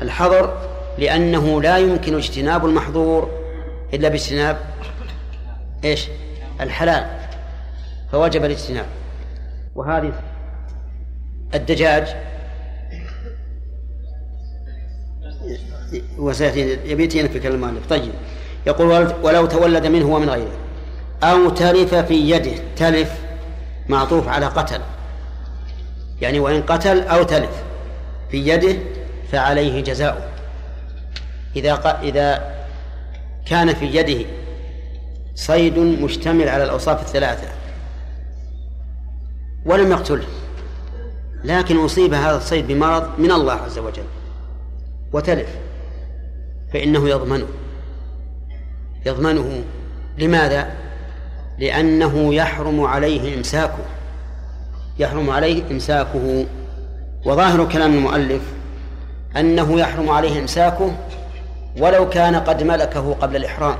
الحظر 0.00 0.68
لأنه 0.98 1.62
لا 1.62 1.78
يمكن 1.78 2.14
اجتناب 2.14 2.66
المحظور 2.66 3.30
إلا 3.94 4.08
باجتناب 4.08 4.58
إيش؟ 5.84 6.08
الحلال 6.60 7.06
فوجب 8.12 8.44
الاجتناب. 8.44 8.86
وهذه 9.74 10.12
الدجاج 11.54 12.16
وسيأتي 16.18 16.78
يبيتين 16.84 17.28
في 17.28 17.40
كلام 17.40 17.54
المؤلف. 17.54 17.86
طيب 17.86 18.12
يقول 18.66 19.12
ولو 19.22 19.46
تولد 19.46 19.86
منه 19.86 20.06
ومن 20.06 20.30
غيره 20.30 20.56
أو 21.22 21.50
تلف 21.50 21.94
في 21.94 22.30
يده 22.30 22.62
تلف 22.76 23.12
معطوف 23.88 24.28
على 24.28 24.46
قتل. 24.46 24.80
يعني 26.20 26.40
وإن 26.40 26.62
قتل 26.62 27.02
أو 27.02 27.22
تلف. 27.22 27.67
في 28.30 28.48
يده 28.48 28.76
فعليه 29.32 29.82
جزاؤه. 29.82 30.28
إذا 31.56 31.98
إذا 32.02 32.54
كان 33.46 33.74
في 33.74 33.86
يده 33.86 34.24
صيد 35.34 35.78
مشتمل 35.78 36.48
على 36.48 36.64
الأوصاف 36.64 37.02
الثلاثة. 37.02 37.48
ولم 39.66 39.90
يقتله. 39.90 40.26
لكن 41.44 41.78
أصيب 41.78 42.14
هذا 42.14 42.36
الصيد 42.36 42.66
بمرض 42.66 43.18
من 43.18 43.32
الله 43.32 43.52
عز 43.52 43.78
وجل. 43.78 44.04
وتلف. 45.12 45.48
فإنه 46.72 47.08
يضمنه. 47.08 47.46
يضمنه. 49.06 49.64
لماذا؟ 50.18 50.70
لأنه 51.58 52.34
يحرم 52.34 52.80
عليه 52.80 53.36
إمساكه. 53.38 53.84
يحرم 54.98 55.30
عليه 55.30 55.70
إمساكه. 55.70 56.46
وظاهر 57.24 57.64
كلام 57.64 57.94
المؤلف 57.94 58.42
أنه 59.36 59.80
يحرم 59.80 60.10
عليه 60.10 60.40
إمساكه 60.40 60.92
ولو 61.78 62.08
كان 62.08 62.36
قد 62.36 62.62
ملكه 62.62 63.14
قبل 63.14 63.36
الإحرام. 63.36 63.76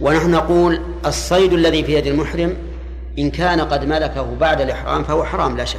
ونحن 0.00 0.30
نقول 0.30 0.80
الصيد 1.06 1.52
الذي 1.52 1.84
في 1.84 1.94
يد 1.94 2.06
المحرم 2.06 2.56
إن 3.18 3.30
كان 3.30 3.60
قد 3.60 3.84
ملكه 3.84 4.34
بعد 4.34 4.60
الإحرام 4.60 5.04
فهو 5.04 5.24
حرام 5.24 5.56
لا 5.56 5.64
شك 5.64 5.78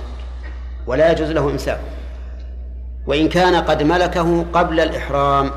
ولا 0.87 1.11
يجوز 1.11 1.31
له 1.31 1.49
إمساكه. 1.49 1.93
وإن 3.07 3.29
كان 3.29 3.55
قد 3.55 3.83
ملكه 3.83 4.45
قبل 4.53 4.79
الإحرام 4.79 5.51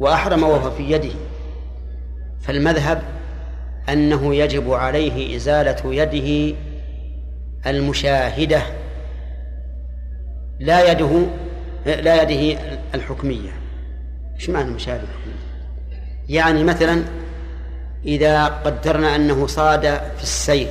وأحرم 0.00 0.42
وهو 0.42 0.70
في 0.70 0.90
يده 0.90 1.14
فالمذهب 2.40 3.02
أنه 3.88 4.34
يجب 4.34 4.72
عليه 4.72 5.36
إزالة 5.36 5.94
يده 5.94 6.56
المشاهدة 7.66 8.62
لا 10.60 10.92
يده 10.92 11.26
لا 11.86 12.22
يده 12.22 12.60
الحكمية. 12.94 13.50
إيش 14.34 14.50
معنى 14.50 14.68
المشاهدة 14.68 15.02
الحكمية؟ 15.02 15.48
يعني 16.28 16.64
مثلا 16.64 17.04
إذا 18.04 18.44
قدرنا 18.46 19.16
أنه 19.16 19.46
صاد 19.46 19.82
في 20.16 20.22
السير 20.22 20.68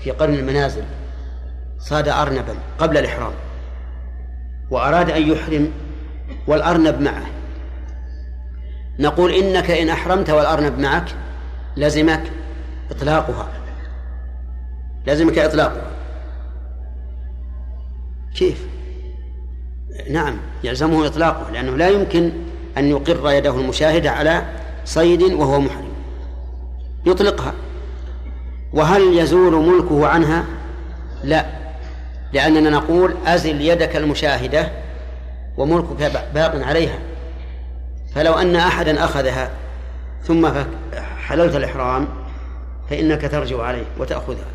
في 0.00 0.10
قرن 0.10 0.34
المنازل 0.34 0.84
صاد 1.78 2.08
أرنبا 2.08 2.54
قبل 2.78 2.98
الإحرام 2.98 3.32
وأراد 4.70 5.10
أن 5.10 5.30
يحرم 5.32 5.72
والأرنب 6.46 7.00
معه. 7.00 7.26
نقول 8.98 9.32
إنك 9.32 9.70
إن 9.70 9.88
أحرمت 9.88 10.30
والأرنب 10.30 10.78
معك 10.78 11.08
لزمك 11.76 12.22
إطلاقها. 12.90 13.48
لازمك 15.06 15.38
إطلاقها. 15.38 15.95
كيف؟ 18.36 18.66
نعم 20.10 20.36
يلزمه 20.64 21.06
إطلاقه 21.06 21.50
لأنه 21.50 21.76
لا 21.76 21.88
يمكن 21.88 22.32
أن 22.78 22.84
يقر 22.90 23.30
يده 23.30 23.60
المشاهدة 23.60 24.10
على 24.10 24.42
صيد 24.84 25.22
وهو 25.22 25.60
محرم. 25.60 25.92
يطلقها. 27.06 27.54
وهل 28.72 29.18
يزول 29.18 29.66
ملكه 29.66 30.06
عنها؟ 30.06 30.44
لا 31.24 31.46
لأننا 32.32 32.70
نقول 32.70 33.14
أزل 33.26 33.60
يدك 33.60 33.96
المشاهدة 33.96 34.70
وملكك 35.56 36.12
باق 36.34 36.66
عليها. 36.66 36.98
فلو 38.14 38.34
أن 38.34 38.56
أحدا 38.56 39.04
أخذها 39.04 39.50
ثم 40.22 40.48
حللت 41.26 41.56
الإحرام 41.56 42.08
فإنك 42.90 43.30
ترجع 43.30 43.62
عليه 43.62 43.86
وتأخذها. 43.98 44.46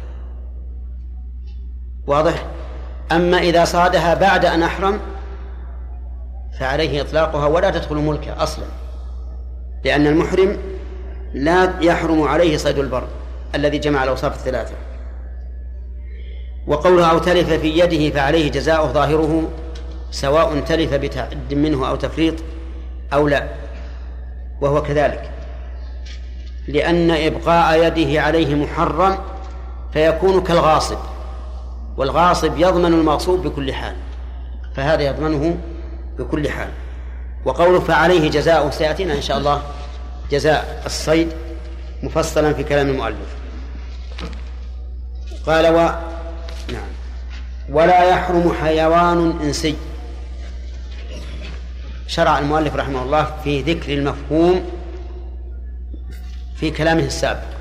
واضح؟ 2.08 2.46
أما 3.12 3.38
إذا 3.38 3.66
صادها 3.66 4.14
بعد 4.14 4.46
أن 4.46 4.64
أحرم 4.64 5.00
فعليه 6.60 7.02
إطلاقها 7.02 7.48
ولا 7.48 7.70
تدخل 7.70 7.96
ملكه 7.96 8.44
أصلا 8.44 8.66
لأن 9.86 10.08
المحرم 10.08 10.58
لا 11.34 11.74
يحرم 11.82 12.24
عليه 12.24 12.58
صيد 12.58 12.78
البر 12.78 13.04
الذي 13.56 13.78
جمع 13.78 14.04
الأوصاف 14.04 14.36
الثلاثة. 14.36 14.74
وقوله 16.68 17.12
أو 17.12 17.18
تلف 17.18 17.50
في 17.54 17.80
يده 17.80 18.16
فعليه 18.16 18.52
جزاؤه 18.52 18.92
ظاهره 18.92 19.50
سواء 20.12 20.60
تلف 20.60 20.94
بتعد 20.94 21.54
منه 21.54 21.90
أو 21.90 21.96
تفريط 21.96 22.36
أو 23.14 23.28
لا 23.28 23.48
وهو 24.62 24.82
كذلك. 24.82 25.32
لأن 26.68 27.12
إبقاء 27.12 27.88
يده 27.88 28.22
عليه 28.22 28.56
محرم 28.56 29.18
فيكون 29.94 30.44
كالغاصب. 30.44 30.98
والغاصب 31.98 32.58
يضمن 32.58 32.94
المغصوب 32.94 33.48
بكل 33.48 33.74
حال 33.74 33.96
فهذا 34.76 35.02
يضمنه 35.02 35.58
بكل 36.20 36.50
حال. 36.50 36.70
وقوله 37.46 37.80
فعليه 37.80 38.30
جزاء 38.30 38.70
سيأتينا 38.70 39.14
إن 39.14 39.22
شاء 39.22 39.38
الله 39.38 39.64
جزاء 40.32 40.84
الصيد 40.86 41.30
مفصلا 42.04 42.54
في 42.54 42.64
كلام 42.64 42.90
المؤلف. 42.90 43.36
قال 45.46 45.68
و 45.68 45.78
نعم. 46.74 46.90
ولا 47.70 48.04
يحرم 48.10 48.54
حيوان 48.62 49.40
إنسي. 49.44 49.76
شرع 52.08 52.40
المؤلف 52.40 52.76
رحمه 52.76 53.04
الله 53.04 53.34
في 53.44 53.62
ذكر 53.62 53.94
المفهوم 53.94 54.70
في 56.56 56.72
كلامه 56.72 57.04
السابق. 57.04 57.52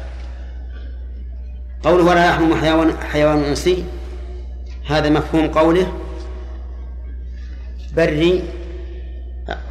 قوله 1.84 2.04
ولا 2.04 2.26
يحرم 2.26 2.60
حيوان 2.60 2.96
حيوان 3.12 3.44
إنسي 3.44 3.84
هذا 4.90 5.08
مفهوم 5.10 5.48
قوله 5.48 5.92
بري 7.96 8.42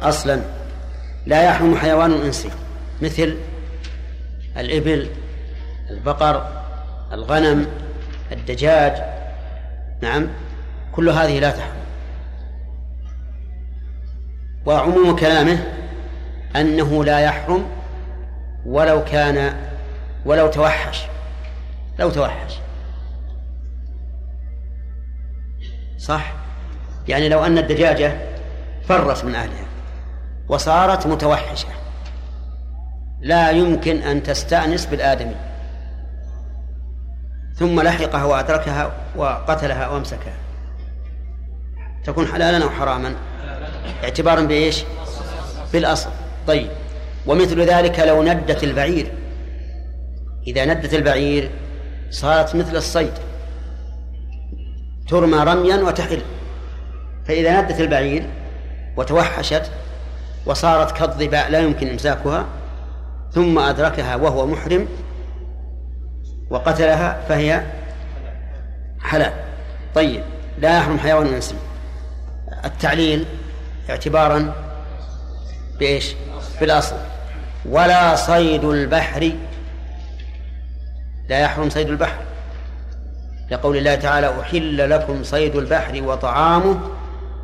أصلا. 0.02 0.40
لا 1.26 1.42
يحرم 1.42 1.76
حيوان 1.76 2.12
انسي 2.12 2.50
مثل 3.02 3.36
الإبل 4.56 5.08
البقر 5.90 6.62
الغنم 7.12 7.66
الدجاج. 8.32 9.02
نعم 10.02 10.28
كل 10.92 11.08
هذه 11.08 11.38
لا 11.38 11.50
تحرم. 11.50 11.80
وعموم 14.66 15.16
كلامه 15.16 15.64
أنه 16.56 17.04
لا 17.04 17.18
يحرم 17.20 17.66
ولو 18.66 19.04
كان 19.04 19.56
ولو 20.24 20.46
توحش 20.46 21.02
لو 21.98 22.10
توحش. 22.10 22.54
صح؟ 26.00 26.32
يعني 27.08 27.28
لو 27.28 27.44
أن 27.44 27.58
الدجاجة 27.58 28.16
فرت 28.88 29.24
من 29.24 29.34
أهلها 29.34 29.64
وصارت 30.48 31.06
متوحشة 31.06 31.68
لا 33.20 33.50
يمكن 33.50 34.02
أن 34.02 34.22
تستأنس 34.22 34.86
بالآدمي. 34.86 35.34
ثم 37.54 37.80
لحقها 37.80 38.24
وأدركها 38.24 38.92
وقتلها 39.16 39.88
وأمسكها. 39.88 40.32
تكون 42.04 42.26
حلالا 42.26 42.64
أو 42.64 42.70
حراما؟ 42.70 43.14
اعتبارا 44.04 44.40
بإيش؟ 44.40 44.84
بالأصل. 45.72 46.10
طيب 46.46 46.70
ومثل 47.26 47.60
ذلك 47.60 48.00
لو 48.00 48.22
ندت 48.22 48.64
البعير. 48.64 49.12
إذا 50.46 50.64
ندت 50.64 50.94
البعير 50.94 51.50
صارت 52.10 52.56
مثل 52.56 52.76
الصيد. 52.76 53.12
ترمى 55.10 55.38
رميا 55.38 55.76
وتحل. 55.76 56.22
فإذا 57.26 57.60
ندت 57.60 57.80
البعير 57.80 58.30
وتوحشت 58.96 59.70
وصارت 60.46 60.90
كالظباء 60.96 61.50
لا 61.50 61.58
يمكن 61.58 61.88
إمساكها 61.88 62.46
ثم 63.32 63.58
أدركها 63.58 64.16
وهو 64.16 64.46
محرم 64.46 64.88
وقتلها 66.50 67.20
فهي 67.28 67.62
حلال. 69.00 69.32
طيب 69.94 70.22
لا 70.58 70.78
يحرم 70.78 70.98
حيوان 70.98 71.26
انسي 71.26 71.54
التعليل 72.64 73.24
اعتبارا 73.90 74.54
بإيش؟ 75.78 76.14
بالأصل. 76.60 76.96
ولا 77.66 78.16
صيد 78.16 78.64
البحر. 78.64 79.32
لا 81.28 81.38
يحرم 81.38 81.70
صيد 81.70 81.88
البحر. 81.88 82.29
لقول 83.50 83.76
الله 83.76 83.94
تعالى 83.94 84.40
أحل 84.40 84.90
لكم 84.90 85.24
صيد 85.24 85.56
البحر 85.56 86.02
وطعامه 86.02 86.80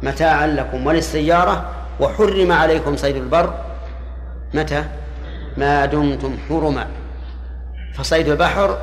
متاعا 0.03 0.47
لكم 0.47 0.87
وللسيارة 0.87 1.71
وحرم 2.01 2.53
عليكم 2.53 2.97
صيد 2.97 3.17
البر 3.17 3.55
متى؟ 4.55 4.85
ما 5.57 5.87
دمتم 5.87 6.37
حرما. 6.49 6.87
فصيد 7.95 8.29
البحر 8.29 8.79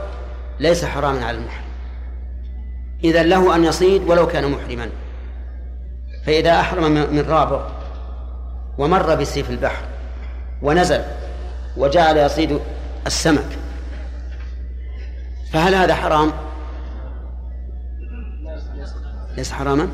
ليس 0.59 0.85
حراما 0.85 1.25
على 1.25 1.37
المحرم. 1.37 1.63
إذا 3.03 3.23
له 3.23 3.55
أن 3.55 3.63
يصيد 3.63 4.03
ولو 4.03 4.27
كان 4.27 4.51
محرما. 4.51 4.89
فإذا 6.25 6.59
أحرم 6.59 6.91
من 6.91 7.25
رابغ 7.29 7.61
ومر 8.77 9.15
بسيف 9.15 9.49
البحر 9.49 9.83
ونزل 10.61 11.01
وجعل 11.77 12.17
يصيد 12.17 12.59
السمك 13.07 13.45
فهل 15.53 15.75
هذا 15.75 15.95
حرام؟ 15.95 16.31
ليس 19.37 19.51
حراما؟ 19.51 19.89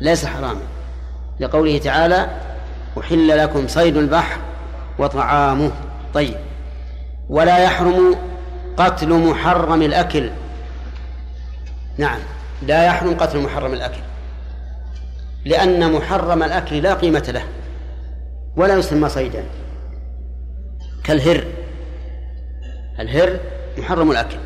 ليس 0.00 0.26
حراما. 0.26 0.60
لقوله 1.40 1.78
تعالى 1.78 2.26
أحل 3.00 3.38
لكم 3.38 3.68
صيد 3.68 3.96
البحر 3.96 4.40
وطعامه. 4.98 5.70
طيب. 6.14 6.34
ولا 7.28 7.58
يحرم 7.58 8.16
قتل 8.76 9.30
محرم 9.30 9.82
الأكل. 9.82 10.30
نعم. 11.98 12.18
لا 12.62 12.84
يحرم 12.84 13.14
قتل 13.14 13.38
محرم 13.38 13.72
الأكل. 13.72 14.00
لأن 15.44 15.92
محرم 15.92 16.42
الأكل 16.42 16.82
لا 16.82 16.94
قيمة 16.94 17.24
له 17.28 17.44
ولا 18.56 18.76
يسمى 18.76 19.08
صيدا. 19.08 19.44
كالهر. 21.04 21.44
الهر 23.00 23.40
محرم 23.78 24.10
الأكل. 24.10 24.36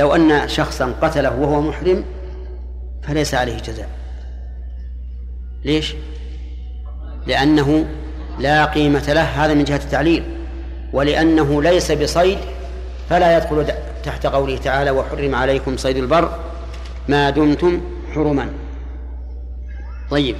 لو 0.00 0.14
أن 0.14 0.48
شخصا 0.48 0.94
قتله 1.02 1.36
وهو 1.36 1.60
محرم 1.60 2.04
فليس 3.02 3.34
عليه 3.34 3.58
جزاء. 3.58 3.88
ليش؟ 5.64 5.94
لأنه 7.26 7.86
لا 8.38 8.64
قيمة 8.64 9.12
له 9.12 9.22
هذا 9.22 9.54
من 9.54 9.64
جهة 9.64 9.76
التعليل. 9.76 10.24
ولأنه 10.92 11.62
ليس 11.62 11.92
بصيد 11.92 12.38
فلا 13.10 13.36
يدخل 13.36 13.66
تحت 14.04 14.26
قوله 14.26 14.56
تعالى 14.56 14.90
وحرم 14.90 15.34
عليكم 15.34 15.76
صيد 15.76 15.96
البر 15.96 16.38
ما 17.08 17.30
دمتم 17.30 17.80
حرما. 18.14 18.48
طيب. 20.10 20.36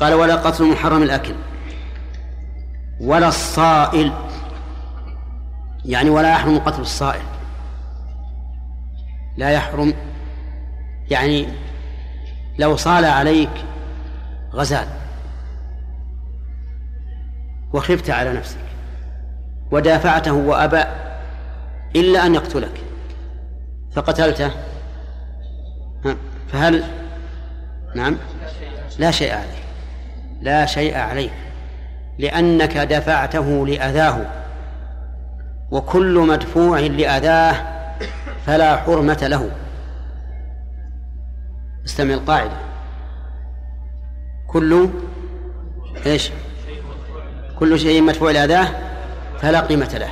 قال 0.00 0.14
ولا 0.14 0.36
قتل 0.36 0.64
محرم 0.64 1.02
الأكل 1.02 1.34
ولا 3.00 3.28
الصائل. 3.28 4.12
يعني 5.84 6.10
ولا 6.10 6.30
يحرم 6.30 6.58
قتل 6.58 6.80
الصائل. 6.80 7.22
لا 9.36 9.50
يحرم. 9.50 9.94
يعني 11.10 11.46
لو 12.58 12.76
صال 12.76 13.04
عليك 13.04 13.50
غزال 14.52 14.86
وخفت 17.72 18.10
على 18.10 18.32
نفسك 18.32 18.58
ودافعته 19.70 20.32
وأبى 20.32 20.84
إلا 21.96 22.26
أن 22.26 22.34
يقتلك 22.34 22.80
فقتلته 23.92 24.50
فهل 26.52 26.84
نعم 27.94 28.16
لا 28.98 29.10
شيء 29.10 29.32
عليك 29.34 29.64
لا 30.42 30.66
شيء 30.66 30.96
عليك 30.96 31.32
لأنك 32.18 32.76
دفعته 32.76 33.66
لأذاه 33.66 34.26
وكل 35.70 36.18
مدفوع 36.18 36.80
لأذاه 36.80 37.79
فلا 38.46 38.76
حرمة 38.76 39.18
له. 39.22 39.50
استمع 41.86 42.14
القاعدة. 42.14 42.56
كل 44.46 44.88
إيش؟ 46.06 46.30
كل 47.58 47.80
شيء 47.80 48.02
مدفوع 48.02 48.30
لأذاه 48.30 48.68
فلا 49.38 49.60
قيمة 49.60 49.98
له. 49.98 50.10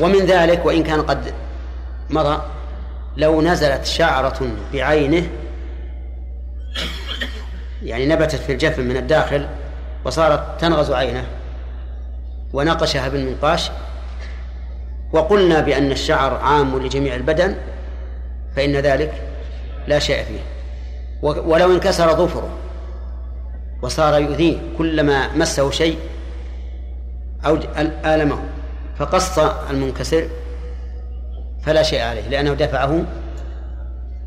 ومن 0.00 0.26
ذلك 0.26 0.66
وإن 0.66 0.82
كان 0.82 1.02
قد 1.02 1.34
مضى 2.10 2.42
لو 3.16 3.42
نزلت 3.42 3.84
شعرة 3.84 4.48
بعينه 4.72 5.28
يعني 7.82 8.06
نبتت 8.06 8.34
في 8.34 8.52
الجفن 8.52 8.82
من 8.88 8.96
الداخل 8.96 9.48
وصارت 10.04 10.60
تنغز 10.60 10.90
عينه 10.90 11.24
ونقشها 12.52 13.08
بالمنقاش 13.08 13.70
وقلنا 15.12 15.60
بأن 15.60 15.92
الشعر 15.92 16.34
عام 16.34 16.78
لجميع 16.78 17.14
البدن 17.14 17.54
فإن 18.56 18.76
ذلك 18.76 19.12
لا 19.86 19.98
شيء 19.98 20.24
فيه. 20.24 20.40
ولو 21.22 21.74
انكسر 21.74 22.14
ظفره 22.14 22.48
وصار 23.82 24.20
يؤذيه 24.20 24.58
كلما 24.78 25.36
مسه 25.36 25.70
شيء 25.70 25.98
أو 27.46 27.58
آلمه 28.04 28.38
فقص 28.98 29.38
المنكسر 29.70 30.28
فلا 31.62 31.82
شيء 31.82 32.00
عليه 32.00 32.28
لأنه 32.28 32.54
دفعه 32.54 33.04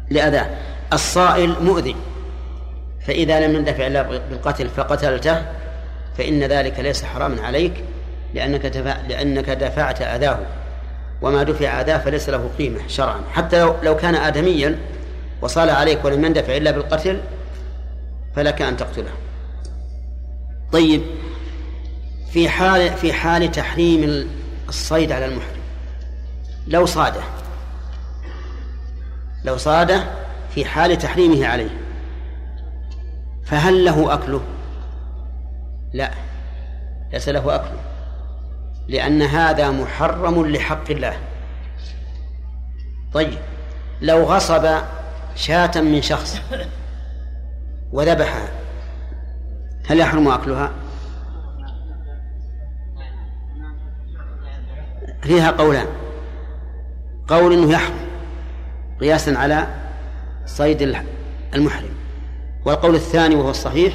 لأذاه. 0.09 0.49
الصائل 0.93 1.55
مؤذي 1.61 1.95
فإذا 3.01 3.47
لم 3.47 3.55
يندفع 3.55 3.88
إلا 3.88 4.01
بالقتل 4.01 4.69
فقتلته 4.69 5.41
فإن 6.17 6.43
ذلك 6.43 6.79
ليس 6.79 7.03
حراما 7.03 7.41
عليك 7.41 7.73
لأنك 8.34 8.65
دفع 8.65 8.97
لأنك 9.09 9.49
دفعت 9.49 10.01
أذاه. 10.01 10.39
وما 11.24 11.43
دفع 11.43 11.82
أذاه 11.82 11.97
فليس 11.97 12.30
له 12.30 12.49
قيمة 12.57 12.80
شرعا. 12.88 13.21
حتى 13.34 13.59
لو, 13.59 13.76
لو 13.84 13.95
كان 13.95 14.15
آدميا 14.15 14.80
وصال 15.41 15.69
عليك 15.69 16.05
ولم 16.05 16.26
يندفع 16.26 16.57
إلا 16.57 16.71
بالقتل 16.71 17.21
فلك 18.36 18.61
أن 18.61 18.78
تقتله. 18.78 19.11
طيب 20.71 21.01
في 22.32 22.49
حال 22.49 22.89
في 22.89 23.13
حال 23.13 23.51
تحريم 23.51 24.28
الصيد 24.69 25.11
على 25.11 25.26
المحرم 25.26 25.61
لو 26.67 26.86
صاده 26.86 27.21
لو 29.45 29.57
صاده 29.57 30.03
في 30.55 30.65
حال 30.65 30.97
تحريمه 30.97 31.47
عليه 31.47 31.69
فهل 33.45 33.86
له 33.86 34.13
أكله؟ 34.13 34.41
لا 35.93 36.11
ليس 37.13 37.30
له 37.30 37.55
أكله. 37.55 37.82
لأن 38.88 39.21
هذا 39.21 39.71
محرم 39.71 40.45
لحق 40.47 40.91
الله. 40.91 41.17
طيب 43.13 43.39
لو 44.01 44.23
غصب 44.23 44.67
شاة 45.36 45.81
من 45.81 46.01
شخص 46.01 46.41
وذبحها 47.91 48.47
هل 49.88 49.99
يحرم 49.99 50.27
أكلها؟ 50.27 50.71
فيها 55.21 55.51
قولان. 55.51 55.88
قول 57.27 57.53
إنه 57.53 57.71
يحرم 57.71 58.07
قياسا 59.01 59.31
على 59.31 59.67
صيد 60.45 60.81
المحرم. 61.55 61.93
والقول 62.65 62.95
الثاني 62.95 63.36
وهو 63.36 63.49
الصحيح 63.49 63.93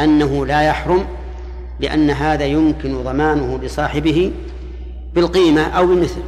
أنه 0.00 0.46
لا 0.46 0.62
يحرم 0.62 1.06
لأن 1.80 2.10
هذا 2.10 2.44
يمكن 2.44 3.02
ضمانه 3.02 3.58
لصاحبه 3.62 4.32
بالقيمة 5.14 5.62
أو 5.62 5.86
بالمثل 5.86 6.20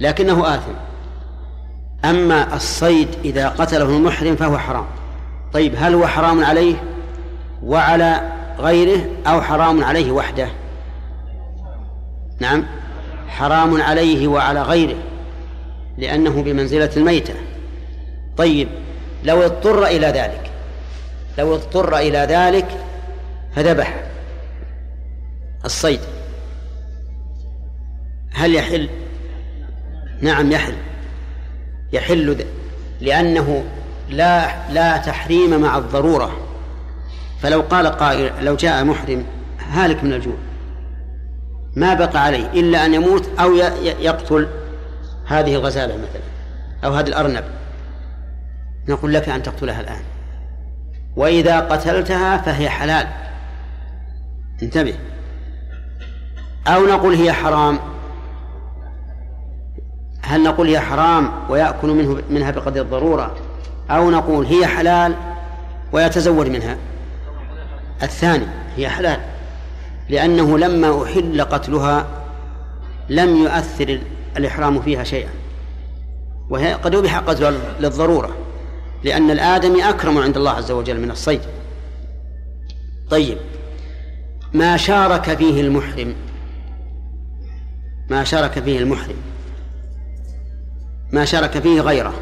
لكنه 0.00 0.54
آثم. 0.54 0.72
أما 2.04 2.56
الصيد 2.56 3.08
إذا 3.24 3.48
قتله 3.48 3.96
المحرم 3.96 4.36
فهو 4.36 4.58
حرام. 4.58 4.86
طيب 5.52 5.74
هل 5.76 5.94
هو 5.94 6.06
حرام 6.06 6.44
عليه 6.44 6.74
وعلى 7.62 8.32
غيره 8.58 9.00
أو 9.26 9.40
حرام 9.42 9.84
عليه 9.84 10.12
وحده؟ 10.12 10.48
نعم 12.40 12.64
حرام 13.28 13.82
عليه 13.82 14.28
وعلى 14.28 14.62
غيره 14.62 14.98
لأنه 15.98 16.42
بمنزلة 16.42 16.90
الميتة. 16.96 17.34
طيب 18.36 18.68
لو 19.24 19.42
اضطر 19.42 19.86
إلى 19.86 20.06
ذلك 20.06 20.50
لو 21.38 21.54
اضطر 21.54 21.96
إلى 21.96 22.18
ذلك 22.18 22.66
فذبح. 23.56 24.07
الصيد. 25.64 26.00
هل 28.32 28.54
يحل؟ 28.54 28.88
نعم 30.20 30.52
يحل. 30.52 30.74
يحل 31.92 32.44
لأنه 33.00 33.64
لا 34.10 34.72
لا 34.72 34.96
تحريم 34.96 35.60
مع 35.60 35.78
الضرورة. 35.78 36.36
فلو 37.40 37.60
قال 37.60 37.86
قائل 37.86 38.44
لو 38.44 38.56
جاء 38.56 38.84
محرم 38.84 39.24
هالك 39.70 40.04
من 40.04 40.12
الجوع. 40.12 40.36
ما 41.76 41.94
بقى 41.94 42.24
عليه 42.24 42.46
إلا 42.46 42.86
أن 42.86 42.94
يموت 42.94 43.28
أو 43.40 43.54
يقتل 43.82 44.48
هذه 45.26 45.54
الغزالة 45.54 45.96
مثلا 45.96 46.22
أو 46.84 46.92
هذا 46.92 47.08
الأرنب. 47.08 47.44
نقول 48.88 49.14
لك 49.14 49.28
أن 49.28 49.42
تقتلها 49.42 49.80
الآن. 49.80 50.02
وإذا 51.16 51.60
قتلتها 51.60 52.36
فهي 52.36 52.68
حلال. 52.68 53.06
انتبه. 54.62 54.94
أو 56.68 56.86
نقول 56.86 57.14
هي 57.14 57.32
حرام؟ 57.32 57.78
هل 60.22 60.42
نقول 60.42 60.68
هي 60.68 60.80
حرام 60.80 61.32
ويأكل 61.48 61.88
منه 61.88 62.22
منها 62.30 62.50
بقدر 62.50 62.80
الضرورة؟ 62.80 63.36
أو 63.90 64.10
نقول 64.10 64.46
هي 64.46 64.66
حلال 64.66 65.14
ويتزوج 65.92 66.48
منها؟ 66.48 66.76
الثاني 68.02 68.46
هي 68.76 68.88
حلال 68.88 69.20
لأنه 70.08 70.58
لما 70.58 71.04
أحل 71.04 71.42
قتلها 71.42 72.06
لم 73.08 73.36
يؤثر 73.36 74.00
الإحرام 74.36 74.80
فيها 74.80 75.04
شيئا. 75.04 75.30
وهي 76.50 76.72
قد 76.72 76.94
يبيح 76.94 77.18
قتلها 77.18 77.52
للضرورة 77.80 78.36
لأن 79.04 79.30
الآدمي 79.30 79.88
أكرم 79.88 80.18
عند 80.18 80.36
الله 80.36 80.50
عز 80.50 80.70
وجل 80.70 81.00
من 81.00 81.10
الصيد. 81.10 81.40
طيب 83.10 83.38
ما 84.54 84.76
شارك 84.76 85.34
فيه 85.34 85.60
المحرم؟ 85.60 86.14
ما 88.10 88.24
شارك 88.24 88.60
فيه 88.60 88.78
المحرم 88.78 89.16
ما 91.12 91.24
شارك 91.24 91.58
فيه 91.58 91.80
غيره 91.80 92.14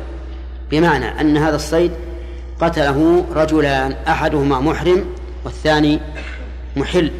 بمعنى 0.70 1.20
أن 1.20 1.36
هذا 1.36 1.56
الصيد 1.56 1.92
قتله 2.60 3.26
رجلان 3.34 3.92
أحدهما 3.92 4.60
محرم 4.60 5.04
والثاني 5.44 6.00
محل. 6.76 7.10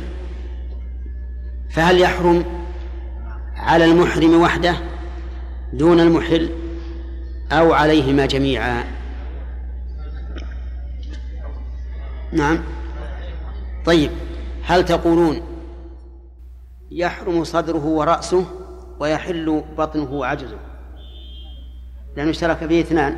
فهل 1.71 2.01
يحرم 2.01 2.45
على 3.57 3.85
المحرم 3.85 4.41
وحده 4.41 4.77
دون 5.73 6.01
المحل 6.01 6.51
أو 7.53 7.73
عليهما 7.73 8.27
جميعا؟ 8.27 8.85
نعم. 12.33 12.59
طيب 13.85 14.11
هل 14.65 14.85
تقولون 14.85 15.41
يحرم 16.97 17.45
صدره 17.45 17.85
ورأسه 17.87 18.45
ويحل 19.01 19.65
بطنه 19.79 20.13
وعجزه. 20.13 20.59
لأنه 22.17 22.31
اشترك 22.31 22.57
فيه 22.57 22.81
اثنان 22.81 23.17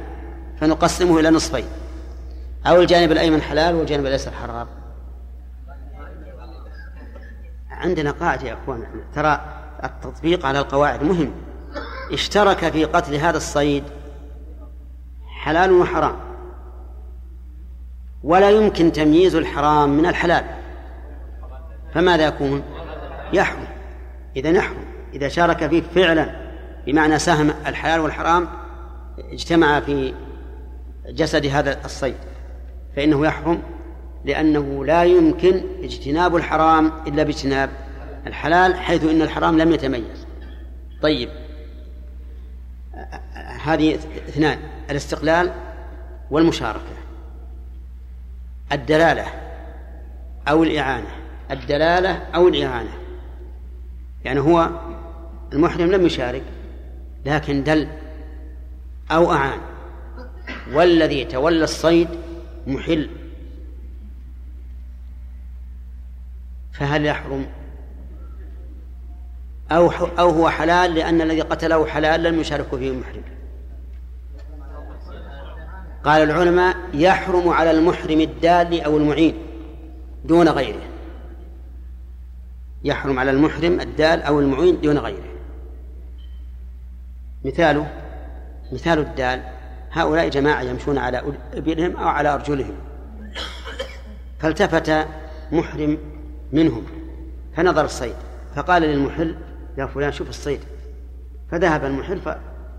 فنقسمه 0.61 1.21
إلى 1.21 1.31
نصفين. 1.31 1.65
أو 2.67 2.81
الجانب 2.81 3.13
الأيمن 3.13 3.43
حلال 3.43 3.75
والجانب 3.75 4.07
الأيسر 4.07 4.31
حرام. 4.31 4.67
عندنا 7.71 8.11
قاعدة 8.11 8.49
يا 8.49 8.55
أخوان 8.55 8.85
ترى 9.15 9.41
التطبيق 9.85 10.47
على 10.47 10.59
القواعد 10.59 11.03
مهم. 11.03 11.33
اشترك 12.13 12.69
في 12.73 12.85
قتل 12.85 13.15
هذا 13.15 13.37
الصيد 13.37 13.85
حلال 15.27 15.73
وحرام. 15.73 16.17
ولا 18.23 18.51
يمكن 18.51 18.93
تمييز 18.93 19.35
الحرام 19.35 19.89
من 19.89 20.07
الحلال. 20.07 20.45
فماذا 21.95 22.27
يكون؟ 22.27 22.63
يحرم. 23.33 23.67
إذا 24.37 24.51
يحرم 24.51 24.85
إذا 25.15 25.29
شارك 25.29 25.67
فيه 25.67 25.83
فعلا 25.83 26.31
بمعنى 26.87 27.19
سهم 27.19 27.51
الحلال 27.67 28.01
والحرام 28.01 28.49
اجتمع 29.19 29.81
في 29.81 30.15
جسد 31.09 31.47
هذا 31.47 31.85
الصيد. 31.85 32.17
فإنه 32.97 33.27
يحرم 33.27 33.63
لأنه 34.25 34.85
لا 34.85 35.05
يمكن 35.05 35.63
اجتناب 35.83 36.37
الحرام 36.37 36.93
إلا 37.07 37.23
باجتناب 37.23 37.71
الحلال 38.27 38.75
حيث 38.75 39.05
إن 39.05 39.23
الحرام 39.23 39.59
لم 39.59 39.73
يتميز. 39.73 40.27
طيب. 41.03 41.31
هذه 43.65 43.95
اثنان 44.29 44.59
الاستقلال 44.91 45.53
والمشاركة. 46.31 46.83
الدلالة 48.73 49.27
أو 50.49 50.63
الإعانة. 50.63 51.11
الدلالة 51.51 52.11
أو 52.35 52.49
الإعانة. 52.49 53.08
يعني 54.25 54.41
هو 54.41 54.71
المحرم 55.53 55.91
لم 55.91 56.07
يشارك 56.07 56.43
لكن 57.27 57.65
دل 57.65 57.89
أو 59.11 59.33
أعان. 59.33 59.59
والذي 60.73 61.25
تولى 61.25 61.65
الصيد 61.65 62.09
محل. 62.67 63.11
فهل 66.73 67.07
يحرم؟ 67.07 67.47
أو 69.71 69.91
أو 70.19 70.31
هو 70.31 70.49
حلال 70.49 70.95
لأن 70.95 71.21
الذي 71.21 71.41
قتله 71.41 71.87
حلال 71.87 72.23
لم 72.23 72.41
يشارك 72.41 72.77
فيه 72.77 72.91
المحرم. 72.91 73.23
قال 76.05 76.23
العلماء 76.23 76.77
يحرم 76.95 77.49
على 77.49 77.71
المحرم 77.71 78.21
الدال 78.21 78.81
أو 78.81 78.97
المعين 78.97 79.35
دون 80.25 80.49
غيره. 80.49 80.88
يحرم 82.85 83.19
على 83.19 83.31
المحرم 83.31 83.81
الدال 83.81 84.23
أو 84.23 84.41
المعين 84.41 84.81
دون 84.81 84.99
غيره. 84.99 85.29
مثاله 87.45 87.91
مثال 88.73 88.99
الدال 88.99 89.43
هؤلاء 89.93 90.29
جماعة 90.29 90.63
يمشون 90.63 90.99
على 90.99 91.23
إبلهم 91.55 91.97
أو 91.97 92.09
على 92.09 92.35
أرجلهم. 92.35 92.75
فالتفت 94.39 95.07
محرم 95.53 95.99
منهم 96.53 96.85
فنظر 97.57 97.85
الصيد 97.85 98.15
فقال 98.55 98.83
للمحل 98.83 99.37
يا 99.79 99.87
فلان 99.87 100.13
شوف 100.13 100.29
الصيد. 100.29 100.61
فذهب 101.51 101.85
المحل 101.85 102.21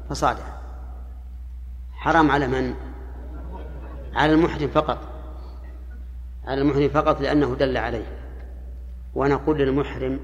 فصاده. 0.09 0.43
حرام 1.91 2.31
على 2.31 2.47
من؟ 2.47 2.73
على 4.13 4.33
المحرم 4.33 4.67
فقط. 4.67 4.97
على 6.45 6.61
المحرم 6.61 6.89
فقط 6.89 7.21
لأنه 7.21 7.55
دل 7.55 7.77
عليه. 7.77 8.18
ونقول 9.15 9.57
للمحرم 9.57 10.19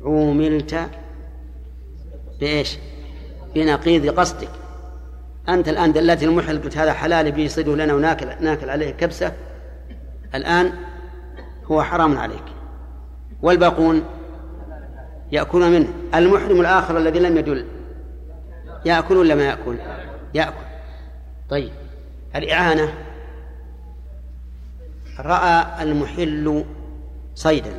عوملت 0.00 0.88
بإيش؟ 2.40 2.78
بنقيض 3.54 4.20
قصدك. 4.20 4.48
أنت 5.48 5.68
الآن 5.68 5.92
دلت 5.92 6.22
المحل 6.22 6.62
قلت 6.62 6.76
هذا 6.76 6.92
حلال 6.92 7.32
بيصيده 7.32 7.76
لنا 7.76 7.94
وناكل 7.94 8.26
ناكل 8.40 8.70
عليه 8.70 8.90
كبسة. 8.90 9.32
الآن 10.34 10.72
هو 11.64 11.82
حرام 11.82 12.18
عليك. 12.18 12.44
والباقون 13.42 14.02
يأكلون 15.32 15.70
منه. 15.70 15.88
المحرم 16.14 16.60
الآخر 16.60 16.98
الذي 16.98 17.18
لم 17.18 17.38
يدل 17.38 17.64
يأكل 18.84 19.16
ولا 19.16 19.34
ما 19.34 19.42
يأكل؟ 19.42 19.76
يأكل. 20.34 20.66
طيب. 21.50 21.70
الإعانة. 22.36 22.94
رأى 25.20 25.82
المحل 25.82 26.64
صيدا. 27.34 27.72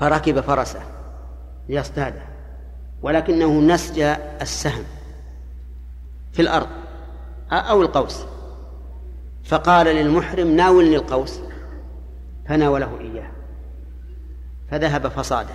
فركب 0.00 0.40
فرسه. 0.40 0.80
ليصطاده 1.68 2.22
ولكنه 3.02 3.60
نسج 3.60 4.00
السهم 4.40 4.84
في 6.32 6.42
الأرض 6.42 6.68
أو 7.52 7.82
القوس. 7.82 8.24
فقال 9.44 9.86
للمحرم 9.86 10.56
ناولني 10.56 10.96
القوس. 10.96 11.40
فناوله 12.48 13.00
إياه. 13.00 13.30
فذهب 14.70 15.08
فصاده. 15.08 15.54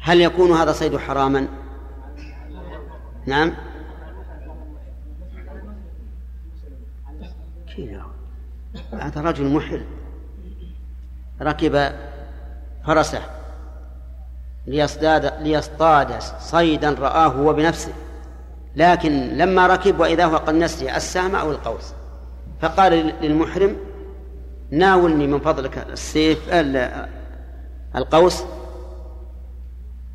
هل 0.00 0.20
يكون 0.20 0.52
هذا 0.52 0.72
صيد 0.72 0.96
حراما؟ 0.96 1.48
نعم. 3.26 3.52
هذا 8.92 9.20
رجل 9.20 9.54
محل 9.54 9.84
ركب 11.42 11.92
فرسه 12.90 13.22
ليصطاد 14.66 15.32
ليصطاد 15.40 16.22
صيدا 16.40 16.90
رآه 16.90 17.26
هو 17.26 17.52
بنفسه. 17.52 17.92
لكن 18.76 19.28
لما 19.28 19.66
ركب 19.66 20.00
وإذا 20.00 20.24
هو 20.24 20.36
قد 20.36 20.54
نسي 20.54 20.96
السهم 20.96 21.36
أو 21.36 21.50
القوس؟ 21.50 21.92
فقال 22.60 23.14
للمحرم 23.22 23.76
ناولني 24.70 25.26
من 25.26 25.40
فضلك 25.40 25.78
السيف 25.78 26.38
القوس 27.96 28.42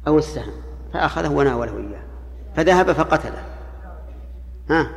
أو 0.07 0.17
السهم. 0.17 0.53
فأخذه 0.93 1.29
وناوله 1.29 1.77
إياه. 1.77 2.03
فذهب 2.55 2.91
فقتله. 2.91 3.43
ها؟ 4.69 4.89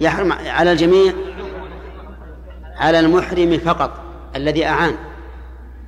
يحرم 0.00 0.32
على 0.32 0.72
الجميع 0.72 1.12
على 2.76 3.00
المحرم 3.00 3.58
فقط 3.58 3.90
الذي 4.36 4.66
أعان. 4.66 4.94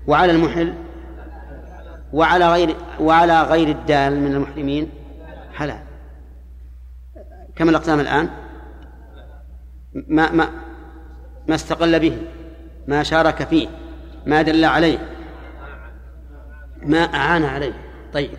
وعلى 0.06 0.32
المحل 0.32 0.74
وعلى 2.12 2.52
غير 2.52 2.76
وعلى 3.00 3.42
غير 3.42 3.68
الدال 3.68 4.20
من 4.20 4.34
المحرمين 4.34 4.90
حلال. 5.52 5.80
كم 7.56 7.68
الأقسام 7.68 8.00
الآن. 8.00 8.28
ما 9.94 10.32
ما 10.32 10.48
ما 11.48 11.54
استقل 11.54 12.00
به 12.00 12.18
ما 12.86 13.02
شارك 13.02 13.48
فيه 13.48 13.68
ما 14.26 14.42
دل 14.42 14.64
عليه 14.64 14.98
ما 16.82 16.98
أعان 16.98 17.44
عليه. 17.44 17.74
طيب. 18.12 18.30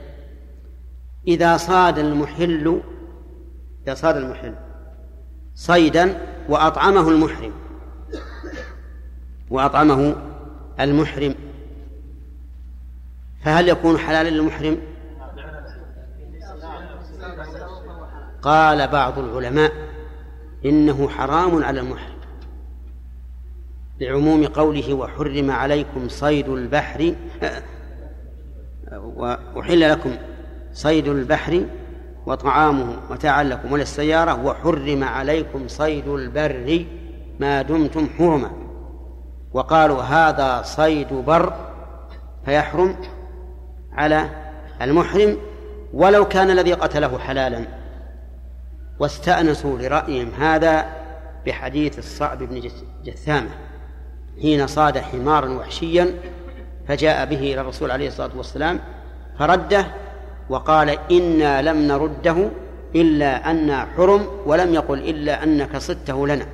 إذا 1.27 1.57
صاد 1.57 1.99
المحل 1.99 2.81
إذا 3.83 3.93
صاد 3.93 4.17
المحل 4.17 4.55
صيدا 5.55 6.17
وأطعمه 6.49 7.09
المحرم 7.09 7.51
وأطعمه 9.49 10.15
المحرم 10.79 11.35
فهل 13.47 13.69
يكون 13.69 13.97
حلالا 13.97 14.29
للمحرم؟ 14.29 14.77
قال 18.41 18.87
بعض 18.87 19.19
العلماء 19.19 19.71
إنه 20.65 21.09
حرام 21.09 21.63
على 21.63 21.79
المحرم 21.79 22.17
لعموم 23.99 24.45
قوله 24.45 24.93
وحرم 24.93 25.51
عليكم 25.51 26.09
صيد 26.09 26.49
البحر 26.49 27.15
وأحل 29.55 29.91
لكم 29.91 30.15
صيد 30.73 31.07
البحر 31.07 31.65
وطعامه 32.25 32.95
متاعا 33.09 33.43
لكم 33.43 33.71
وللسيارة 33.71 34.45
وحرم 34.45 35.03
عليكم 35.03 35.67
صيد 35.67 36.07
البر 36.07 36.85
ما 37.39 37.61
دمتم 37.61 38.07
حرما 38.17 38.51
وقالوا 39.53 40.01
هذا 40.01 40.61
صيد 40.61 41.13
بر 41.13 41.53
فيحرم. 42.45 42.95
على 43.97 44.29
المحرم 44.81 45.37
ولو 45.93 46.27
كان 46.27 46.51
الذي 46.51 46.73
قتله 46.73 47.19
حلالا. 47.19 47.65
واستأنسوا 48.99 49.79
لرأيهم 49.79 50.31
هذا 50.39 50.85
بحديث 51.45 51.99
الصعب 51.99 52.43
بن 52.43 52.69
جثامة. 53.03 53.49
حين 54.41 54.67
صاد 54.67 54.97
حمارا 54.97 55.49
وحشيا 55.49 56.13
فجاء 56.87 57.25
به 57.25 57.39
إلى 57.39 57.61
الرسول 57.61 57.91
عليه 57.91 58.07
الصلاة 58.07 58.37
والسلام 58.37 58.79
فرده 59.39 59.85
وقال 60.49 60.89
إنا 61.11 61.61
لم 61.61 61.77
نرده 61.77 62.49
إلا 62.95 63.51
أن 63.51 63.71
حرم 63.71 64.27
ولم 64.45 64.73
يقل 64.73 64.99
إلا 64.99 65.43
أنك 65.43 65.77
صدته 65.77 66.27
لنا. 66.27 66.45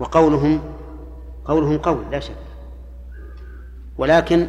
وقولهم 0.00 0.62
قولهم 1.44 1.78
قول 1.78 2.10
لا 2.10 2.20
شك. 2.20 2.49
ولكن 4.00 4.48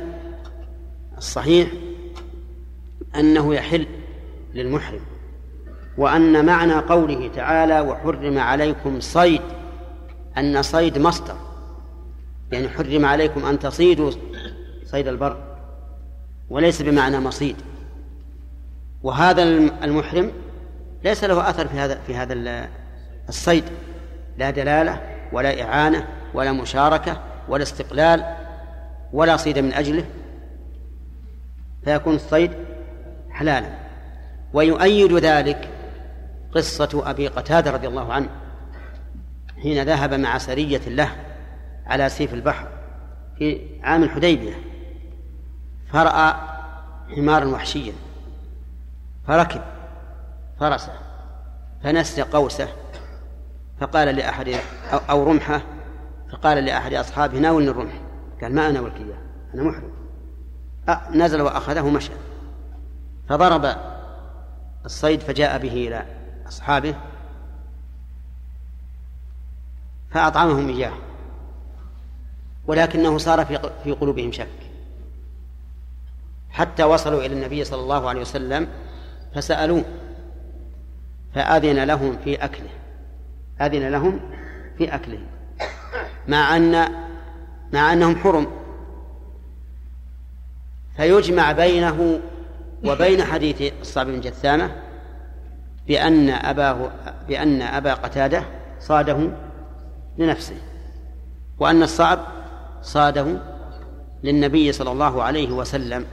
الصحيح 1.17 1.69
أنه 3.15 3.55
يحل 3.55 3.87
للمحرم 4.53 4.99
وأن 5.97 6.45
معنى 6.45 6.73
قوله 6.73 7.27
تعالى 7.35 7.81
وحرم 7.81 8.37
عليكم 8.37 8.99
صيد 8.99 9.41
أن 10.37 10.61
صيد 10.61 10.97
مصدر 10.97 11.35
يعني 12.51 12.69
حرم 12.69 13.05
عليكم 13.05 13.45
أن 13.45 13.59
تصيدوا 13.59 14.11
صيد 14.85 15.07
البر 15.07 15.37
وليس 16.49 16.81
بمعنى 16.81 17.19
مصيد. 17.19 17.55
وهذا 19.03 19.43
المحرم 19.83 20.31
ليس 21.03 21.23
له 21.23 21.49
أثر 21.49 21.67
في 21.67 21.77
هذا 21.77 21.99
في 22.07 22.15
هذا 22.15 22.69
الصيد 23.29 23.63
لا 24.37 24.49
دلالة 24.49 25.01
ولا 25.31 25.63
إعانة 25.63 26.07
ولا 26.33 26.51
مشاركة 26.51 27.21
ولا 27.49 27.63
استقلال 27.63 28.41
ولا 29.13 29.37
صيد 29.37 29.59
من 29.59 29.73
أجله 29.73 30.05
فيكون 31.83 32.15
الصيد 32.15 32.51
حلالا. 33.29 33.81
ويؤيد 34.53 35.13
ذلك 35.13 35.69
قصة 36.51 37.03
أبي 37.09 37.27
قتادة 37.27 37.71
رضي 37.71 37.87
الله 37.87 38.13
عنه 38.13 38.29
حين 39.61 39.83
ذهب 39.83 40.13
مع 40.13 40.37
سرية 40.37 40.81
له 40.89 41.09
على 41.85 42.09
سيف 42.09 42.33
البحر 42.33 42.67
في 43.37 43.61
عام 43.83 44.03
الحديبية 44.03 44.53
فرأى 45.91 46.33
حمارا 47.15 47.45
وحشيا 47.45 47.93
فركب 49.27 49.61
فرسه 50.59 50.93
فنسي 51.83 52.21
قوسه 52.21 52.67
فقال 53.79 54.15
لأحد 54.15 54.55
أو 55.09 55.23
رمحة 55.23 55.61
فقال 56.31 56.65
لأحد 56.65 56.93
أصحابه 56.93 57.39
ناولني 57.39 57.69
الرمح. 57.69 57.93
قال 58.41 58.55
ما 58.55 58.69
أناولك 58.69 58.95
إياه 58.95 59.17
أنا 59.53 59.63
محرم. 59.63 59.91
نزل 61.13 61.41
وأخذه 61.41 61.81
ومشى. 61.81 62.11
فضرب 63.29 63.75
الصيد 64.85 65.19
فجاء 65.19 65.57
به 65.57 65.73
إلى 65.73 66.05
أصحابه 66.47 66.95
فأطعمهم 70.11 70.69
إياه 70.69 70.93
ولكنه 72.67 73.17
صار 73.17 73.45
في 73.45 73.71
في 73.83 73.91
قلوبهم 73.91 74.31
شك. 74.31 74.47
حتى 76.51 76.83
وصلوا 76.83 77.25
إلى 77.25 77.33
النبي 77.33 77.63
صلى 77.63 77.81
الله 77.81 78.09
عليه 78.09 78.21
وسلم 78.21 78.67
فسألوه 79.35 79.83
فأذن 81.35 81.83
لهم 81.83 82.17
في 82.23 82.35
أكله 82.35 82.69
أذن 83.61 83.89
لهم 83.89 84.19
في 84.77 84.95
أكله 84.95 85.19
مع 86.27 86.57
أن 86.57 87.01
مع 87.73 87.93
أنهم 87.93 88.15
حرم. 88.15 88.47
فيجمع 90.97 91.51
بينه 91.51 92.19
وبين 92.85 93.23
حديث 93.31 93.73
الصعب 93.81 94.07
بن 94.07 94.21
جثامة 94.21 94.71
بأن 95.87 96.29
أباه 96.29 96.91
بأن 97.27 97.61
أبا 97.61 97.93
قتادة 97.93 98.43
صاده 98.79 99.29
لنفسه 100.17 100.55
وأن 101.59 101.83
الصعب 101.83 102.19
صاده 102.81 103.25
للنبي 104.23 104.71
صلى 104.71 104.91
الله 104.91 105.23
عليه 105.23 105.51
وسلم. 105.51 106.05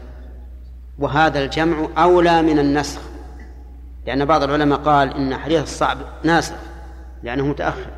وهذا 0.98 1.44
الجمع 1.44 1.88
أولى 1.98 2.42
من 2.42 2.58
النسخ 2.58 3.00
لأن 4.06 4.24
بعض 4.24 4.42
العلماء 4.42 4.78
قال 4.78 5.14
إن 5.14 5.36
حديث 5.36 5.62
الصعب 5.62 5.98
ناسخ 6.24 6.56
لأنه 7.22 7.46
متأخر. 7.46 7.90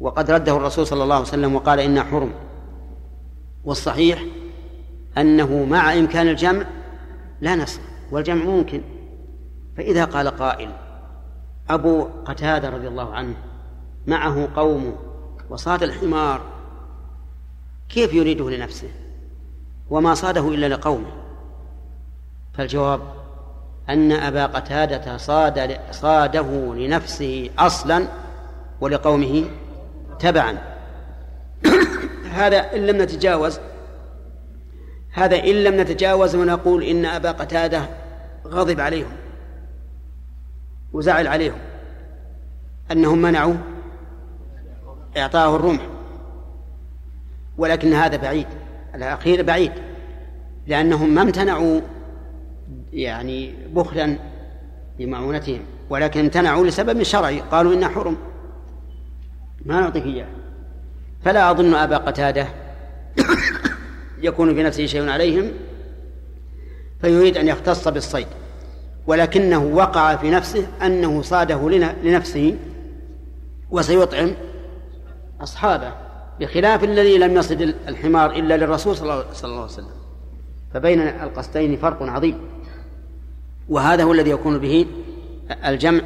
وقد 0.00 0.30
رده 0.30 0.56
الرسول 0.56 0.86
صلى 0.86 1.02
الله 1.02 1.14
عليه 1.14 1.24
وسلم 1.24 1.54
وقال 1.54 1.80
إنه 1.80 2.02
حرم. 2.02 2.32
والصحيح 3.64 4.24
أنه 5.18 5.64
مع 5.64 5.94
إمكان 5.94 6.28
الجمع 6.28 6.64
لا 7.40 7.54
نسخ 7.54 7.80
والجمع 8.10 8.44
ممكن. 8.44 8.82
فإذا 9.76 10.04
قال 10.04 10.28
قائل 10.28 10.70
أبو 11.70 12.08
قتادة 12.24 12.70
رضي 12.70 12.88
الله 12.88 13.14
عنه 13.14 13.34
معه 14.06 14.48
قوم 14.56 14.96
وصاد 15.50 15.82
الحمار 15.82 16.40
كيف 17.88 18.14
يريده 18.14 18.50
لنفسه؟ 18.50 18.88
وما 19.90 20.14
صاده 20.14 20.48
إلا 20.48 20.68
لقومه. 20.68 21.12
فالجواب 22.54 23.00
أن 23.88 24.12
أبا 24.12 24.46
قتادة 24.46 25.16
صاد 25.16 25.80
صاده 25.90 26.74
لنفسه 26.74 27.50
أصلا 27.58 28.08
ولقومه 28.80 29.44
تبعا. 30.18 30.58
هذا 32.38 32.74
إن 32.74 32.86
لم 32.86 33.02
نتجاوز 33.02 33.58
هذا 35.12 35.36
إن 35.36 35.64
لم 35.64 35.80
نتجاوز 35.80 36.34
ونقول 36.34 36.82
إن 36.82 37.04
أبا 37.04 37.32
قتادة 37.32 37.82
غضب 38.46 38.80
عليهم 38.80 39.12
وزعل 40.92 41.26
عليهم 41.26 41.58
أنهم 42.92 43.22
منعوا 43.22 43.54
إعطاه 45.16 45.56
الرمح. 45.56 45.82
ولكن 47.58 47.92
هذا 47.92 48.16
بعيد 48.16 48.46
الأخير 48.94 49.42
بعيد 49.42 49.72
لأنهم 50.66 51.14
ما 51.14 51.22
امتنعوا 51.22 51.80
يعني 52.92 53.54
بخلا 53.72 54.16
لمعونتهم 54.98 55.60
ولكن 55.90 56.20
امتنعوا 56.20 56.66
لسبب 56.66 57.02
شرعي 57.02 57.40
قالوا 57.40 57.74
إنه 57.74 57.88
حرم. 57.88 58.16
ما 59.68 59.80
نعطيك 59.80 60.04
إياه. 60.04 60.26
فلا 61.24 61.50
أظن 61.50 61.74
أبا 61.74 61.96
قتادة 61.96 62.46
يكون 64.22 64.54
في 64.54 64.62
نفسه 64.62 64.86
شيء 64.86 65.08
عليهم 65.08 65.50
فيريد 67.00 67.36
أن 67.36 67.48
يختص 67.48 67.88
بالصيد. 67.88 68.26
ولكنه 69.06 69.64
وقع 69.64 70.16
في 70.16 70.30
نفسه 70.30 70.66
أنه 70.82 71.22
صاده 71.22 71.70
لنفسه 72.02 72.56
وسيطعم 73.70 74.34
أصحابه 75.40 75.92
بخلاف 76.40 76.84
الذي 76.84 77.18
لم 77.18 77.36
يصد 77.36 77.60
الحمار 77.88 78.30
إلا 78.30 78.56
للرسول 78.56 78.96
صلى 78.96 79.02
الله 79.44 79.60
عليه 79.60 79.64
وسلم. 79.64 79.90
فبين 80.74 81.00
القصدين 81.00 81.76
فرق 81.76 82.02
عظيم. 82.02 82.38
وهذا 83.68 84.04
هو 84.04 84.12
الذي 84.12 84.30
يكون 84.30 84.58
به 84.58 84.86
الجمع. 85.66 86.00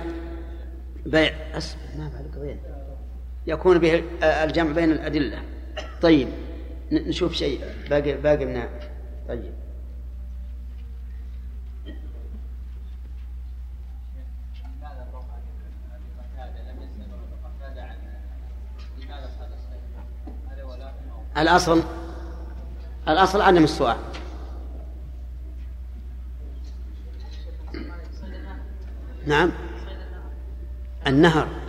بيع 1.07 1.33
ما 1.99 2.11
بعد 2.15 2.22
يكون 3.47 3.79
به 3.79 4.05
الجمع 4.23 4.73
بين 4.73 4.93
الأدلة. 4.93 5.43
طيب 6.03 6.29
نشوف 6.93 7.33
شيء. 7.33 7.61
باقي 7.91 8.13
باقي 8.13 8.45
من 8.45 8.63
طيب. 9.29 9.53
الأصل 21.39 21.83
الأصل 23.09 23.41
عدم 23.41 23.65
السؤال. 23.65 23.97
نعم. 29.27 29.53
النهر. 31.07 31.62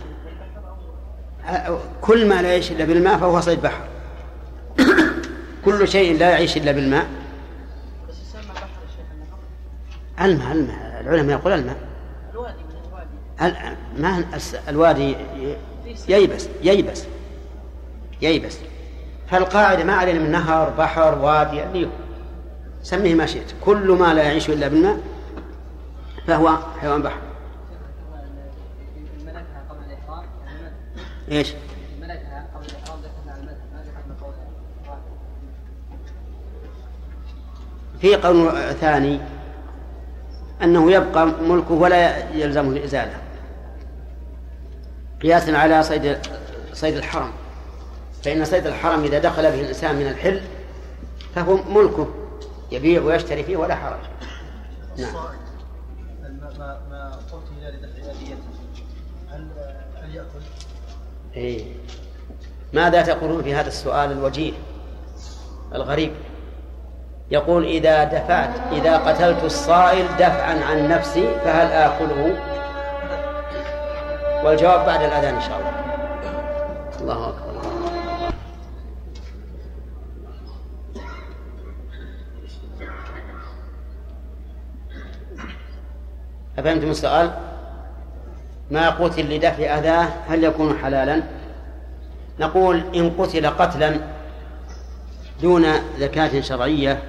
كل 2.00 2.28
ما 2.28 2.42
لا 2.42 2.48
يعيش 2.48 2.70
إلا 2.70 2.84
بالماء 2.84 3.18
فهو 3.18 3.40
صيد 3.40 3.62
بحر. 3.62 3.84
كل 5.64 5.88
شيء 5.88 6.18
لا 6.18 6.30
يعيش 6.30 6.56
إلا 6.56 6.72
بالماء. 6.72 7.06
الماء 10.20 10.52
الماء. 10.52 11.00
العلماء 11.00 11.38
يقول 11.38 11.52
الماء. 11.52 11.76
ما 13.98 14.24
الوادي 14.68 15.16
ييبس 16.08 16.48
ييبس 16.62 17.04
ييبس. 18.22 18.58
فالقاعدة 19.30 19.84
ما 19.84 19.92
علينا 19.92 20.18
من 20.18 20.30
نهر 20.30 20.70
بحر 20.70 21.18
وادي 21.18 21.62
اللي 21.62 21.88
سميه 22.82 23.14
ما 23.14 23.26
شئت. 23.26 23.54
كل 23.64 23.90
ما 23.90 24.14
لا 24.14 24.22
يعيش 24.22 24.48
إلا 24.50 24.68
بالماء 24.68 24.98
فهو 26.26 26.58
حيوان 26.80 27.02
بحر. 27.02 27.18
إيش؟ 31.30 31.54
في 38.00 38.16
قول 38.16 38.74
ثاني 38.74 39.20
أنه 40.62 40.92
يبقى 40.92 41.26
ملكه 41.26 41.74
ولا 41.74 42.30
يلزمه 42.32 42.70
الإزالة. 42.70 43.18
قياسا 45.22 45.50
على 45.50 45.82
صيد 45.82 46.18
صيد 46.72 46.96
الحرم. 46.96 47.32
فإن 48.22 48.44
صيد 48.44 48.66
الحرم 48.66 49.04
إذا 49.04 49.18
دخل 49.18 49.42
به 49.42 49.60
الإنسان 49.60 49.96
من 49.96 50.06
الحل 50.06 50.40
فهو 51.34 51.56
ملكه 51.56 52.08
يبيع 52.72 53.02
ويشتري 53.02 53.44
فيه 53.44 53.56
ولا 53.56 53.74
حرج. 53.74 54.00
نعم 54.98 55.14
ما 56.58 56.80
ما 56.90 57.18
قلت 57.32 57.44
لدفع 57.62 58.12
هل 59.30 59.48
هل 60.02 60.14
يأكل؟ 60.14 60.40
إيه. 61.36 61.64
ماذا 62.72 63.02
تقولون 63.02 63.42
في 63.42 63.54
هذا 63.54 63.68
السؤال 63.68 64.12
الوجيه 64.12 64.52
الغريب؟ 65.74 66.12
يقول 67.30 67.64
إذا 67.64 68.04
دفعت 68.04 68.50
إذا 68.72 68.96
قتلت 68.96 69.44
الصائل 69.44 70.06
دفعا 70.18 70.64
عن 70.64 70.88
نفسي 70.88 71.34
فهل 71.44 71.66
آكله؟ 71.72 72.36
والجواب 74.44 74.86
بعد 74.86 75.02
الأذان 75.02 75.34
إن 75.34 75.40
شاء 75.40 75.58
الله. 75.58 75.74
الله 77.00 77.28
أكبر. 77.28 77.54
أفهمتم 86.58 86.90
السؤال؟ 86.90 87.53
ما 88.70 88.90
قتل 88.90 89.36
لدفع 89.36 89.78
أذاه 89.78 90.08
هل 90.28 90.44
يكون 90.44 90.78
حلالا؟ 90.78 91.22
نقول 92.40 92.82
إن 92.94 93.10
قتل 93.10 93.46
قتلا 93.46 94.00
دون 95.42 95.66
زكاة 95.98 96.40
شرعية 96.40 97.02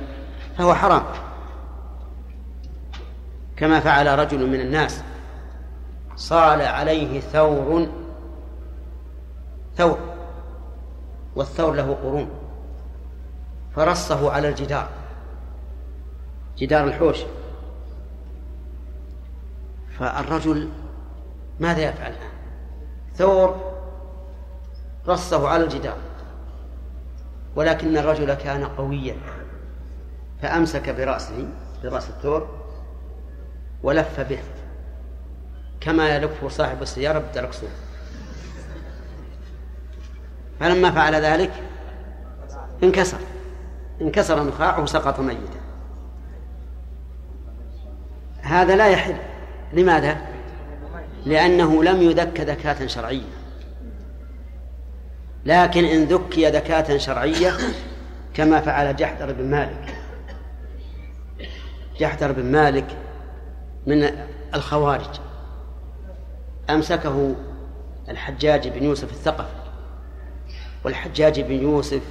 فهو 0.57 0.73
حرام 0.73 1.03
كما 3.57 3.79
فعل 3.79 4.19
رجل 4.19 4.47
من 4.47 4.61
الناس 4.61 5.03
صال 6.15 6.61
عليه 6.61 7.19
ثور 7.19 7.87
ثور 9.77 9.99
والثور 11.35 11.73
له 11.73 11.97
قرون 12.03 12.29
فرصه 13.75 14.31
على 14.31 14.49
الجدار 14.49 14.89
جدار 16.57 16.83
الحوش 16.83 17.17
فالرجل 19.99 20.69
ماذا 21.59 21.81
يفعل 21.81 22.11
الآن؟ 22.11 22.29
ثور 23.15 23.75
رصه 25.07 25.49
على 25.49 25.63
الجدار 25.63 25.97
ولكن 27.55 27.97
الرجل 27.97 28.33
كان 28.33 28.65
قويا 28.65 29.15
فأمسك 30.41 30.89
برأسه 30.89 31.47
برأس 31.83 32.09
الثور 32.09 32.47
ولف 33.83 34.19
به 34.19 34.39
كما 35.81 36.09
يلف 36.09 36.45
صاحب 36.45 36.81
السيارة 36.81 37.19
بالدركسون 37.19 37.69
فلما 40.59 40.91
فعل 40.91 41.15
ذلك 41.15 41.51
انكسر 42.83 43.17
انكسر 44.01 44.43
نخاعه 44.43 44.81
وسقط 44.81 45.19
ميتا. 45.19 45.59
هذا 48.41 48.75
لا 48.75 48.87
يحل. 48.87 49.15
لماذا؟ 49.73 50.17
لأنه 51.25 51.83
لم 51.83 52.01
يذك 52.01 52.39
ذكاة 52.39 52.87
شرعية. 52.87 53.21
لكن 55.45 55.85
إن 55.85 56.03
ذكي 56.03 56.49
ذكاة 56.49 56.97
شرعية 56.97 57.53
كما 58.33 58.61
فعل 58.61 58.95
جحدر 58.95 59.33
بن 59.33 59.51
مالك. 59.51 59.95
جحدر 61.99 62.31
بن 62.31 62.51
مالك 62.51 62.97
من 63.87 64.09
الخوارج. 64.53 65.19
أمسكه 66.69 67.35
الحجاج 68.09 68.67
بن 68.67 68.83
يوسف 68.83 69.11
الثقفي. 69.11 69.55
والحجاج 70.83 71.41
بن 71.41 71.53
يوسف 71.53 72.01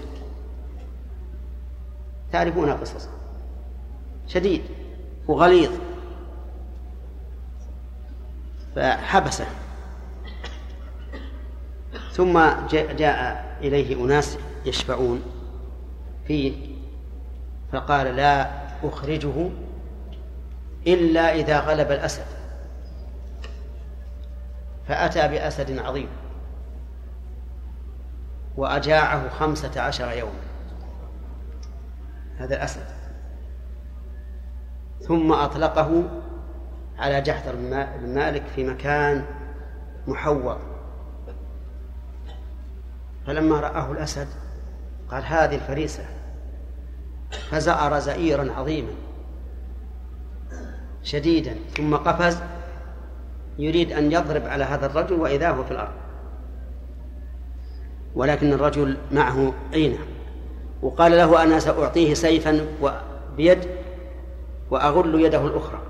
تعرفون 2.32 2.70
قصصه. 2.70 3.10
شديد 4.28 4.62
وغليظ. 5.28 5.70
فحبسه. 8.76 9.46
ثم 12.12 12.40
جاء 12.70 13.44
إليه 13.60 14.04
أناس 14.04 14.38
يشفعون 14.64 15.22
فيه 16.26 16.74
فقال 17.72 18.16
لا 18.16 18.50
أخرجه 18.82 19.50
إلا 20.86 21.34
إذا 21.34 21.60
غلب 21.60 21.92
الأسد. 21.92 22.26
فأتى 24.88 25.28
بأسد 25.28 25.78
عظيم 25.78 26.08
وأجاعه 28.56 29.28
خمسة 29.28 29.80
عشر 29.80 30.12
يوما. 30.12 30.40
هذا 32.38 32.56
الأسد. 32.56 32.86
ثم 35.00 35.32
أطلقه 35.32 36.04
على 36.98 37.20
جحدر 37.20 37.54
بن 38.02 38.14
مالك 38.14 38.42
في 38.56 38.64
مكان 38.64 39.24
محوط 40.06 40.58
فلما 43.26 43.60
رآه 43.60 43.92
الأسد 43.92 44.28
قال 45.10 45.22
هذه 45.24 45.54
الفريسة. 45.54 46.04
فزأر 47.50 47.98
زئيرا 47.98 48.52
عظيما. 48.52 48.92
شديدا. 51.02 51.56
ثم 51.76 51.96
قفز. 51.96 52.38
يريد 53.58 53.92
أن 53.92 54.12
يضرب 54.12 54.46
على 54.46 54.64
هذا 54.64 54.86
الرجل 54.86 55.14
وإذا 55.14 55.50
هو 55.50 55.64
في 55.64 55.70
الأرض. 55.70 55.94
ولكن 58.14 58.52
الرجل 58.52 58.96
معه 59.12 59.52
عينة. 59.72 59.98
وقال 60.82 61.12
له 61.12 61.42
أنا 61.42 61.58
سأعطيه 61.58 62.14
سيفا 62.14 62.66
بيد 63.36 63.58
وأغل 64.70 65.20
يده 65.20 65.46
الأخرى. 65.46 65.80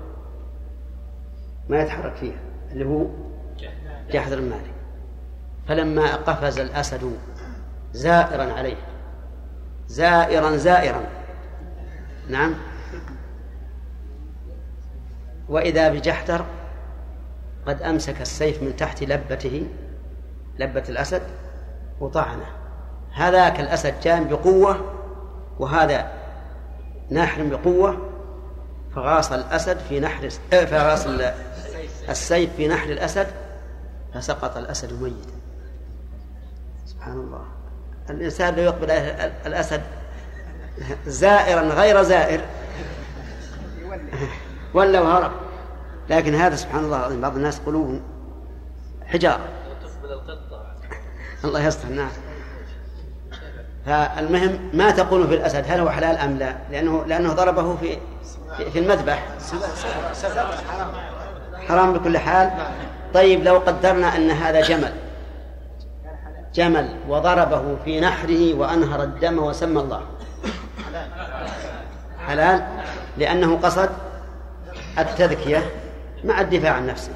ما 1.69 1.81
يتحرك 1.81 2.15
فيها 2.15 2.39
اللي 2.71 2.85
هو 2.85 3.07
جحدر 4.11 4.37
المالك 4.37 4.73
فلما 5.67 6.15
قفز 6.15 6.59
الأسد 6.59 7.17
زائرا 7.93 8.53
عليه 8.53 8.77
زائرا 9.87 10.57
زائرا. 10.57 11.01
نعم. 12.29 12.53
وإذا 15.49 15.89
بجحدر 15.89 16.45
قد 17.65 17.81
أمسك 17.81 18.21
السيف 18.21 18.63
من 18.63 18.75
تحت 18.75 19.03
لبته 19.03 19.67
لبة 20.59 20.83
الأسد 20.89 21.21
وطعنه. 21.99 22.45
هذاك 23.13 23.59
الأسد 23.59 23.93
جاء 24.03 24.23
بقوة 24.23 24.93
وهذا 25.59 26.11
ناحر 27.09 27.43
بقوة 27.43 27.97
فغاص 28.95 29.31
الأسد 29.31 29.77
في 29.77 29.99
نحر 29.99 30.29
فغاص 30.51 31.07
السيف 32.09 32.49
في 32.57 32.67
نحر 32.67 32.89
الأسد 32.89 33.27
فسقط 34.13 34.57
الأسد 34.57 35.01
ميتا. 35.01 35.35
سبحان 36.85 37.13
الله. 37.13 37.45
الإنسان 38.09 38.55
لو 38.55 38.63
يقبل 38.63 38.91
الأسد 39.45 39.81
زائرا 41.07 41.61
غير 41.61 42.03
زائر 42.03 42.41
ولا 44.73 45.01
وهرب 45.01 45.31
لكن 46.09 46.35
هذا 46.35 46.55
سبحان 46.55 46.83
الله 46.83 46.97
العظيم 46.97 47.21
بعض 47.21 47.35
الناس 47.35 47.59
قلوب 47.59 48.01
حجارة. 49.05 49.49
الله 51.43 51.63
يستر 51.63 51.89
نعم. 51.89 52.09
فالمهم 53.85 54.69
ما 54.73 54.91
تقول 54.91 55.27
في 55.27 55.33
الأسد 55.33 55.63
هل 55.67 55.79
هو 55.79 55.89
حلال 55.89 56.17
أم 56.17 56.37
لا؟ 56.37 56.55
لأنه 56.71 57.05
لأنه 57.05 57.33
ضربه 57.33 57.75
في 57.75 57.97
في 58.73 58.79
المذبح. 58.79 59.27
حرام 61.67 61.93
بكل 61.93 62.17
حال. 62.17 62.51
طيب 63.13 63.43
لو 63.43 63.57
قدرنا 63.57 64.15
أن 64.15 64.31
هذا 64.31 64.61
جمل 64.61 64.93
جمل 66.53 66.89
وضربه 67.09 67.75
في 67.85 68.01
نحره 68.01 68.53
وأنهر 68.53 69.03
الدم 69.03 69.39
وسمى 69.39 69.81
الله. 69.81 70.01
حلال؟ 72.27 72.63
لأنه 73.17 73.59
قصد 73.63 73.89
التذكية 74.99 75.63
مع 76.23 76.41
الدفاع 76.41 76.73
عن 76.73 76.87
نفسه. 76.87 77.11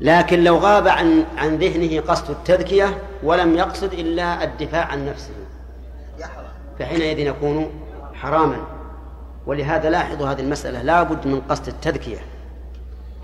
لكن 0.00 0.44
لو 0.44 0.56
غاب 0.56 0.88
عن 0.88 1.24
عن 1.38 1.56
ذهنه 1.56 2.00
قصد 2.00 2.30
التذكية 2.30 2.98
ولم 3.22 3.56
يقصد 3.56 3.92
إلا 3.92 4.44
الدفاع 4.44 4.84
عن 4.84 5.06
نفسه. 5.06 5.32
فحينئذ 6.78 7.18
يكون 7.18 7.70
حراما. 8.14 8.56
ولهذا 9.46 9.90
لاحظوا 9.90 10.28
هذه 10.28 10.40
المسألة 10.40 10.82
لا 10.82 11.02
بد 11.02 11.26
من 11.26 11.40
قصد 11.40 11.68
التذكية. 11.68 12.18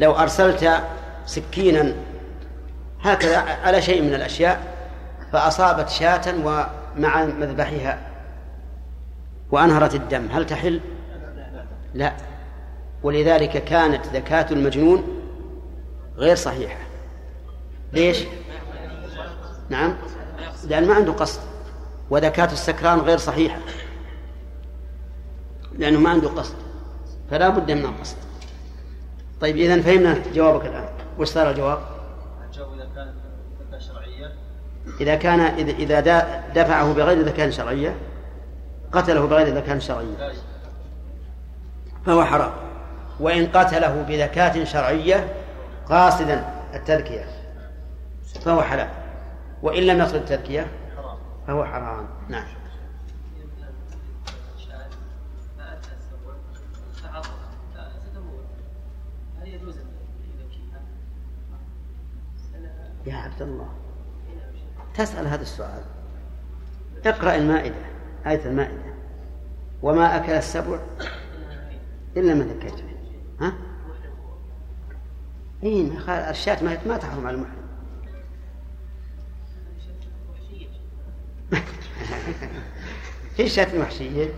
لو 0.01 0.12
أرسلت 0.12 0.82
سكينا 1.26 1.94
هكذا 3.03 3.38
على 3.38 3.82
شيء 3.82 4.03
من 4.03 4.14
الأشياء 4.14 4.76
فأصابت 5.32 5.88
شاة 5.88 6.34
ومع 6.44 7.24
مذبحها 7.24 7.99
وأنهرت 9.51 9.94
الدم. 9.94 10.28
هل 10.32 10.47
تحل؟ 10.47 10.80
لا. 11.94 12.12
ولذلك 13.03 13.64
كانت 13.64 14.07
زكاة 14.07 14.47
المجنون 14.51 15.05
غير 16.16 16.36
صحيحة. 16.36 16.78
ليش؟ 17.92 18.24
نعم. 19.68 19.97
لأن 20.68 20.86
ما 20.86 20.94
عنده 20.94 21.12
قصد. 21.12 21.40
وزكاة 22.11 22.53
السكران 22.53 22.99
غير 22.99 23.18
صحيحة. 23.18 23.59
لأنه 25.78 25.99
ما 26.01 26.11
عنده 26.11 26.28
قصد. 26.28 26.55
فلا 27.30 27.49
بد 27.49 27.70
من 27.70 27.84
القصد. 27.84 28.16
طيب 29.41 29.57
إذا 29.57 29.82
فهمنا 29.82 30.22
جوابك 30.34 30.66
الآن. 30.66 30.89
وش 31.18 31.28
صار 31.28 31.51
الجواب؟ 31.51 31.78
الجواب 32.51 32.72
إذا 32.74 32.89
كانت 32.95 33.14
زكاة 33.68 33.78
شرعية. 33.78 34.32
إذا 35.01 35.14
كان 35.14 35.41
إذا 35.68 36.01
دفعه 36.55 36.93
بغير 36.95 37.26
زكاة 37.26 37.51
شرعية 37.51 37.97
قتله 38.93 39.26
بغير 39.26 39.55
زكاة 39.55 39.78
شرعية. 39.78 40.32
فهو 42.07 42.24
حرام. 42.24 42.53
وإن 43.20 43.47
قتله 43.47 44.05
بزكاة 44.09 44.64
شرعية 44.64 45.32
قاصدا 45.89 46.45
التذكية 46.74 47.24
فهو 48.45 48.62
حلال. 48.62 48.89
وإن 49.62 49.82
لم 49.82 49.99
يقصد 49.99 50.14
التذكية 50.14 50.66
فهو 51.47 51.64
حرام. 51.64 52.07
نعم. 52.28 52.45
يا 63.07 63.17
عبد 63.17 63.43
الله. 63.43 63.69
تسأل 64.95 65.27
هذا 65.27 65.43
السؤال. 65.43 65.83
اقرأ 67.07 67.35
المائدة 67.35 67.75
آية 68.27 68.47
المائدة. 68.47 68.95
وما 69.83 70.17
أكل 70.17 70.33
السبع 70.33 70.79
إلا 72.17 72.35
ما 72.35 72.45
ذكيت 72.45 72.75
ها؟ 73.41 73.53
إيه 75.63 75.91
الشاة 76.31 76.63
ما 76.87 76.97
تحرم 76.97 77.27
على 77.27 77.37
المحرم. 77.37 77.67
في 83.37 83.49
شاة 83.49 83.79
وحشية 83.81 84.29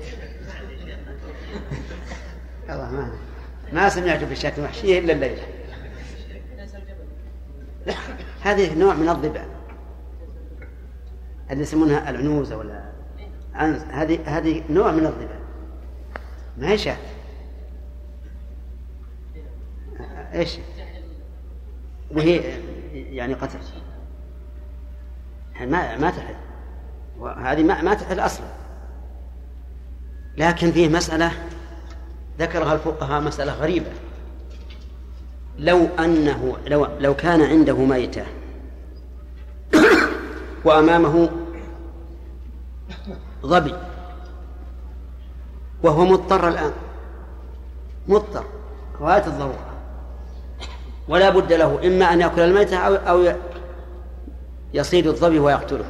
الله 2.70 2.90
ما 2.90 3.12
ما 3.72 3.88
سمعت 3.88 4.24
بالشاة 4.24 4.52
الوحشية 4.58 4.98
إلا 4.98 5.12
الليلة. 5.12 5.42
هذه 8.42 8.78
نوع 8.78 8.94
من 8.94 9.08
الضبع. 9.08 9.44
اللي 11.50 11.62
يسمونها 11.62 12.10
العنوزة 12.10 12.56
ولا 12.56 12.84
عنز. 13.54 13.82
هذه 13.82 14.38
هذه 14.38 14.62
نوع 14.70 14.92
من 14.92 15.06
الضبع. 15.06 15.38
ما 16.58 16.68
هي 16.68 16.78
شاة؟ 16.78 16.96
إيش؟ 20.32 20.58
وهي 22.10 22.60
يعني 22.92 23.34
قتل. 23.34 23.58
ما 25.60 25.96
ما 25.96 26.10
تحل. 26.10 26.34
وهذه 27.18 27.62
ما 27.62 27.82
ما 27.82 27.94
تحل 27.94 28.20
أصلا. 28.20 28.46
لكن 30.36 30.72
فيه 30.72 30.88
مسألة 30.88 31.32
ذكرها 32.38 32.74
الفقهاء 32.74 33.20
مسألة 33.20 33.52
غريبة. 33.52 33.90
لو 35.58 35.86
أنه 35.98 36.56
لو 36.66 36.86
لو 37.00 37.14
كان 37.14 37.42
عنده 37.42 37.76
ميتة 37.76 38.24
وأمامه 40.64 41.28
ظبي 43.42 43.74
وهو 45.82 46.04
مضطر 46.04 46.48
الآن 46.48 46.72
مضطر 48.08 48.44
غاية 49.00 49.26
الضرورة 49.26 49.68
ولا 51.08 51.30
بد 51.30 51.52
له 51.52 51.86
إما 51.86 52.12
أن 52.12 52.20
يأكل 52.20 52.40
الميتة 52.40 52.76
أو 52.76 52.94
أو 52.94 53.34
يصيد 54.74 55.06
الظبي 55.06 55.38
ويقتله 55.38 55.84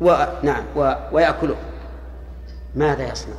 و... 0.00 0.24
نعم 0.42 0.64
و... 0.76 0.92
ويأكله 1.12 1.56
ماذا 2.74 3.12
يصنع؟ 3.12 3.34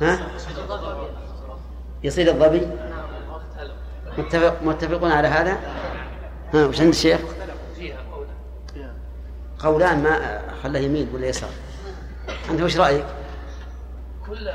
ها؟ 0.00 0.28
يصيد 2.04 2.28
الظبي؟ 2.28 2.68
متفق 4.18 4.62
متفقون 4.62 5.12
على 5.12 5.28
هذا؟ 5.28 5.58
ها 6.54 6.66
وش 6.66 6.80
عند 6.80 6.88
الشيخ؟ 6.88 7.20
قولان 9.58 10.02
ما 10.02 10.40
خله 10.62 10.78
يمين 10.78 11.10
ولا 11.14 11.26
يسار. 11.26 11.50
أنت 12.50 12.60
وش 12.60 12.76
رأيك؟ 12.76 13.04
كل 14.26 14.50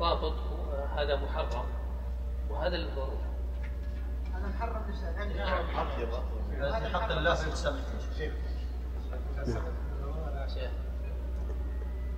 ضابط 0.00 0.34
هذا 0.96 1.16
محرم 1.16 1.64
وهذا 2.50 2.76
للضرورة. 2.76 3.24
هذا 4.34 4.46
محرم 4.56 4.82
حق 6.92 7.10
الله 7.12 7.34
في 7.34 8.30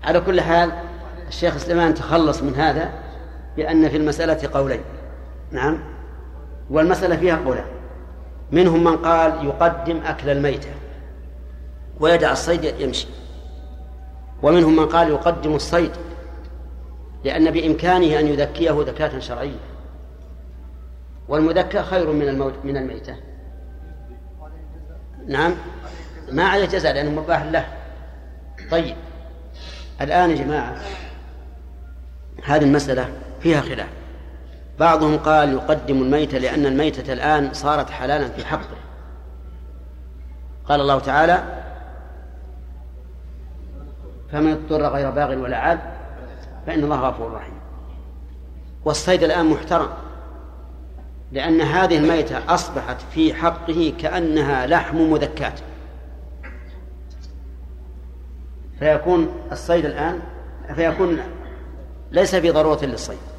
على 0.04 0.20
كل 0.20 0.40
حال 0.40 0.72
الشيخ 1.28 1.56
سليمان 1.56 1.94
تخلص 1.94 2.42
من 2.42 2.54
هذا. 2.54 3.05
بأن 3.56 3.88
في 3.88 3.96
المسألة 3.96 4.48
قولين. 4.54 4.80
نعم؟ 5.50 5.78
والمسألة 6.70 7.16
فيها 7.16 7.36
قولان. 7.36 7.66
منهم 8.52 8.84
من 8.84 8.96
قال 8.96 9.46
يقدم 9.46 10.00
أكل 10.04 10.30
الميتة 10.30 10.68
ويدع 12.00 12.32
الصيد 12.32 12.64
يمشي. 12.64 13.06
ومنهم 14.42 14.76
من 14.76 14.86
قال 14.86 15.08
يقدم 15.08 15.54
الصيد 15.54 15.92
لأن 17.24 17.50
بإمكانه 17.50 18.20
أن 18.20 18.26
يذكيه 18.26 18.84
ذكاة 18.86 19.18
شرعية. 19.18 19.60
والمذكى 21.28 21.82
خير 21.82 22.12
من 22.12 22.28
الموت 22.28 22.54
من 22.64 22.76
الميتة. 22.76 23.16
نعم؟ 25.28 25.54
ما 26.32 26.44
عليه 26.44 26.66
جزاء 26.66 26.94
لأنه 26.94 27.20
مباح 27.20 27.42
له. 27.42 27.66
طيب. 28.70 28.96
الآن 30.00 30.30
يا 30.30 30.36
جماعة 30.36 30.76
هذه 32.44 32.64
المسألة 32.64 33.08
فيها 33.46 33.60
خلاف. 33.60 33.88
بعضهم 34.78 35.16
قال 35.16 35.52
يقدم 35.52 36.02
الميتة 36.02 36.38
لأن 36.38 36.66
الميتة 36.66 37.12
الآن 37.12 37.54
صارت 37.54 37.90
حلالا 37.90 38.28
في 38.28 38.46
حقه. 38.46 38.76
قال 40.68 40.80
الله 40.80 40.98
تعالى 40.98 41.44
فمن 44.32 44.52
اضطر 44.52 44.86
غير 44.86 45.10
باغ 45.10 45.34
ولا 45.34 45.56
عاد 45.56 45.78
فإن 46.66 46.84
الله 46.84 46.96
غفور 46.96 47.32
رحيم. 47.32 47.54
والصيد 48.84 49.22
الآن 49.22 49.46
محترم 49.46 49.88
لأن 51.32 51.60
هذه 51.60 51.98
الميتة 51.98 52.54
أصبحت 52.54 53.00
في 53.10 53.34
حقه 53.34 53.92
كأنها 53.98 54.66
لحم 54.66 55.10
مذكاة. 55.10 55.54
فيكون 58.78 59.28
الصيد 59.52 59.84
الآن 59.84 60.20
فيكون 60.74 61.18
ليس 62.10 62.34
في 62.34 62.50
ضرورة 62.50 62.84
للصيد. 62.84 63.35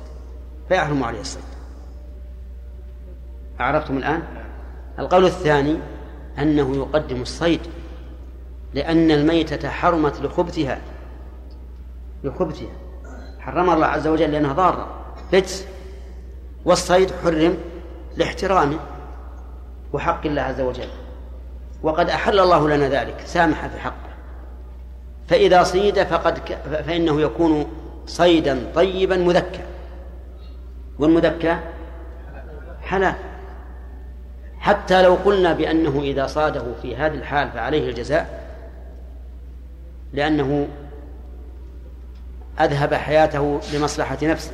فيحرم 0.69 1.03
عليه 1.03 1.21
الصيد. 1.21 1.43
أعرفتم 3.59 3.97
الآن؟ 3.97 4.23
القول 4.99 5.25
الثاني 5.25 5.77
أنه 6.39 6.75
يقدم 6.75 7.21
الصيد 7.21 7.61
لأن 8.73 9.11
الميتة 9.11 9.69
حرمت 9.69 10.21
لخبثها. 10.21 10.81
لخبثها. 12.23 12.75
حرم 13.39 13.69
الله 13.69 13.85
عز 13.85 14.07
وجل 14.07 14.31
لأنها 14.31 14.53
ضارة. 14.53 14.87
رجس 15.33 15.65
والصيد 16.65 17.11
حرم 17.23 17.57
لاحترامه 18.17 18.79
وحق 19.93 20.25
الله 20.25 20.41
عز 20.41 20.61
وجل. 20.61 20.89
وقد 21.83 22.09
أحل 22.09 22.39
الله 22.39 22.69
لنا 22.69 22.89
ذلك 22.89 23.21
سامح 23.25 23.67
في 23.67 23.79
حقه. 23.79 24.07
فإذا 25.27 25.63
صيد 25.63 26.03
فقد 26.03 26.39
ك... 26.39 26.53
فإنه 26.85 27.21
يكون 27.21 27.65
صيدا 28.05 28.71
طيبا 28.75 29.17
مذكى 29.17 29.76
والمذكى 30.99 31.57
حلال. 32.81 33.15
حتى 34.59 35.01
لو 35.01 35.15
قلنا 35.15 35.53
بأنه 35.53 36.01
إذا 36.01 36.27
صاده 36.27 36.63
في 36.81 36.95
هذه 36.95 37.13
الحال 37.13 37.51
فعليه 37.51 37.89
الجزاء 37.89 38.47
لأنه 40.13 40.67
أذهب 42.59 42.93
حياته 42.93 43.59
لمصلحة 43.73 44.17
نفسه. 44.23 44.51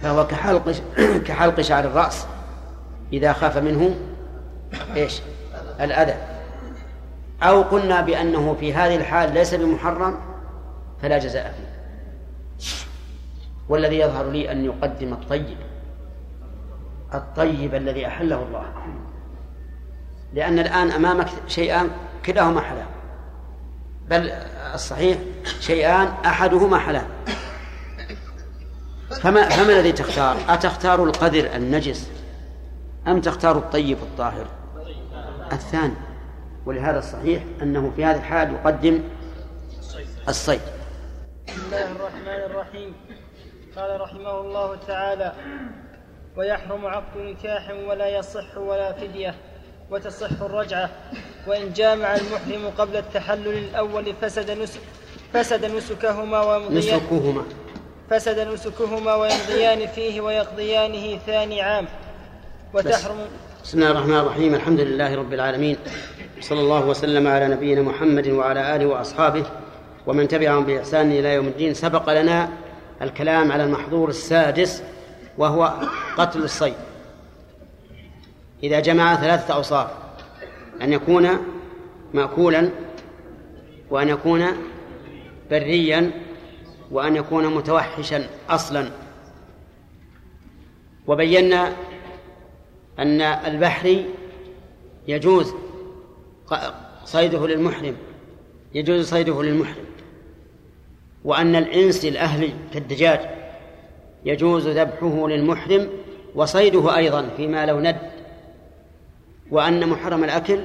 فهو 0.00 0.26
كحلق 0.26 0.74
كحلق 1.26 1.60
شعر 1.60 1.84
الرأس. 1.84 2.26
إذا 3.12 3.32
خاف 3.32 3.58
منه 3.58 3.94
إيش؟ 4.96 5.20
الأذى. 5.80 6.14
أو 7.42 7.62
قلنا 7.62 8.00
بأنه 8.00 8.56
في 8.60 8.74
هذه 8.74 8.96
الحال 8.96 9.34
ليس 9.34 9.54
بمحرم 9.54 10.18
فلا 11.02 11.18
جزاء 11.18 11.54
فيه. 11.56 11.65
والذي 13.68 13.98
يظهر 13.98 14.30
لي 14.30 14.52
أن 14.52 14.64
يقدم 14.64 15.12
الطيب 15.12 15.56
الطيب 17.14 17.74
الذي 17.74 18.06
أحله 18.06 18.42
الله 18.42 18.64
لأن 20.34 20.58
الآن 20.58 20.90
أمامك 20.90 21.28
شيئان 21.48 21.90
كلاهما 22.26 22.60
حلال 22.60 22.86
بل 24.08 24.30
الصحيح 24.74 25.18
شيئان 25.60 26.08
أحدهما 26.26 26.78
حلال 26.78 27.06
فما 29.10 29.48
فما 29.48 29.72
الذي 29.72 29.92
تختار؟ 29.92 30.36
أتختار 30.48 31.04
القذر 31.04 31.56
النجس 31.56 32.10
أم 33.06 33.20
تختار 33.20 33.58
الطيب 33.58 33.98
الطاهر؟ 33.98 34.46
الثاني 35.52 35.94
ولهذا 36.66 36.98
الصحيح 36.98 37.42
أنه 37.62 37.92
في 37.96 38.04
هذه 38.04 38.16
الحال 38.16 38.52
يقدم 38.52 39.02
الصيد 40.28 40.60
بسم 41.48 41.60
الله 41.66 41.92
الرحمن 41.92 42.50
الرحيم 42.50 42.94
قال 43.76 44.00
رحمه 44.00 44.40
الله 44.40 44.76
تعالى 44.86 45.32
ويحرم 46.36 46.86
عقد 46.86 47.18
نكاح 47.18 47.70
ولا 47.88 48.18
يصح 48.18 48.58
ولا 48.58 48.92
فدية 48.92 49.34
وتصح 49.90 50.42
الرجعة 50.42 50.90
وإن 51.46 51.72
جامع 51.72 52.16
المحرم 52.16 52.70
قبل 52.78 52.96
التحلل 52.96 53.58
الأول 53.58 54.14
فسد 54.20 54.50
نسك 54.50 54.80
فسد 55.32 55.64
نسكهما 55.64 56.42
ويمضيان 56.42 56.78
نسكهما. 56.78 57.42
فسد 58.10 58.48
نسكهما 58.48 59.14
ويمضيان 59.14 59.86
فيه 59.86 60.20
ويقضيانه 60.20 61.18
ثاني 61.26 61.62
عام. 61.62 61.86
وتحرم 62.74 63.16
بسم 63.64 63.78
الله 63.78 63.90
الرحمن 63.90 64.18
الرحيم. 64.18 64.54
الحمد 64.54 64.80
لله 64.80 65.16
رب 65.16 65.32
العالمين. 65.32 65.76
صلى 66.40 66.60
الله 66.60 66.86
وسلم 66.86 67.26
على 67.26 67.48
نبينا 67.48 67.82
محمد 67.82 68.28
وعلى 68.28 68.76
آله 68.76 68.86
وأصحابه 68.86 69.44
ومن 70.06 70.28
تبعهم 70.28 70.64
بإحسان 70.64 71.12
إلى 71.12 71.34
يوم 71.34 71.46
الدين. 71.46 71.74
سبق 71.74 72.12
لنا 72.12 72.48
الكلام 73.02 73.52
على 73.52 73.64
المحظور 73.64 74.08
السادس 74.08 74.82
وهو 75.38 75.74
قتل 76.16 76.44
الصيد. 76.44 76.74
إذا 78.62 78.80
جمع 78.80 79.16
ثلاثة 79.16 79.54
أوصاف 79.54 79.90
أن 80.82 80.92
يكون 80.92 81.28
مأكولا 82.14 82.70
وأن 83.90 84.08
يكون 84.08 84.46
بريا 85.50 86.10
وأن 86.90 87.16
يكون 87.16 87.54
متوحشا 87.54 88.26
أصلا. 88.50 88.90
وبينا 91.06 91.72
أن 92.98 93.20
البحري 93.20 94.06
يجوز 95.08 95.54
صيده 97.04 97.46
للمحرم 97.46 97.96
يجوز 98.74 99.08
صيده 99.10 99.42
للمحرم. 99.42 99.84
وأن 101.26 101.56
الإنس 101.56 102.04
الأهلي 102.04 102.52
كالدجاج 102.74 103.20
يجوز 104.24 104.68
ذبحه 104.68 105.28
للمحرم 105.28 105.88
وصيده 106.34 106.96
أيضا 106.96 107.28
فيما 107.36 107.66
لو 107.66 107.80
ند 107.80 107.96
وأن 109.50 109.88
محرم 109.88 110.24
الأكل 110.24 110.60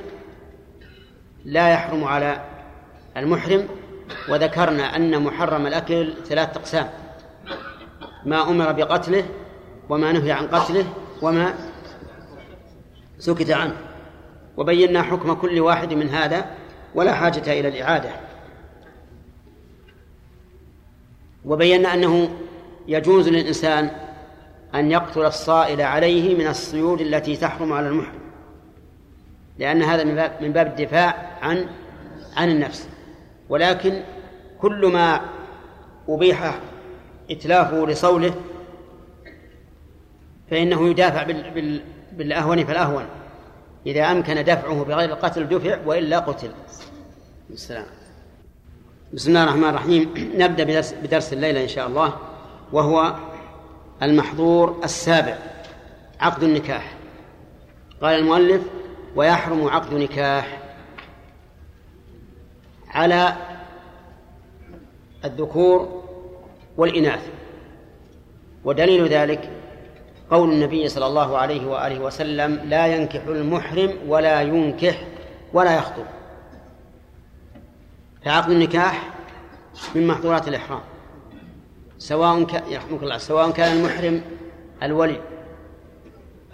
لا 1.46 1.70
يحرم 1.70 2.04
على 2.04 2.42
المحرم. 3.18 3.68
وذكرنا 4.30 4.96
أن 4.96 5.24
محرم 5.24 5.68
الأكل 5.68 6.14
ثلاثة 6.26 6.60
أقسام 6.60 6.90
ما 8.26 8.42
أمر 8.50 8.72
بقتله 8.72 9.24
وما 9.90 10.12
نهي 10.12 10.32
عن 10.32 10.48
قتله 10.48 10.86
وما 11.22 11.54
سكت 13.20 13.52
عنه. 13.52 13.76
وبينا 14.58 15.04
حكم 15.04 15.34
كل 15.34 15.60
واحد 15.60 15.94
من 15.94 16.10
هذا 16.10 16.46
ولا 16.96 17.14
حاجة 17.14 17.60
إلى 17.60 17.68
الإعادة. 17.68 18.10
وبينا 21.46 21.94
أنه 21.94 22.30
يجوز 22.88 23.30
للإنسان 23.30 23.90
أن 24.76 24.92
يقتل 24.92 25.26
الصائل 25.26 25.82
عليه 25.82 26.36
من 26.36 26.48
الصيود 26.48 27.02
التي 27.02 27.36
تحرم 27.36 27.74
على 27.74 27.88
المحرم 27.88 28.22
لأن 29.60 29.82
هذا 29.82 30.04
من 30.04 30.16
باب 30.16 30.38
من 30.42 30.52
باب 30.52 30.68
الدفاع 30.68 31.38
عن 31.42 31.66
عن 32.38 32.50
النفس. 32.50 32.90
ولكن 33.50 34.04
كل 34.60 34.86
ما 34.86 35.22
أبيح 36.10 36.60
إتلافه 37.32 37.88
لصوله 37.88 38.34
فإنه 40.52 40.90
يدافع 40.90 41.24
بال 41.24 41.52
بال 41.52 41.82
بالأهون 42.12 42.66
فالأهون 42.66 43.06
إذا 43.86 44.12
أمكن 44.12 44.44
دفعه 44.44 44.84
بغير 44.84 45.10
القتل 45.10 45.48
دفع 45.48 45.78
وإلا 45.86 46.20
قتل. 46.20 46.52
السلام. 47.50 47.86
بسم 49.14 49.30
الله 49.30 49.44
الرحمن 49.44 49.70
الرحيم. 49.70 50.14
نبدأ 50.42 50.64
بدرس, 50.64 50.94
بدرس 50.94 51.34
الليلة 51.34 51.64
إن 51.64 51.68
شاء 51.68 51.88
الله 51.88 52.14
وهو 52.72 53.16
المحظور 54.04 54.80
السابع 54.84 55.38
عقد 56.20 56.44
النكاح. 56.44 56.94
قال 58.02 58.20
المؤلف 58.20 58.62
ويحرم 59.16 59.68
عقد 59.68 59.94
نكاح 59.94 60.60
على 62.90 63.36
الذكور 65.26 66.04
والإناث. 66.78 67.30
ودليل 68.64 69.08
ذلك 69.08 69.50
قول 70.30 70.52
النبي 70.52 70.88
صلى 70.88 71.08
الله 71.08 71.38
عليه 71.38 71.68
وآله 71.68 72.00
وسلم 72.00 72.60
لا 72.66 72.88
ينكح 72.88 73.24
المحرم 73.28 73.94
ولا 74.08 74.42
ينكح 74.42 75.02
ولا 75.54 75.78
يخطب. 75.78 76.06
فعقد 78.26 78.52
النكاح 78.52 79.10
من 79.96 80.08
محظورات 80.08 80.48
الإحرام 80.48 80.82
سواء 81.98 82.44
كان 82.44 82.64
يرحمك 82.72 83.04
الله 83.04 83.18
سواء 83.18 83.52
كان 83.52 83.78
المحرم 83.78 84.22
الولي 84.84 85.22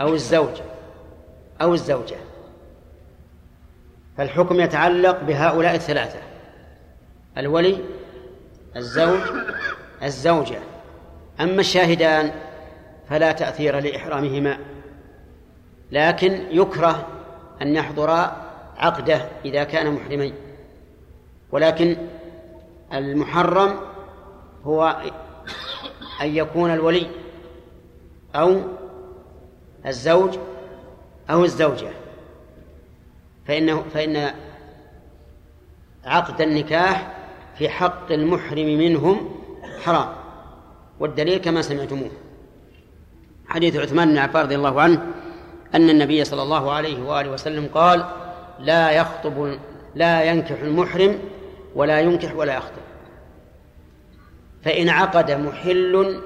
أو 0.01 0.13
الزوج 0.13 0.61
أو 1.61 1.74
الزوجة. 1.74 2.15
فالحكم 4.18 4.59
يتعلق 4.59 5.24
بهؤلاء 5.24 5.76
الثلاثة 5.76 6.20
الولي 7.38 7.78
الزوج 8.76 9.20
الزوجة. 10.03 10.59
أما 11.39 11.59
الشاهدان 11.59 12.32
فلا 13.09 13.32
تأثير 13.32 13.80
لإحرامهما 13.80 14.57
لكن 15.91 16.41
يكره 16.51 17.07
أن 17.61 17.76
يحضرا 17.76 18.47
عقده 18.78 19.22
إذا 19.45 19.63
كان 19.63 19.91
محرمين. 19.91 20.34
ولكن 21.52 21.98
المحرم 22.93 23.80
هو 24.64 25.02
أن 26.22 26.36
يكون 26.36 26.74
الولي 26.74 27.08
أو 28.36 28.62
الزوج 29.86 30.38
أو 31.30 31.43
الزوجة. 31.43 31.89
فإنه 33.48 33.84
فإن 33.93 34.32
عقد 36.06 36.41
النكاح 36.41 37.18
في 37.58 37.70
حق 37.70 38.12
المحرم 38.12 38.66
منهم 38.66 39.30
حرام. 39.84 40.10
والدليل 41.00 41.38
كما 41.38 41.62
سمعتموه. 41.62 42.12
حديث 43.48 43.76
عثمان 43.76 44.10
بن 44.10 44.18
عفان 44.18 44.41
رضي 44.41 44.56
الله 44.56 44.82
عنه 44.82 45.06
أن 45.76 45.89
النبي 45.89 46.24
صلى 46.24 46.43
الله 46.43 46.72
عليه 46.72 47.04
وآله 47.04 47.32
وسلم 47.32 47.70
قال 47.74 48.06
لا 48.60 48.91
يخطب 48.91 49.58
لا 49.95 50.24
ينكح 50.24 50.62
المحرم 50.62 51.20
ولا 51.78 52.00
ينكح 52.00 52.36
ولا 52.36 52.56
يخطب. 52.56 52.82
فإن 54.64 54.90
عقد 54.90 55.32
محل 55.32 56.22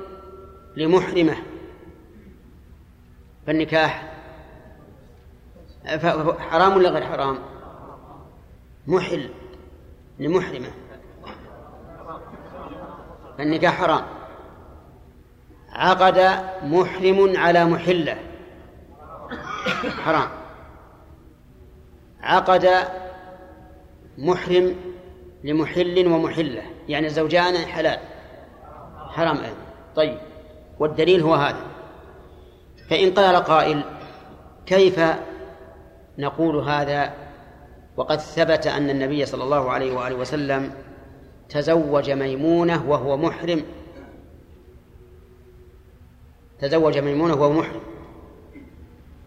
لمحرمة 0.78 1.36
فالنكاح 3.47 4.14
حرام 6.39 6.78
ولا 6.78 6.89
غير 6.89 7.06
حرام؟ 7.06 7.38
محل 8.88 9.30
لمحرمة. 10.20 10.72
فالنكاح 13.38 13.74
حرام. 13.74 14.06
عقد 15.70 16.20
محرم 16.64 17.38
على 17.38 17.66
محلة 17.66 18.18
حرام. 20.04 20.30
عقد 22.22 22.70
محرم 24.18 24.90
لمحل 25.43 26.07
ومحلة. 26.07 26.61
يعني 26.89 27.09
زوجان 27.09 27.57
حلال. 27.57 27.99
حرام 29.09 29.37
أيضا. 29.37 29.55
طيب. 29.95 30.17
والدليل 30.79 31.21
هو 31.21 31.33
هذا. 31.33 31.61
فإن 32.89 33.11
قال 33.11 33.35
قائل 33.35 33.83
كيف 34.65 34.99
نقول 36.17 36.55
هذا؟ 36.55 37.13
وقد 37.97 38.19
ثبت 38.19 38.67
أن 38.67 38.89
النبي 38.89 39.25
صلى 39.25 39.43
الله 39.43 39.71
عليه 39.71 39.97
وآله 39.97 40.15
وسلم 40.15 40.71
تزوج 41.49 42.11
ميمونة 42.11 42.89
وهو 42.89 43.17
محرم. 43.17 43.63
تزوج 46.59 46.97
ميمونة 46.97 47.33
وهو 47.33 47.53
محرم. 47.53 47.81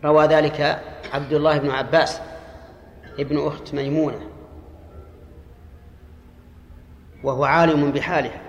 روى 0.04 0.26
ذلك 0.26 0.82
عبد 1.12 1.32
الله 1.32 1.58
بن 1.58 1.70
عباس 1.70 2.20
ابن 3.18 3.46
أخت 3.46 3.74
ميمونة. 3.74 4.33
وهو 7.24 7.44
عالم 7.44 7.90
بحالها 7.90 8.40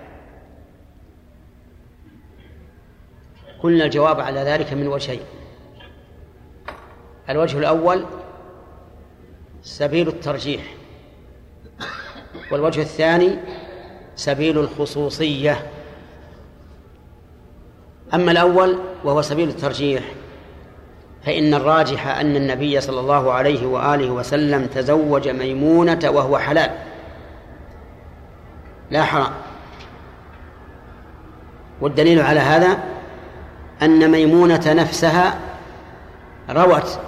قلنا 3.63 3.85
الجواب 3.85 4.19
على 4.19 4.39
ذلك 4.39 4.73
من 4.73 4.87
وجهين. 4.87 5.19
الوجه 7.29 7.57
الأول 7.57 8.05
سبيل 9.61 10.07
الترجيح 10.07 10.73
والوجه 12.51 12.81
الثاني 12.81 13.37
سبيل 14.15 14.59
الخصوصية. 14.59 15.71
أما 18.13 18.31
الأول 18.31 18.79
وهو 19.03 19.21
سبيل 19.21 19.49
الترجيح 19.49 20.03
فإن 21.23 21.53
الراجح 21.53 22.07
أن 22.07 22.35
النبي 22.35 22.81
صلى 22.81 22.99
الله 22.99 23.31
عليه 23.31 23.67
وآله 23.67 24.11
وسلم 24.11 24.65
تزوج 24.65 25.27
ميمونة 25.29 26.09
وهو 26.09 26.37
حلال. 26.37 26.94
لا 28.91 29.03
حرام. 29.03 29.31
والدليل 31.81 32.21
على 32.21 32.39
هذا 32.39 32.77
أن 33.81 34.11
ميمونة 34.11 34.73
نفسها 34.73 35.39
روت 36.49 36.99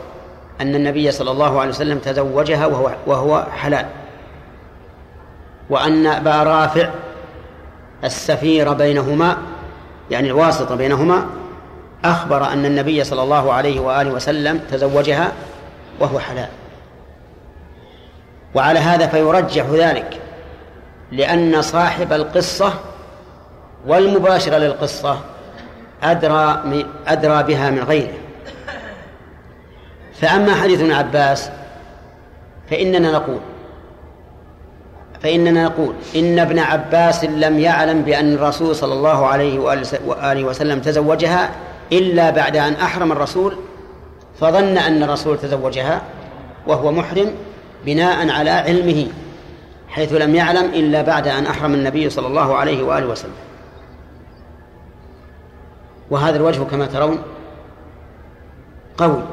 أن 0.61 0.75
النبي 0.75 1.11
صلى 1.11 1.31
الله 1.31 1.59
عليه 1.59 1.69
وسلم 1.69 1.99
تزوجها 1.99 2.65
وهو, 2.65 2.91
وهو 3.07 3.45
حلال. 3.51 3.85
وأن 5.69 6.07
أبا 6.07 6.43
رافع 6.43 6.89
السفير 8.03 8.73
بينهما 8.73 9.37
يعني 10.11 10.27
الواسطة 10.27 10.75
بينهما 10.75 11.25
أخبر 12.05 12.47
أن 12.53 12.65
النبي 12.65 13.03
صلى 13.03 13.23
الله 13.23 13.53
عليه 13.53 13.79
وآله 13.79 14.11
وسلم 14.11 14.57
تزوجها 14.71 15.31
وهو 15.99 16.19
حلال. 16.19 16.49
وعلى 18.55 18.79
هذا 18.79 19.07
فيرجح 19.07 19.65
ذلك. 19.65 20.21
لأن 21.11 21.61
صاحب 21.61 22.13
القصة 22.13 22.73
والمباشر 23.87 24.57
للقصة 24.57 25.19
أدرى 26.03 26.63
أدرى 27.07 27.43
بها 27.43 27.69
من 27.69 27.83
غيره. 27.83 28.17
فأما 30.21 30.55
حديث 30.55 30.81
ابن 30.81 30.91
عباس 30.91 31.49
فإننا 32.69 33.11
نقول 33.11 33.39
فإننا 35.23 35.63
نقول 35.63 35.93
إن 36.15 36.39
ابن 36.39 36.59
عباس 36.59 37.23
لم 37.23 37.59
يعلم 37.59 38.01
بأن 38.01 38.33
الرسول 38.33 38.75
صلى 38.75 38.93
الله 38.93 39.25
عليه 39.25 39.59
وآله 40.05 40.43
وسلم 40.43 40.79
تزوجها 40.79 41.49
إلا 41.91 42.29
بعد 42.29 42.57
أن 42.57 42.73
أحرم 42.73 43.11
الرسول 43.11 43.57
فظن 44.39 44.77
أن 44.77 45.03
الرسول 45.03 45.37
تزوجها 45.37 46.01
وهو 46.67 46.91
محرم 46.91 47.31
بناء 47.85 48.29
على 48.29 48.49
علمه. 48.49 49.07
حيث 49.87 50.13
لم 50.13 50.35
يعلم 50.35 50.65
إلا 50.73 51.01
بعد 51.01 51.27
أن 51.27 51.45
أحرم 51.45 51.73
النبي 51.73 52.09
صلى 52.09 52.27
الله 52.27 52.55
عليه 52.55 52.83
وآله 52.83 53.07
وسلم. 53.07 53.31
وهذا 56.09 56.37
الوجه 56.37 56.63
كما 56.63 56.85
ترون 56.85 57.23
قوي 58.97 59.23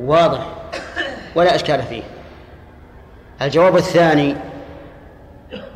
واضح 0.00 0.46
ولا 1.34 1.54
إشكال 1.54 1.82
فيه. 1.82 2.02
الجواب 3.42 3.76
الثاني 3.76 4.36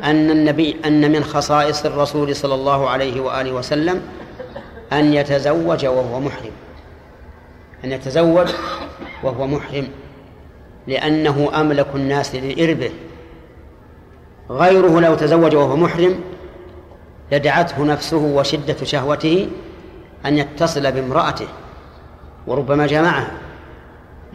أن 0.02 0.30
النبي 0.30 0.76
أن 0.84 1.12
من 1.12 1.24
خصائص 1.24 1.86
الرسول 1.86 2.36
صلى 2.36 2.54
الله 2.54 2.88
عليه 2.88 3.20
وآله 3.20 3.52
وسلم 3.52 4.02
أن 4.92 5.14
يتزوج 5.14 5.86
وهو 5.86 6.20
محرم. 6.20 6.52
أن 7.84 7.92
يتزوج 7.92 8.48
وهو 9.22 9.46
محرم 9.46 9.88
لأنه 10.86 11.50
أملك 11.54 11.86
الناس 11.94 12.34
لإربه 12.34 12.90
غيره 14.50 15.00
لو 15.00 15.14
تزوج 15.14 15.56
وهو 15.56 15.76
محرم 15.76 16.20
لدعته 17.32 17.84
نفسه 17.84 18.16
وشدة 18.16 18.84
شهوته 18.84 19.48
أن 20.26 20.38
يتصل 20.38 20.92
بامرأته 20.92 21.48
وربما 22.46 22.86
جامعها 22.86 23.30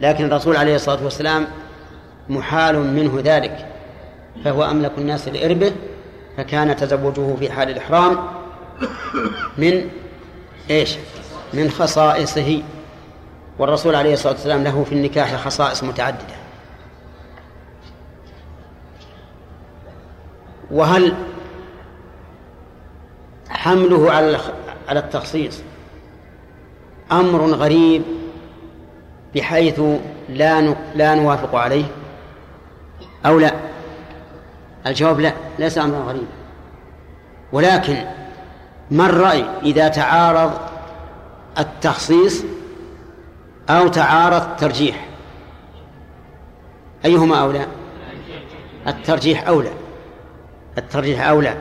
لكن 0.00 0.24
الرسول 0.24 0.56
عليه 0.56 0.74
الصلاة 0.74 1.04
والسلام 1.04 1.46
محال 2.28 2.78
منه 2.78 3.20
ذلك 3.24 3.66
فهو 4.44 4.64
أملك 4.64 4.92
الناس 4.98 5.28
لإربه 5.28 5.72
فكان 6.36 6.76
تزوجه 6.76 7.36
في 7.36 7.52
حال 7.52 7.70
الإحرام 7.70 8.18
من 9.58 9.88
إيش؟ 10.70 10.96
من 11.54 11.70
خصائصه. 11.70 12.62
والرسول 13.58 13.94
عليه 13.94 14.12
الصلاة 14.12 14.32
والسلام 14.32 14.64
له 14.64 14.84
في 14.84 14.92
النكاح 14.94 15.36
خصائص 15.36 15.84
متعددة. 15.84 16.37
وهل 20.70 21.14
حمله 23.50 24.12
على 24.12 24.38
على 24.88 25.00
التخصيص 25.00 25.60
أمر 27.12 27.40
غريب 27.40 28.02
بحيث 29.34 29.80
لا 30.28 30.74
لا 30.94 31.14
نوافق 31.14 31.54
عليه؟ 31.54 31.84
أو 33.26 33.38
لا؟ 33.38 33.52
الجواب 34.86 35.20
لا 35.20 35.32
ليس 35.58 35.78
أمرا 35.78 35.98
غريبا 35.98 36.26
ولكن 37.52 37.96
ما 38.90 39.06
الرأي 39.06 39.44
إذا 39.62 39.88
تعارض 39.88 40.52
التخصيص 41.58 42.44
أو 43.70 43.88
تعارض 43.88 44.42
الترجيح؟ 44.42 45.08
أيهما 47.04 47.40
أولى؟ 47.40 47.66
الترجيح 48.86 49.48
أولى. 49.48 49.70
الترجيح 50.78 51.28
أولى 51.28 51.56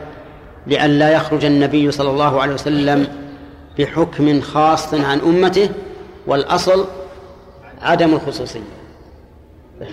لئلا 0.67 1.11
يخرج 1.13 1.45
النبي 1.45 1.91
صلى 1.91 2.09
الله 2.09 2.41
عليه 2.41 2.53
وسلم 2.53 3.07
بحكم 3.79 4.41
خاص 4.41 4.93
عن 4.93 5.19
أمته 5.19 5.69
والأصل 6.27 6.87
عدم 7.81 8.13
الخصوصية. 8.13 8.59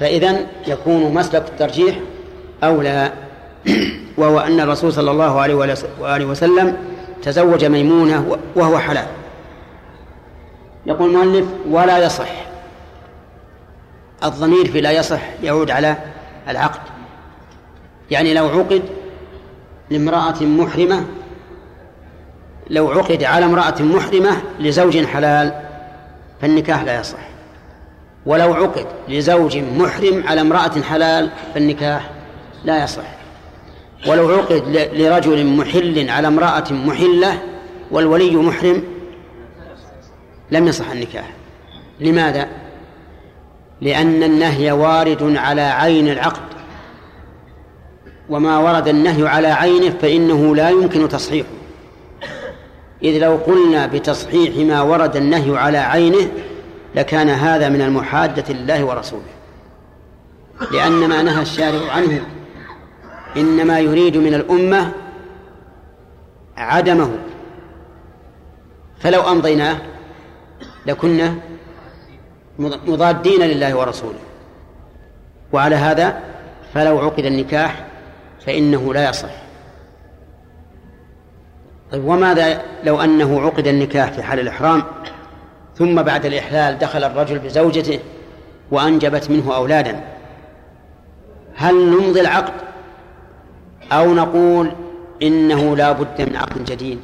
فإذا 0.00 0.46
يكون 0.66 1.14
مسلك 1.14 1.48
الترجيح 1.48 1.96
أولى 2.64 3.12
وهو 4.18 4.38
أن 4.38 4.60
الرسول 4.60 4.92
صلى 4.92 5.10
الله 5.10 5.40
عليه 5.40 5.54
وآله 6.00 6.24
وسلم 6.24 6.76
تزوج 7.22 7.64
ميمونة 7.64 8.36
وهو 8.56 8.78
حلال. 8.78 9.06
يقول 10.86 11.10
المؤلف 11.10 11.46
ولا 11.70 11.98
يصح. 11.98 12.30
الضمير 14.24 14.72
في 14.72 14.80
لا 14.80 14.90
يصح 14.90 15.22
يعود 15.42 15.70
على 15.70 15.96
العقد. 16.48 16.80
يعني 18.10 18.34
لو 18.34 18.48
عقد 18.48 18.82
لامرأة 19.90 20.42
محرمة 20.42 21.04
لو 22.70 22.90
عقد 22.90 23.24
على 23.24 23.44
امرأة 23.44 23.82
محرمة 23.82 24.42
لزوج 24.60 25.06
حلال 25.06 25.52
فالنكاح 26.40 26.82
لا 26.82 27.00
يصح. 27.00 27.18
ولو 28.26 28.54
عقد 28.54 28.86
لزوج 29.08 29.58
محرم 29.58 30.24
على 30.26 30.40
امرأة 30.40 30.82
حلال 30.82 31.30
فالنكاح 31.54 32.10
لا 32.64 32.84
يصح. 32.84 33.14
ولو 34.08 34.28
عقد 34.28 34.88
لرجل 34.92 35.46
محل 35.46 36.10
على 36.10 36.28
امرأة 36.28 36.72
محلة 36.72 37.38
والولي 37.90 38.36
محرم 38.36 38.82
لم 40.50 40.66
يصح 40.66 40.90
النكاح. 40.90 41.30
لماذا؟ 42.00 42.48
لأن 43.80 44.22
النهي 44.22 44.72
وارد 44.72 45.36
على 45.36 45.62
عين 45.62 46.08
العقد. 46.08 46.53
وما 48.28 48.58
ورد 48.58 48.88
النهي 48.88 49.28
على 49.28 49.48
عينه 49.48 49.90
فإنه 50.02 50.56
لا 50.56 50.70
يمكن 50.70 51.08
تصحيحه. 51.08 51.48
إذ 53.02 53.18
لو 53.18 53.36
قلنا 53.36 53.86
بتصحيح 53.86 54.56
ما 54.56 54.82
ورد 54.82 55.16
النهي 55.16 55.56
على 55.56 55.78
عينه 55.78 56.30
لكان 56.94 57.28
هذا 57.28 57.68
من 57.68 57.80
المحادة 57.80 58.54
لله 58.54 58.84
ورسوله. 58.84 59.22
لأن 60.72 61.08
ما 61.08 61.22
نهى 61.22 61.42
الشارع 61.42 61.92
عنه 61.92 62.20
إنما 63.36 63.78
يريد 63.78 64.16
من 64.16 64.34
الأمة 64.34 64.92
عدمه. 66.56 67.10
فلو 68.98 69.20
أمضيناه 69.20 69.76
لكنا 70.86 71.34
مضادين 72.58 73.40
لله 73.42 73.76
ورسوله. 73.76 74.18
وعلى 75.52 75.76
هذا 75.76 76.20
فلو 76.74 76.98
عقد 76.98 77.24
النكاح 77.24 77.86
فإنه 78.46 78.94
لا 78.94 79.08
يصح. 79.10 79.30
طيب 81.92 82.04
وماذا 82.04 82.62
لو 82.84 83.00
أنه 83.00 83.40
عقد 83.40 83.66
النكاح 83.66 84.12
في 84.12 84.22
حال 84.22 84.40
الإحرام 84.40 84.82
ثم 85.76 86.02
بعد 86.02 86.26
الإحلال 86.26 86.78
دخل 86.78 87.04
الرجل 87.04 87.38
بزوجته 87.38 87.98
وأنجبت 88.70 89.30
منه 89.30 89.56
أولادا؟ 89.56 90.00
هل 91.56 91.74
نمضي 91.90 92.20
العقد 92.20 92.52
أو 93.92 94.14
نقول 94.14 94.72
إنه 95.22 95.76
لا 95.76 95.92
بد 95.92 96.22
من 96.28 96.36
عقد 96.36 96.64
جديد؟ 96.64 96.98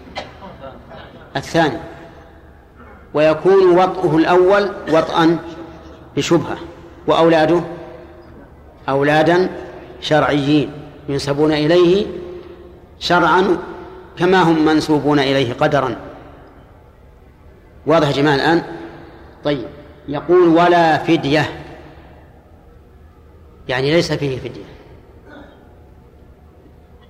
الثاني 1.37 1.79
ويكون 3.15 3.79
وطئه 3.79 4.17
الأول 4.17 4.71
وطئا 4.93 5.39
بشبهة 6.17 6.57
وأولاده 7.07 7.61
أولادا 8.89 9.51
شرعيين. 10.01 10.80
ينسبون 11.11 11.53
إليه 11.53 12.07
شرعا 12.99 13.59
كما 14.19 14.43
هم 14.43 14.65
منسوبون 14.65 15.19
إليه 15.19 15.53
قدرا. 15.53 15.97
واضح 17.87 18.09
يا 18.09 18.13
جماعة 18.13 18.35
الآن؟ 18.35 18.63
طيب 19.45 19.67
يقول 20.09 20.49
ولا 20.49 20.99
فدية. 20.99 21.51
يعني 23.69 23.91
ليس 23.91 24.13
فيه 24.13 24.39
فدية. 24.39 24.65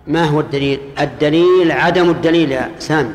ما 0.06 0.24
هو 0.24 0.40
الدليل؟ 0.40 0.80
الدليل 1.00 1.72
عدم 1.72 2.10
الدليل 2.10 2.52
يا 2.52 2.70
سامي. 2.78 3.14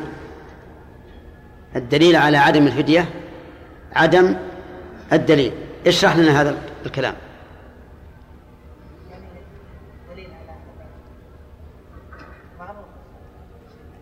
الدليل 1.76 2.16
على 2.16 2.36
عدم 2.36 2.66
الفدية 2.66 3.08
عدم 3.92 4.36
الدليل. 5.12 5.52
اشرح 5.86 6.16
لنا 6.16 6.40
هذا 6.40 6.56
الكلام. 6.86 7.14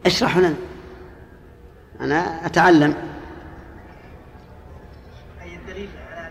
اشرح 0.07 0.39
لنا. 0.39 0.55
أنا 2.01 2.47
أتعلم. 2.47 2.95
أي 5.43 5.57
الدليل 5.57 5.89
على 6.11 6.31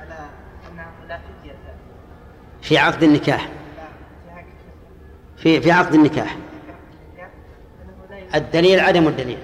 على 0.00 0.28
أنه 0.72 1.08
لا 1.08 1.18
فدية؟ 1.18 1.54
في 2.62 2.78
عقد 2.78 3.02
النكاح. 3.02 3.48
في 5.36 5.60
في 5.60 5.70
عقد 5.70 5.94
النكاح. 5.94 6.36
الدليل 8.34 8.80
عدم 8.80 9.08
الدليل. 9.08 9.38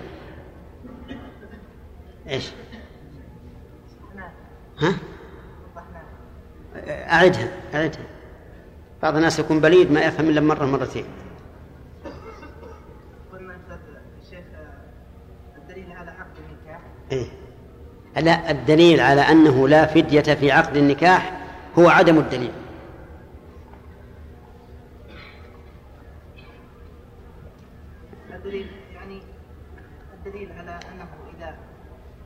إيش؟ 2.29 2.51
ها؟ 4.79 4.95
أعدها 6.89 7.49
أعدها. 7.75 8.07
بعض 9.03 9.17
الناس 9.17 9.39
يكون 9.39 9.61
بليد 9.61 9.91
ما 9.91 10.01
يفهم 10.01 10.29
إلا 10.29 10.41
مرة 10.41 10.67
مرتين. 10.67 11.05
إيه؟ 17.13 17.27
لا 18.17 18.51
الدليل 18.51 19.01
على 19.01 19.21
أنه 19.21 19.69
لا 19.69 19.87
فدية 19.87 20.21
في 20.21 20.53
عقد 20.53 20.77
النكاح 20.77 21.41
هو 21.79 21.89
عدم 21.89 22.19
الدليل. 22.19 22.53
الدليل 28.35 28.71
يعني 28.95 29.23
الدليل 30.15 30.53
على 30.53 30.71
أنه 30.71 31.09
إذا 31.39 31.57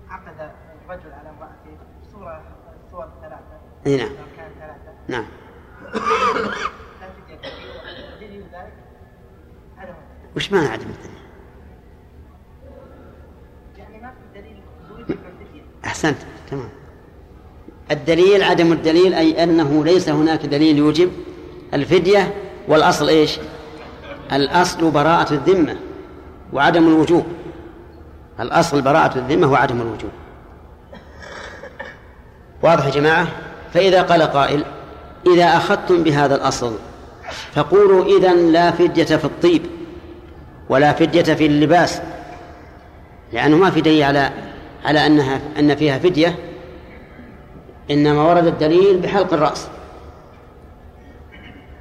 عقد 0.09 0.51
الرجل 0.85 1.13
على 1.13 1.31
امرأته 1.31 1.79
صورة 2.13 2.43
صور 2.91 3.09
ثلاثة. 3.23 3.61
اي 3.87 3.97
نعم. 3.97 4.11
نعم. 5.09 5.27
وش 10.37 10.53
معنى 10.53 10.67
عدم 10.69 10.87
الدليل؟ 10.91 11.06
أحسنت. 15.97 16.17
تمام. 16.51 16.69
الدليل 17.91 18.43
عدم 18.43 18.73
الدليل 18.73 19.15
أي 19.15 19.43
أنه 19.43 19.85
ليس 19.85 20.09
هناك 20.09 20.47
دليل 20.47 20.79
يوجب. 20.79 21.11
الفدية 21.75 22.35
والأصل 22.69 23.09
إيش؟ 23.09 23.39
الأصل 24.33 24.91
براءة 24.91 25.33
الذمة 25.33 25.77
وعدم 26.53 26.89
الوجوب. 26.89 27.27
الأصل 28.41 28.83
براءة 28.83 29.19
الذمة 29.19 29.53
وعدم 29.53 29.81
الوجوب. 29.81 30.11
واضح 32.63 32.87
يا 32.87 32.91
جماعة؟ 32.91 33.29
فإذا 33.75 34.03
قال 34.03 34.23
قائل 34.23 34.65
إذا 35.27 35.45
أخذتم 35.45 36.03
بهذا 36.03 36.35
الأصل 36.35 36.75
فقولوا 37.53 38.19
إذا 38.19 38.35
لا 38.35 38.71
فدية 38.71 39.17
في 39.17 39.25
الطيب 39.25 39.63
ولا 40.69 40.93
فدية 40.93 41.35
في 41.35 41.47
اللباس 41.47 42.01
لأنه 43.33 43.57
ما 43.57 43.71
في 43.71 43.81
دليل 43.81 44.03
على 44.03 44.31
على 44.87 45.07
أنها 45.07 45.41
أن 45.59 45.75
فيها 45.75 45.99
فدية 45.99 46.39
إنما 47.91 48.23
ورد 48.23 48.47
الدليل 48.47 48.99
بحلق 49.01 49.35
الرأس 49.35 49.69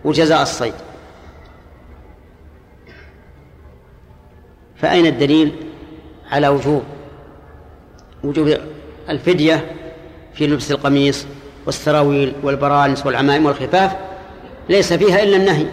وجزاء 0.05 0.41
الصيد. 0.41 0.73
فأين 4.75 5.05
الدليل 5.05 5.55
على 6.31 6.47
وجوب 6.47 6.83
وجوب 8.23 8.57
الفدية 9.09 9.71
في 10.33 10.47
لبس 10.47 10.71
القميص 10.71 11.25
والسراويل 11.65 12.35
والبرانس 12.43 13.05
والعمائم 13.05 13.45
والخفاف؟ 13.45 13.95
ليس 14.69 14.93
فيها 14.93 15.23
إلا 15.23 15.37
النهي. 15.37 15.67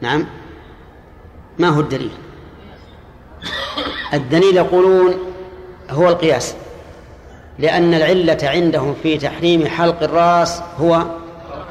نعم. 0.00 0.26
ما 1.58 1.68
هو 1.68 1.80
الدليل؟ 1.80 2.23
الدليل 4.14 4.56
يقولون 4.56 5.14
هو 5.90 6.08
القياس 6.08 6.54
لأن 7.58 7.94
العلة 7.94 8.38
عندهم 8.42 8.94
في 9.02 9.18
تحريم 9.18 9.66
حلق 9.66 10.02
الرأس 10.02 10.62
هو 10.78 11.04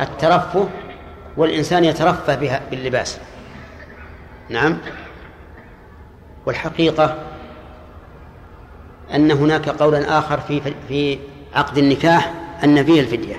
الترفه 0.02 0.70
والإنسان 1.38 1.86
يترفه 1.86 2.36
بها 2.36 2.62
باللباس. 2.72 3.20
نعم. 4.50 4.78
والحقيقة 6.46 7.16
أن 9.14 9.32
هناك 9.32 9.70
قولا 9.70 10.20
آخر 10.20 10.40
في 10.40 10.62
في 10.88 11.20
عقد 11.54 11.78
النكاح 11.78 12.34
أن 12.64 12.86
فيه 12.86 13.02
الفدية. 13.02 13.36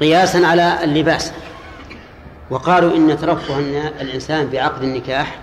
قياسا 0.00 0.46
على 0.46 0.84
اللباس. 0.84 1.32
وقالوا 2.50 2.96
إن 2.96 3.18
ترفه 3.18 3.58
الإنسان 4.00 4.46
بعقد 4.46 4.82
النكاح 4.82 5.38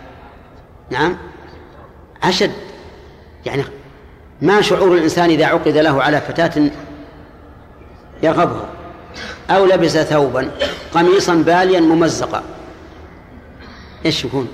نعم؟ 0.94 1.18
أشد. 2.24 2.52
يعني 3.46 3.64
ما 4.42 4.62
شعور 4.62 4.98
الإنسان 4.98 5.30
إذا 5.30 5.46
عقد 5.46 5.78
له 5.78 6.04
على 6.04 6.22
فتاة 6.22 6.72
يرغبها 8.24 8.70
أو 9.50 9.66
لبس 9.66 9.98
ثوبا 9.98 10.52
قميصا 10.94 11.36
باليا 11.36 11.80
ممزقا. 11.80 12.44
إيش 14.06 14.26
يكون؟ 14.26 14.48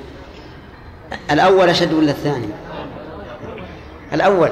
الأول 1.31 1.69
أشد 1.69 1.93
ولا 1.93 2.11
الثاني؟ 2.11 2.49
الأول. 4.13 4.51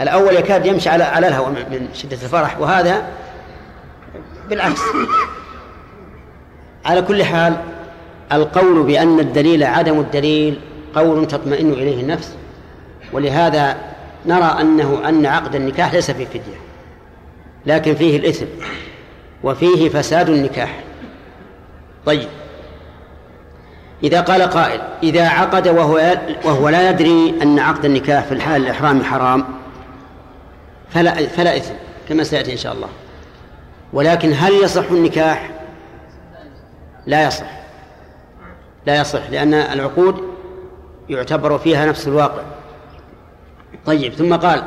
الأول 0.00 0.36
يكاد 0.36 0.66
يمشي 0.66 0.88
على 0.88 1.04
على 1.04 1.28
الهواء 1.28 1.50
من 1.50 1.88
شدة 1.94 2.18
الفرح 2.22 2.60
وهذا 2.60 3.06
بالعكس. 4.48 4.80
على 6.84 7.02
كل 7.02 7.24
حال 7.24 7.56
القول 8.32 8.82
بأن 8.82 9.20
الدليل 9.20 9.64
عدم 9.64 10.00
الدليل 10.00 10.60
قول 10.94 11.26
تطمئن 11.26 11.72
إليه 11.72 12.00
النفس. 12.00 12.36
ولهذا 13.12 13.76
نرى 14.26 14.56
أنه 14.60 15.08
أن 15.08 15.26
عقد 15.26 15.54
النكاح 15.54 15.94
ليس 15.94 16.10
فيه 16.10 16.24
فدية 16.24 16.60
لكن 17.66 17.94
فيه 17.94 18.16
الإثم 18.16 18.46
وفيه 19.44 19.88
فساد 19.88 20.28
النكاح. 20.28 20.80
طيب. 22.06 22.28
إذا 24.04 24.20
قال 24.20 24.42
قائل 24.42 24.80
إذا 25.02 25.28
عقد 25.28 25.68
وهو 25.68 26.18
وهو 26.44 26.68
لا 26.68 26.90
يدري 26.90 27.34
أن 27.42 27.58
عقد 27.58 27.84
النكاح 27.84 28.24
في 28.24 28.32
الحال 28.32 28.62
الإحرام 28.62 29.04
حرام 29.04 29.44
فلا 30.90 31.26
فلا 31.26 31.56
إثم 31.56 31.74
كما 32.08 32.24
سيأتي 32.24 32.52
إن 32.52 32.56
شاء 32.56 32.72
الله. 32.72 32.88
ولكن 33.92 34.32
هل 34.36 34.52
يصح 34.52 34.90
النكاح؟ 34.90 35.50
لا 37.06 37.26
يصح. 37.26 37.62
لا 38.86 39.00
يصح 39.00 39.30
لأن 39.30 39.54
العقود 39.54 40.31
يعتبر 41.08 41.58
فيها 41.58 41.86
نفس 41.86 42.08
الواقع. 42.08 42.42
طيب 43.86 44.12
ثم 44.12 44.34
قال 44.36 44.64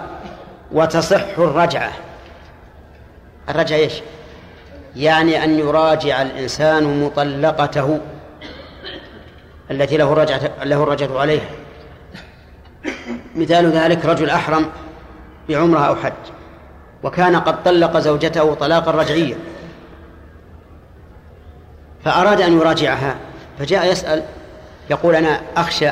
وتصح 0.72 1.26
الرجعة 1.38 1.92
الرجعة 3.50 3.78
إيش؟ 3.78 3.94
يعني 4.96 5.44
أن 5.44 5.60
يراجع 5.60 6.22
الإنسان 6.22 7.04
مطلقته 7.04 8.00
التي 9.72 9.98
له 9.98 10.14
الرجعة 10.14 10.42
له 10.64 10.84
الرجعة 10.84 11.20
عليها. 11.20 11.50
مثال 13.36 13.72
ذلك 13.72 14.06
رجل 14.06 14.30
أحرم 14.30 14.70
بعمرة 15.50 15.80
أو 15.80 15.96
حج 15.96 16.14
وكان 17.04 17.36
قد 17.36 17.64
طلق 17.64 17.98
زوجته 17.98 18.54
طلاقا 18.54 18.92
رجعيا 18.92 19.38
فأراد 22.04 22.42
أن 22.42 22.60
يراجعها 22.60 23.16
فجاء 23.60 23.92
يسأل 23.92 24.24
يقول 24.90 25.16
أنا 25.16 25.42
أخشى 25.58 25.92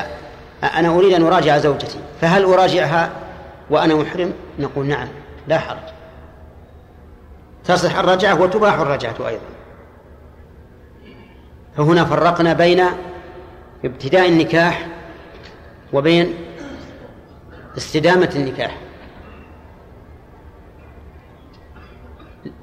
أنا 0.66 0.88
أريد 0.88 1.12
أن 1.12 1.22
أراجع 1.22 1.58
زوجتي 1.58 1.98
فهل 2.20 2.44
أراجعها 2.44 3.10
وأنا 3.70 3.94
محرم؟ 3.94 4.32
نقول 4.58 4.86
نعم 4.86 5.08
لا 5.48 5.58
حرج. 5.58 5.78
تصح 7.64 7.98
الرجعة 7.98 8.40
وتباح 8.40 8.74
الرجعة 8.74 9.14
أيضا. 9.28 9.44
فهنا 11.76 12.04
فرقنا 12.04 12.52
بين 12.52 12.84
ابتداء 13.84 14.28
النكاح 14.28 14.86
وبين 15.92 16.34
استدامة 17.76 18.30
النكاح. 18.36 18.78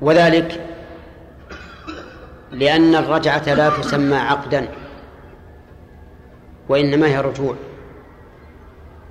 وذلك 0.01 0.67
لأن 2.51 2.95
الرجعة 2.95 3.53
لا 3.53 3.69
تسمى 3.69 4.15
عقدا 4.15 4.67
وإنما 6.69 7.07
هي 7.07 7.21
رجوع. 7.21 7.55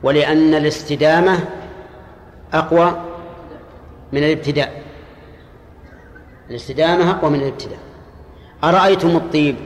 ولأن 0.02 0.55
الاستدامة 0.55 1.39
أقوى 2.52 3.01
من 4.12 4.24
الابتداء. 4.24 4.82
الاستدامة 6.51 7.10
أقوى 7.10 7.31
من 7.31 7.40
الابتداء. 7.40 7.78
أرأيتم 8.64 9.16
الطيب؟ 9.16 9.56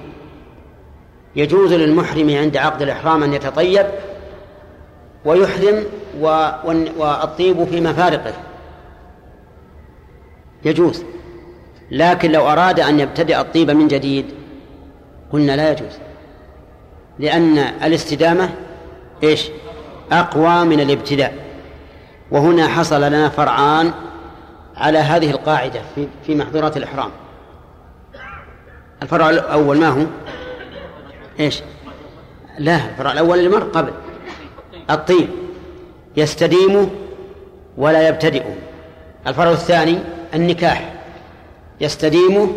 يجوز 1.36 1.72
للمحرم 1.72 2.36
عند 2.36 2.56
عقد 2.56 2.82
الإحرام 2.82 3.22
أن 3.22 3.34
يتطيب 3.34 3.86
ويحرم 5.24 5.84
والطيب 6.98 7.64
في 7.64 7.80
مفارقه. 7.80 8.32
يجوز. 10.64 11.04
لكن 11.90 12.32
لو 12.32 12.48
أراد 12.48 12.80
أن 12.80 13.00
يبتدئ 13.00 13.40
الطيب 13.40 13.70
من 13.70 13.88
جديد 13.88 14.26
قلنا 15.32 15.56
لا 15.56 15.70
يجوز. 15.70 15.98
لأن 17.18 17.58
الاستدامة 17.58 18.54
إيش؟ 19.22 19.50
أقوى 20.12 20.64
من 20.64 20.80
الابتداء. 20.80 21.34
وهنا 22.30 22.68
حصل 22.68 23.02
لنا 23.02 23.28
فرعان 23.28 23.92
على 24.76 24.98
هذه 24.98 25.30
القاعدة 25.30 25.80
في 25.94 26.08
في 26.26 26.34
محظورات 26.34 26.76
الإحرام. 26.76 27.10
الفرع 29.02 29.30
الأول 29.30 29.78
ما 29.78 29.88
هو؟ 29.88 30.06
إيش؟ 31.40 31.62
لا 32.58 32.76
الفرع 32.90 33.12
الأول 33.12 33.38
اللي 33.38 33.48
قبل. 33.56 33.92
الطيب 34.90 35.28
يستديم 36.16 36.90
ولا 37.76 38.08
يبتدئ 38.08 38.42
الفرع 39.26 39.50
الثاني 39.50 39.98
النكاح. 40.34 40.92
يستديم 41.80 42.52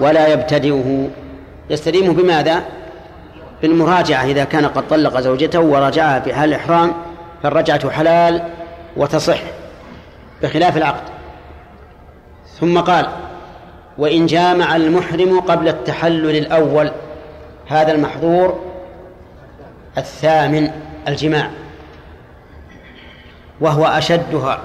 ولا 0.00 0.28
يبتدئه. 0.28 1.10
يستديم 1.70 2.12
بماذا؟ 2.12 2.62
بالمراجعة 3.62 4.24
إذا 4.24 4.44
كان 4.44 4.66
قد 4.66 4.88
طلق 4.88 5.20
زوجته 5.20 5.60
وراجعها 5.60 6.20
في 6.20 6.34
حال 6.34 6.48
الإحرام 6.48 6.94
فالرجعة 7.42 7.90
حلال 7.90 8.42
وتصح 8.96 9.38
بخلاف 10.42 10.76
العقد. 10.76 11.02
ثم 12.60 12.80
قال 12.80 13.08
وإن 13.98 14.26
جامع 14.26 14.76
المحرم 14.76 15.40
قبل 15.40 15.68
التحلل 15.68 16.36
الأول 16.36 16.90
هذا 17.66 17.92
المحظور 17.92 18.60
الثامن 19.98 20.70
الجماع 21.08 21.50
وهو 23.60 23.86
أشدها 23.86 24.60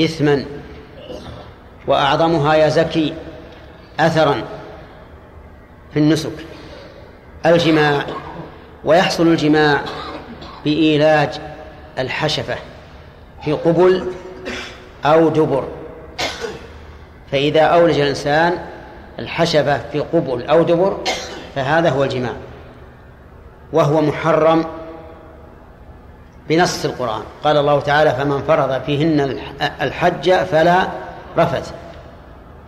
إثما 0.00 0.44
وأعظمها 1.86 2.54
يا 2.54 2.68
زكي 2.68 3.14
أثرا 4.00 4.42
في 5.92 5.98
النسك. 5.98 6.51
الجماع 7.46 8.04
ويحصل 8.84 9.26
الجماع 9.26 9.80
بإيلاج 10.64 11.40
الحشفة 11.98 12.56
في 13.44 13.52
قبل 13.52 14.12
أو 15.04 15.28
دبر. 15.28 15.64
فإذا 17.32 17.60
أولج 17.60 17.98
الإنسان 17.98 18.58
الحشفة 19.18 19.80
في 19.92 20.00
قبل 20.00 20.46
أو 20.46 20.62
دبر 20.62 20.98
فهذا 21.54 21.90
هو 21.90 22.04
الجماع 22.04 22.32
وهو 23.72 24.00
محرم 24.00 24.64
بنص 26.48 26.84
القرآن. 26.84 27.22
قال 27.44 27.56
الله 27.56 27.80
تعالى 27.80 28.10
فمن 28.10 28.42
فرض 28.42 28.82
فيهن 28.82 29.38
الحج 29.82 30.34
فلا 30.34 30.88
رفث 31.38 31.72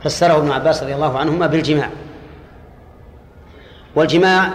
فسره 0.04 0.36
ابن 0.36 0.50
عباس 0.50 0.82
رضي 0.82 0.94
الله 0.94 1.18
عنهما 1.18 1.46
بالجماع. 1.46 1.88
والجماع 3.96 4.50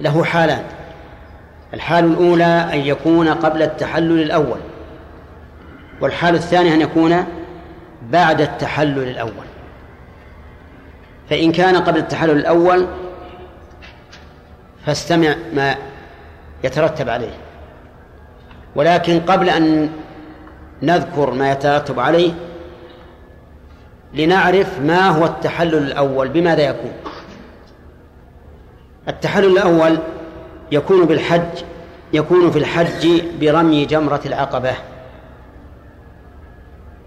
له 0.00 0.24
حالان. 0.24 0.64
الحال 1.74 2.04
الأولى 2.04 2.68
أن 2.72 2.78
يكون 2.78 3.28
قبل 3.28 3.62
التحلل 3.62 4.22
الأول 4.22 4.58
والحال 6.00 6.34
الثاني 6.34 6.74
أن 6.74 6.80
يكون 6.80 7.24
بعد 8.02 8.40
التحلل 8.40 9.08
الأول. 9.08 9.46
فإن 11.30 11.52
كان 11.52 11.76
قبل 11.76 11.98
التحلل 11.98 12.30
الأول 12.30 12.86
فاستمع 14.86 15.34
ما 15.54 15.74
يترتب 16.64 17.08
عليه. 17.08 17.34
ولكن 18.74 19.20
قبل 19.20 19.50
أن 19.50 19.90
نذكر 20.82 21.30
ما 21.30 21.52
يترتب 21.52 22.00
عليه 22.00 22.32
لنعرف 24.14 24.80
ما 24.80 25.08
هو 25.08 25.24
التحلل 25.24 25.74
الأول 25.74 26.28
بماذا 26.28 26.62
يكون؟ 26.62 26.92
التحلل 29.08 29.58
الأول 29.58 29.98
يكون 30.72 31.04
بالحج 31.04 31.62
يكون 32.12 32.50
في 32.50 32.58
الحج 32.58 33.22
برمي 33.40 33.84
جمرة 33.84 34.20
العقبة. 34.26 34.74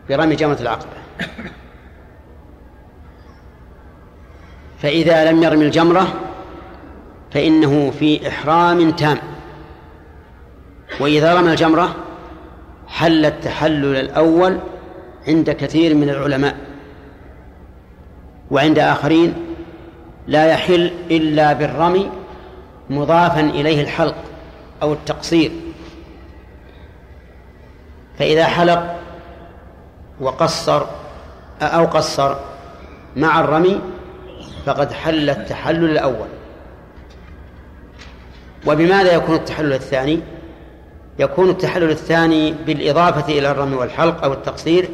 برمي 0.09 0.35
جمرة 0.35 0.57
العقبة. 0.61 0.93
فإذا 4.79 5.31
لم 5.31 5.43
يرمي 5.43 5.65
الجمرة 5.65 6.07
فإنه 7.31 7.91
في 7.91 8.27
إحرام 8.27 8.91
تام. 8.91 9.17
وإذا 10.99 11.39
رمى 11.39 11.51
الجمرة 11.51 11.95
حل 12.87 13.25
التحلل 13.25 13.95
الأول 13.95 14.59
عند 15.27 15.49
كثير 15.49 15.95
من 15.95 16.09
العلماء. 16.09 16.57
وعند 18.51 18.79
آخرين 18.79 19.33
لا 20.31 20.45
يحل 20.45 20.91
إلا 21.11 21.53
بالرمي 21.53 22.09
مضافا 22.89 23.39
إليه 23.39 23.81
الحلق 23.81 24.15
أو 24.81 24.93
التقصير. 24.93 25.51
فإذا 28.19 28.45
حلق 28.45 28.95
وقصر 30.21 30.85
أو 31.61 31.85
قصر 31.85 32.35
مع 33.15 33.39
الرمي 33.39 33.81
فقد 34.65 34.93
حل 34.93 35.29
التحلل 35.29 35.91
الأول. 35.91 36.27
وبماذا 38.67 39.13
يكون 39.13 39.35
التحلل 39.35 39.73
الثاني؟ 39.73 40.19
يكون 41.19 41.49
التحلل 41.49 41.91
الثاني 41.91 42.51
بالإضافة 42.51 43.39
إلى 43.39 43.51
الرمي 43.51 43.75
والحلق 43.75 44.23
أو 44.23 44.33
التقصير 44.33 44.89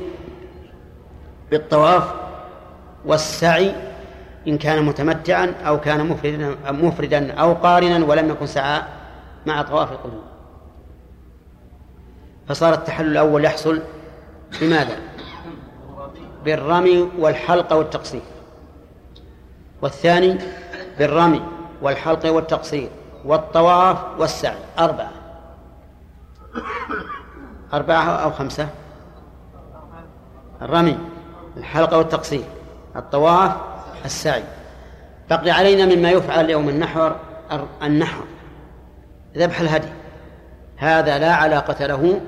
بالطواف 1.52 2.04
والسعي 3.06 3.72
إن 4.48 4.58
كان 4.58 4.86
متمتعا 4.86 5.54
أو 5.68 5.80
كان 5.80 6.08
مفردا 6.08 6.72
مفردا 6.72 7.34
أو 7.34 7.54
قارنا 7.54 8.06
ولم 8.06 8.30
يكن 8.30 8.46
سعى 8.46 8.82
مع 9.46 9.62
طواف 9.62 9.92
القدوم 9.92 10.24
فصار 12.48 12.74
التحلل 12.74 13.12
الأول 13.12 13.46
يحصل 13.46 13.82
بماذا؟ 14.62 14.98
بالرمي 16.46 17.10
والحلق 17.20 17.74
والتقصير. 17.74 18.22
والثاني 19.82 20.38
بالرمي 21.00 21.42
والحلق 21.82 22.26
والتقصير 22.26 22.90
والطواف 23.26 23.98
والسعي. 24.20 24.58
أربعة. 24.80 25.12
أربعة 27.74 28.04
أو 28.04 28.32
خمسة؟ 28.32 28.70
الرمي 30.62 30.98
الحلقة 31.58 31.98
والتقصير. 31.98 32.44
الطواف 32.96 33.52
السعي. 34.06 34.44
بقي 35.30 35.52
علينا 35.52 35.96
مما 35.96 36.12
يفعل 36.12 36.50
يوم 36.50 36.70
النحر 36.70 37.16
النحر. 37.84 38.24
ذبح 39.38 39.60
الهدي. 39.60 39.88
هذا 40.78 41.20
لا 41.20 41.34
علاقة 41.34 41.86
له 41.86 42.22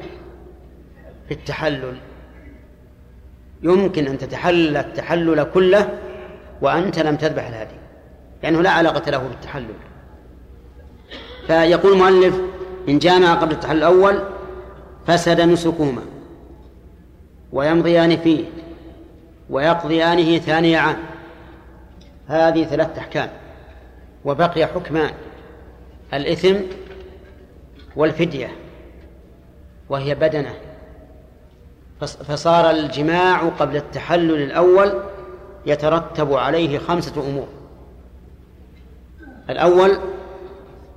في 1.28 1.34
التحلل. 1.34 1.98
يمكن 3.64 4.08
أن 4.08 4.18
تتحلل 4.18 4.78
التحلل 4.78 5.44
كله 5.44 6.00
وأنت 6.62 7.00
لم 7.00 7.16
تذبح 7.16 7.48
الهدي. 7.48 7.76
لأنه 8.44 8.62
لا 8.62 8.70
علاقة 8.70 9.12
له 9.12 9.18
بالتحلل. 9.18 9.74
فيقول 11.48 11.94
المؤلف 11.94 12.36
إن 12.90 13.00
جامع 13.00 13.34
قبل 13.34 13.52
التحلل 13.52 13.78
الأول 13.78 14.20
فسد 15.08 15.42
نسكهما 15.42 16.02
ويمضيان 17.54 18.18
فيه 18.18 18.46
ويقضيانه 19.50 20.38
ثاني 20.38 20.76
عام 20.76 20.98
هذه 22.30 22.64
ثلاث 22.64 22.98
أحكام 22.98 23.30
وبقي 24.26 24.66
حكمان 24.66 25.14
الإثم 26.14 26.56
والفدية 27.96 28.56
وهي 29.90 30.16
بدنة. 30.16 30.54
فصار 32.00 32.70
الجماع 32.70 33.42
قبل 33.42 33.76
التحلل 33.76 34.44
الأول 34.44 35.04
يترتب 35.66 36.34
عليه 36.34 36.78
خمسة 36.78 37.22
أمور. 37.30 37.48
الأول 39.50 40.00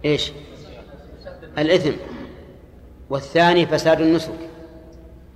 إيش؟ 0.05 0.33
الإثم. 1.59 1.93
والثاني 3.11 3.67
فساد 3.67 4.01
النسك. 4.01 4.39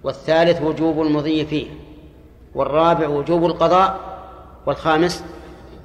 والثالث 0.05 0.62
وجوب 0.62 1.02
المضي 1.02 1.47
فيه. 1.47 1.66
والرابع 2.55 3.09
وجوب 3.09 3.44
القضاء. 3.44 4.01
والخامس 4.66 5.24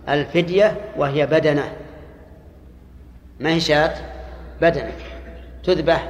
الفدية 0.10 0.82
وهي 0.98 1.26
بدنة. 1.26 1.72
ما 3.40 3.50
هي 3.50 3.60
شاة؟ 3.60 3.94
بدنة. 4.62 4.92
تذبح 5.64 6.10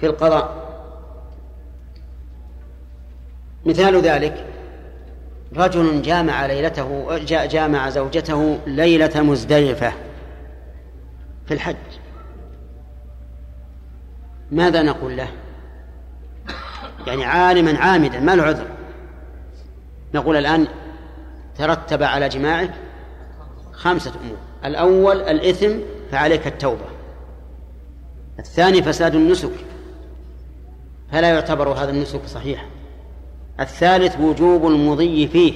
في 0.00 0.06
القضاء. 0.06 0.70
مثال 3.66 4.00
ذلك 4.00 4.46
رجل 5.56 6.02
جامع 6.02 6.46
ليلته 6.46 7.18
جامع 7.46 7.90
زوجته 7.90 8.58
ليلة 8.66 9.22
مزدلفة 9.22 9.92
في 11.46 11.54
الحج. 11.54 11.76
ماذا 14.50 14.82
نقول 14.82 15.16
له؟ 15.16 15.28
يعني 17.06 17.24
عالما 17.24 17.78
عامدا 17.78 18.20
ما 18.20 18.36
له 18.36 18.42
عذر 18.42 18.66
نقول 20.14 20.36
الآن 20.36 20.66
ترتب 21.58 22.02
على 22.02 22.28
جماعك 22.28 22.70
خمسة 23.80 24.12
أمور. 24.24 24.36
الأول 24.64 25.20
الإثم 25.20 25.78
فعليك 26.10 26.46
التوبة. 26.46 26.84
الثاني 28.38 28.82
فساد 28.82 29.14
النسك 29.14 29.52
فلا 31.12 31.28
يعتبر 31.34 31.68
هذا 31.68 31.90
النسك 31.90 32.26
صحيحا. 32.26 32.66
الثالث 33.60 34.20
وجوب 34.20 34.66
المضي 34.66 35.28
فيه 35.28 35.54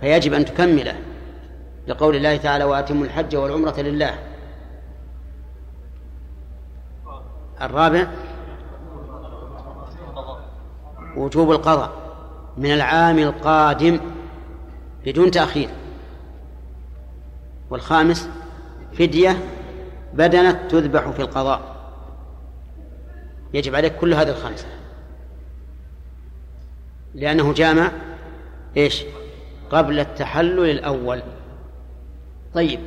فيجب 0.00 0.32
أن 0.32 0.44
تكمله 0.44 0.96
لقول 1.86 2.16
الله 2.16 2.36
تعالى 2.36 2.64
وأتموا 2.64 3.04
الحج 3.04 3.36
والعمرة 3.36 3.80
لله. 3.80 4.18
الرابع 7.62 8.06
وجوب 11.16 11.50
القضاء 11.50 11.92
من 12.56 12.72
العام 12.72 13.18
القادم 13.18 14.00
بدون 15.04 15.30
تأخير. 15.30 15.68
والخامس 17.70 18.28
فدية 18.98 19.38
بدنة 20.14 20.52
تذبح 20.52 21.10
في 21.10 21.22
القضاء. 21.22 21.76
يجب 23.54 23.74
عليك 23.74 23.96
كل 23.96 24.14
هذه 24.14 24.28
الخمسة. 24.28 24.66
لأنه 27.14 27.52
جامع 27.52 27.90
إيش؟ 28.76 29.04
قبل 29.70 30.00
التحلل 30.00 30.70
الأول. 30.70 31.22
طيب 32.54 32.80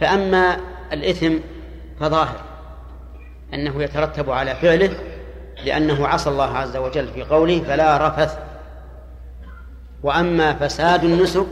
فأما 0.00 0.56
الإثم 0.92 1.34
فظاهر 2.00 2.40
أنه 3.54 3.82
يترتب 3.82 4.30
على 4.30 4.54
فعله 4.54 4.90
لأنه 5.64 6.06
عصى 6.06 6.30
الله 6.30 6.56
عز 6.56 6.76
وجل 6.76 7.08
في 7.08 7.22
قوله 7.22 7.60
فلا 7.60 8.08
رفث. 8.08 8.38
وأما 10.02 10.52
فساد 10.52 11.04
النسك 11.04 11.46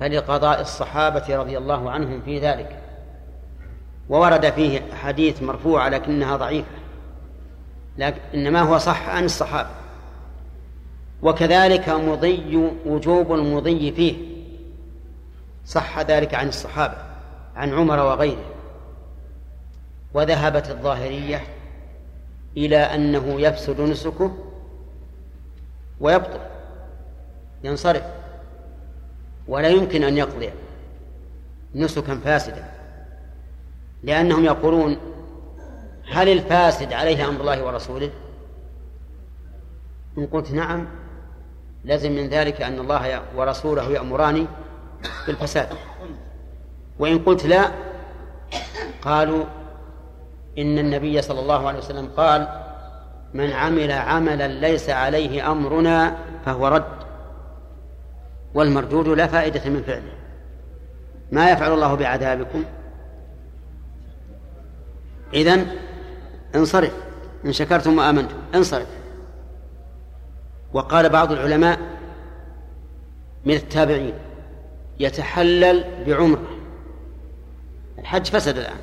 فلقضاء 0.00 0.60
الصحابة 0.60 1.36
رضي 1.36 1.58
الله 1.58 1.90
عنهم 1.90 2.20
في 2.24 2.38
ذلك. 2.38 2.82
وورد 4.08 4.50
فيه 4.50 4.80
حديث 4.94 5.42
مرفوعة 5.42 5.88
لكنها 5.88 6.36
ضعيفة 6.36 6.68
لكن 7.98 8.20
إنما 8.34 8.60
هو 8.60 8.78
صح 8.78 9.08
عن 9.08 9.24
الصحابة. 9.24 9.70
وكذلك 11.22 11.88
مضي 11.88 12.70
وجوب 12.86 13.32
المضي 13.32 13.92
فيه 13.92 14.16
صح 15.66 16.00
ذلك 16.00 16.34
عن 16.34 16.48
الصحابة 16.48 16.96
عن 17.56 17.74
عمر 17.74 17.98
وغيره. 17.98 18.44
وذهبت 20.14 20.70
الظاهرية 20.70 21.42
إلى 22.56 22.76
أنه 22.76 23.40
يفسد 23.40 23.80
نسكه 23.80 24.36
ويبطل 26.00 26.40
ينصرف. 27.64 28.02
ولا 29.48 29.68
يمكن 29.68 30.04
أن 30.04 30.16
يقضي 30.16 30.50
نسكا 31.74 32.14
فاسدا 32.24 32.64
لأنهم 34.02 34.44
يقولون 34.44 34.96
هل 36.12 36.28
الفاسد 36.28 36.92
عليه 36.92 37.28
أمر 37.28 37.40
الله 37.40 37.64
ورسوله؟ 37.64 38.10
إن 40.18 40.26
قلت 40.26 40.50
نعم 40.50 40.86
لازم 41.84 42.12
من 42.12 42.28
ذلك 42.28 42.62
أن 42.62 42.78
الله 42.78 43.22
ورسوله 43.36 43.90
يأمران 43.90 44.46
بالفساد. 45.26 45.68
وإن 46.98 47.18
قلت 47.18 47.46
لا 47.46 47.70
قالوا 49.02 49.44
إن 50.58 50.78
النبي 50.78 51.22
صلى 51.22 51.40
الله 51.40 51.68
عليه 51.68 51.78
وسلم 51.78 52.08
قال 52.16 52.48
من 53.34 53.52
عمل 53.52 53.92
عملا 53.92 54.48
ليس 54.48 54.90
عليه 54.90 55.52
أمرنا 55.52 56.16
فهو 56.44 56.68
رد. 56.68 57.05
والمردود 58.56 59.08
لا 59.08 59.26
فائدة 59.26 59.70
من 59.70 59.82
فعله. 59.82 60.12
ما 61.32 61.50
يفعل 61.50 61.72
الله 61.72 61.94
بعذابكم؟ 61.94 62.64
إذن 65.34 65.66
انصرف. 66.54 66.92
إن 67.44 67.52
شكرتم 67.52 67.98
وآمنتم 67.98 68.36
انصرف. 68.54 68.86
وقال 70.72 71.08
بعض 71.08 71.32
العلماء 71.32 71.78
من 73.44 73.54
التابعين 73.54 74.14
يتحلل 75.00 76.04
بعمرة. 76.06 76.50
الحج 77.98 78.26
فسد 78.26 78.58
الآن. 78.58 78.80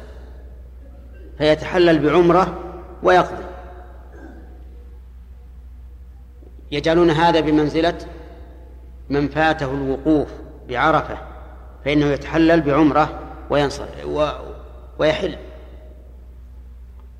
فيتحلل 1.37 1.99
بعمرة 1.99 2.59
ويقضي. 3.03 3.43
يجعلون 6.71 7.09
هذا 7.09 7.39
بمنزلة 7.39 7.97
من 9.09 9.27
فاته 9.27 9.71
الوقوف 9.71 10.27
بعرفة 10.69 11.17
فإنه 11.85 12.05
يتحلل 12.05 12.61
بعمرة 12.61 13.19
وينصر 13.49 13.85
ويحل. 14.99 15.35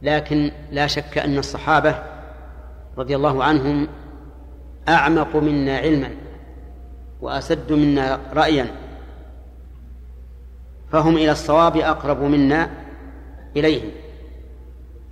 لكن 0.01 0.51
لا 0.71 0.87
شك 0.87 1.17
أن 1.17 1.37
الصحابة 1.37 1.95
رضي 2.97 3.15
الله 3.15 3.43
عنهم 3.43 3.87
أعمق 4.89 5.35
منا 5.35 5.77
علما 5.77 6.09
وأسد 7.21 7.71
منا 7.73 8.19
رأيا. 8.33 8.67
فهم 10.91 11.17
إلى 11.17 11.31
الصواب 11.31 11.77
أقرب 11.77 12.21
منا 12.21 12.69
إليهم. 13.57 13.89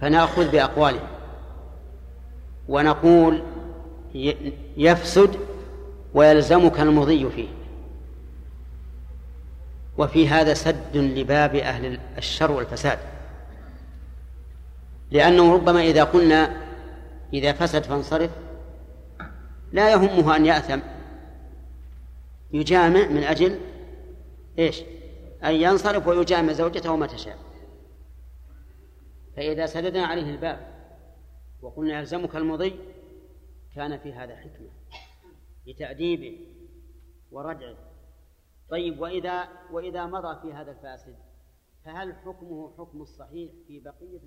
فنأخذ 0.01 0.51
بأقوالهم 0.51 1.07
ونقول 2.69 3.43
يفسد 4.77 5.35
ويلزمك 6.13 6.79
المضي 6.79 7.29
فيه. 7.29 7.47
وفي 9.97 10.29
هذا 10.29 10.53
سد 10.53 10.97
لباب 10.97 11.55
أهل 11.55 11.99
الشر 12.17 12.51
والفساد. 12.51 12.99
لأنه 15.11 15.53
ربما 15.53 15.81
إذا 15.81 16.03
قلنا 16.03 16.61
إذا 17.33 17.53
فسد 17.53 17.83
فانصرف 17.83 18.31
لا 19.71 19.91
يهمه 19.91 20.35
أن 20.35 20.45
يأثم. 20.45 20.79
يجامع 22.53 23.07
من 23.07 23.23
أجل 23.23 23.59
إيش؟ 24.59 24.81
أن 25.43 25.53
ينصرف 25.53 26.07
ويجامع 26.07 26.53
زوجته 26.53 26.95
متى 26.95 27.17
شاء 27.17 27.37
فإذا 29.35 29.65
سددنا 29.65 30.05
عليه 30.05 30.31
الباب 30.31 30.67
وقلنا 31.61 31.99
يلزمك 31.99 32.35
المضي 32.35 32.75
كان 33.75 33.97
في 33.97 34.13
هذا 34.13 34.35
حكمة. 34.35 34.69
لتأديبه 35.71 36.47
وردعه 37.31 37.77
طيب 38.69 38.99
وإذا 38.99 39.49
وإذا 39.71 40.05
مضى 40.05 40.41
في 40.41 40.53
هذا 40.53 40.71
الفاسد 40.71 41.15
فهل 41.85 42.15
حكمه 42.15 42.73
حكم 42.77 43.01
الصحيح 43.01 43.51
في 43.67 43.79
بقية 43.79 44.21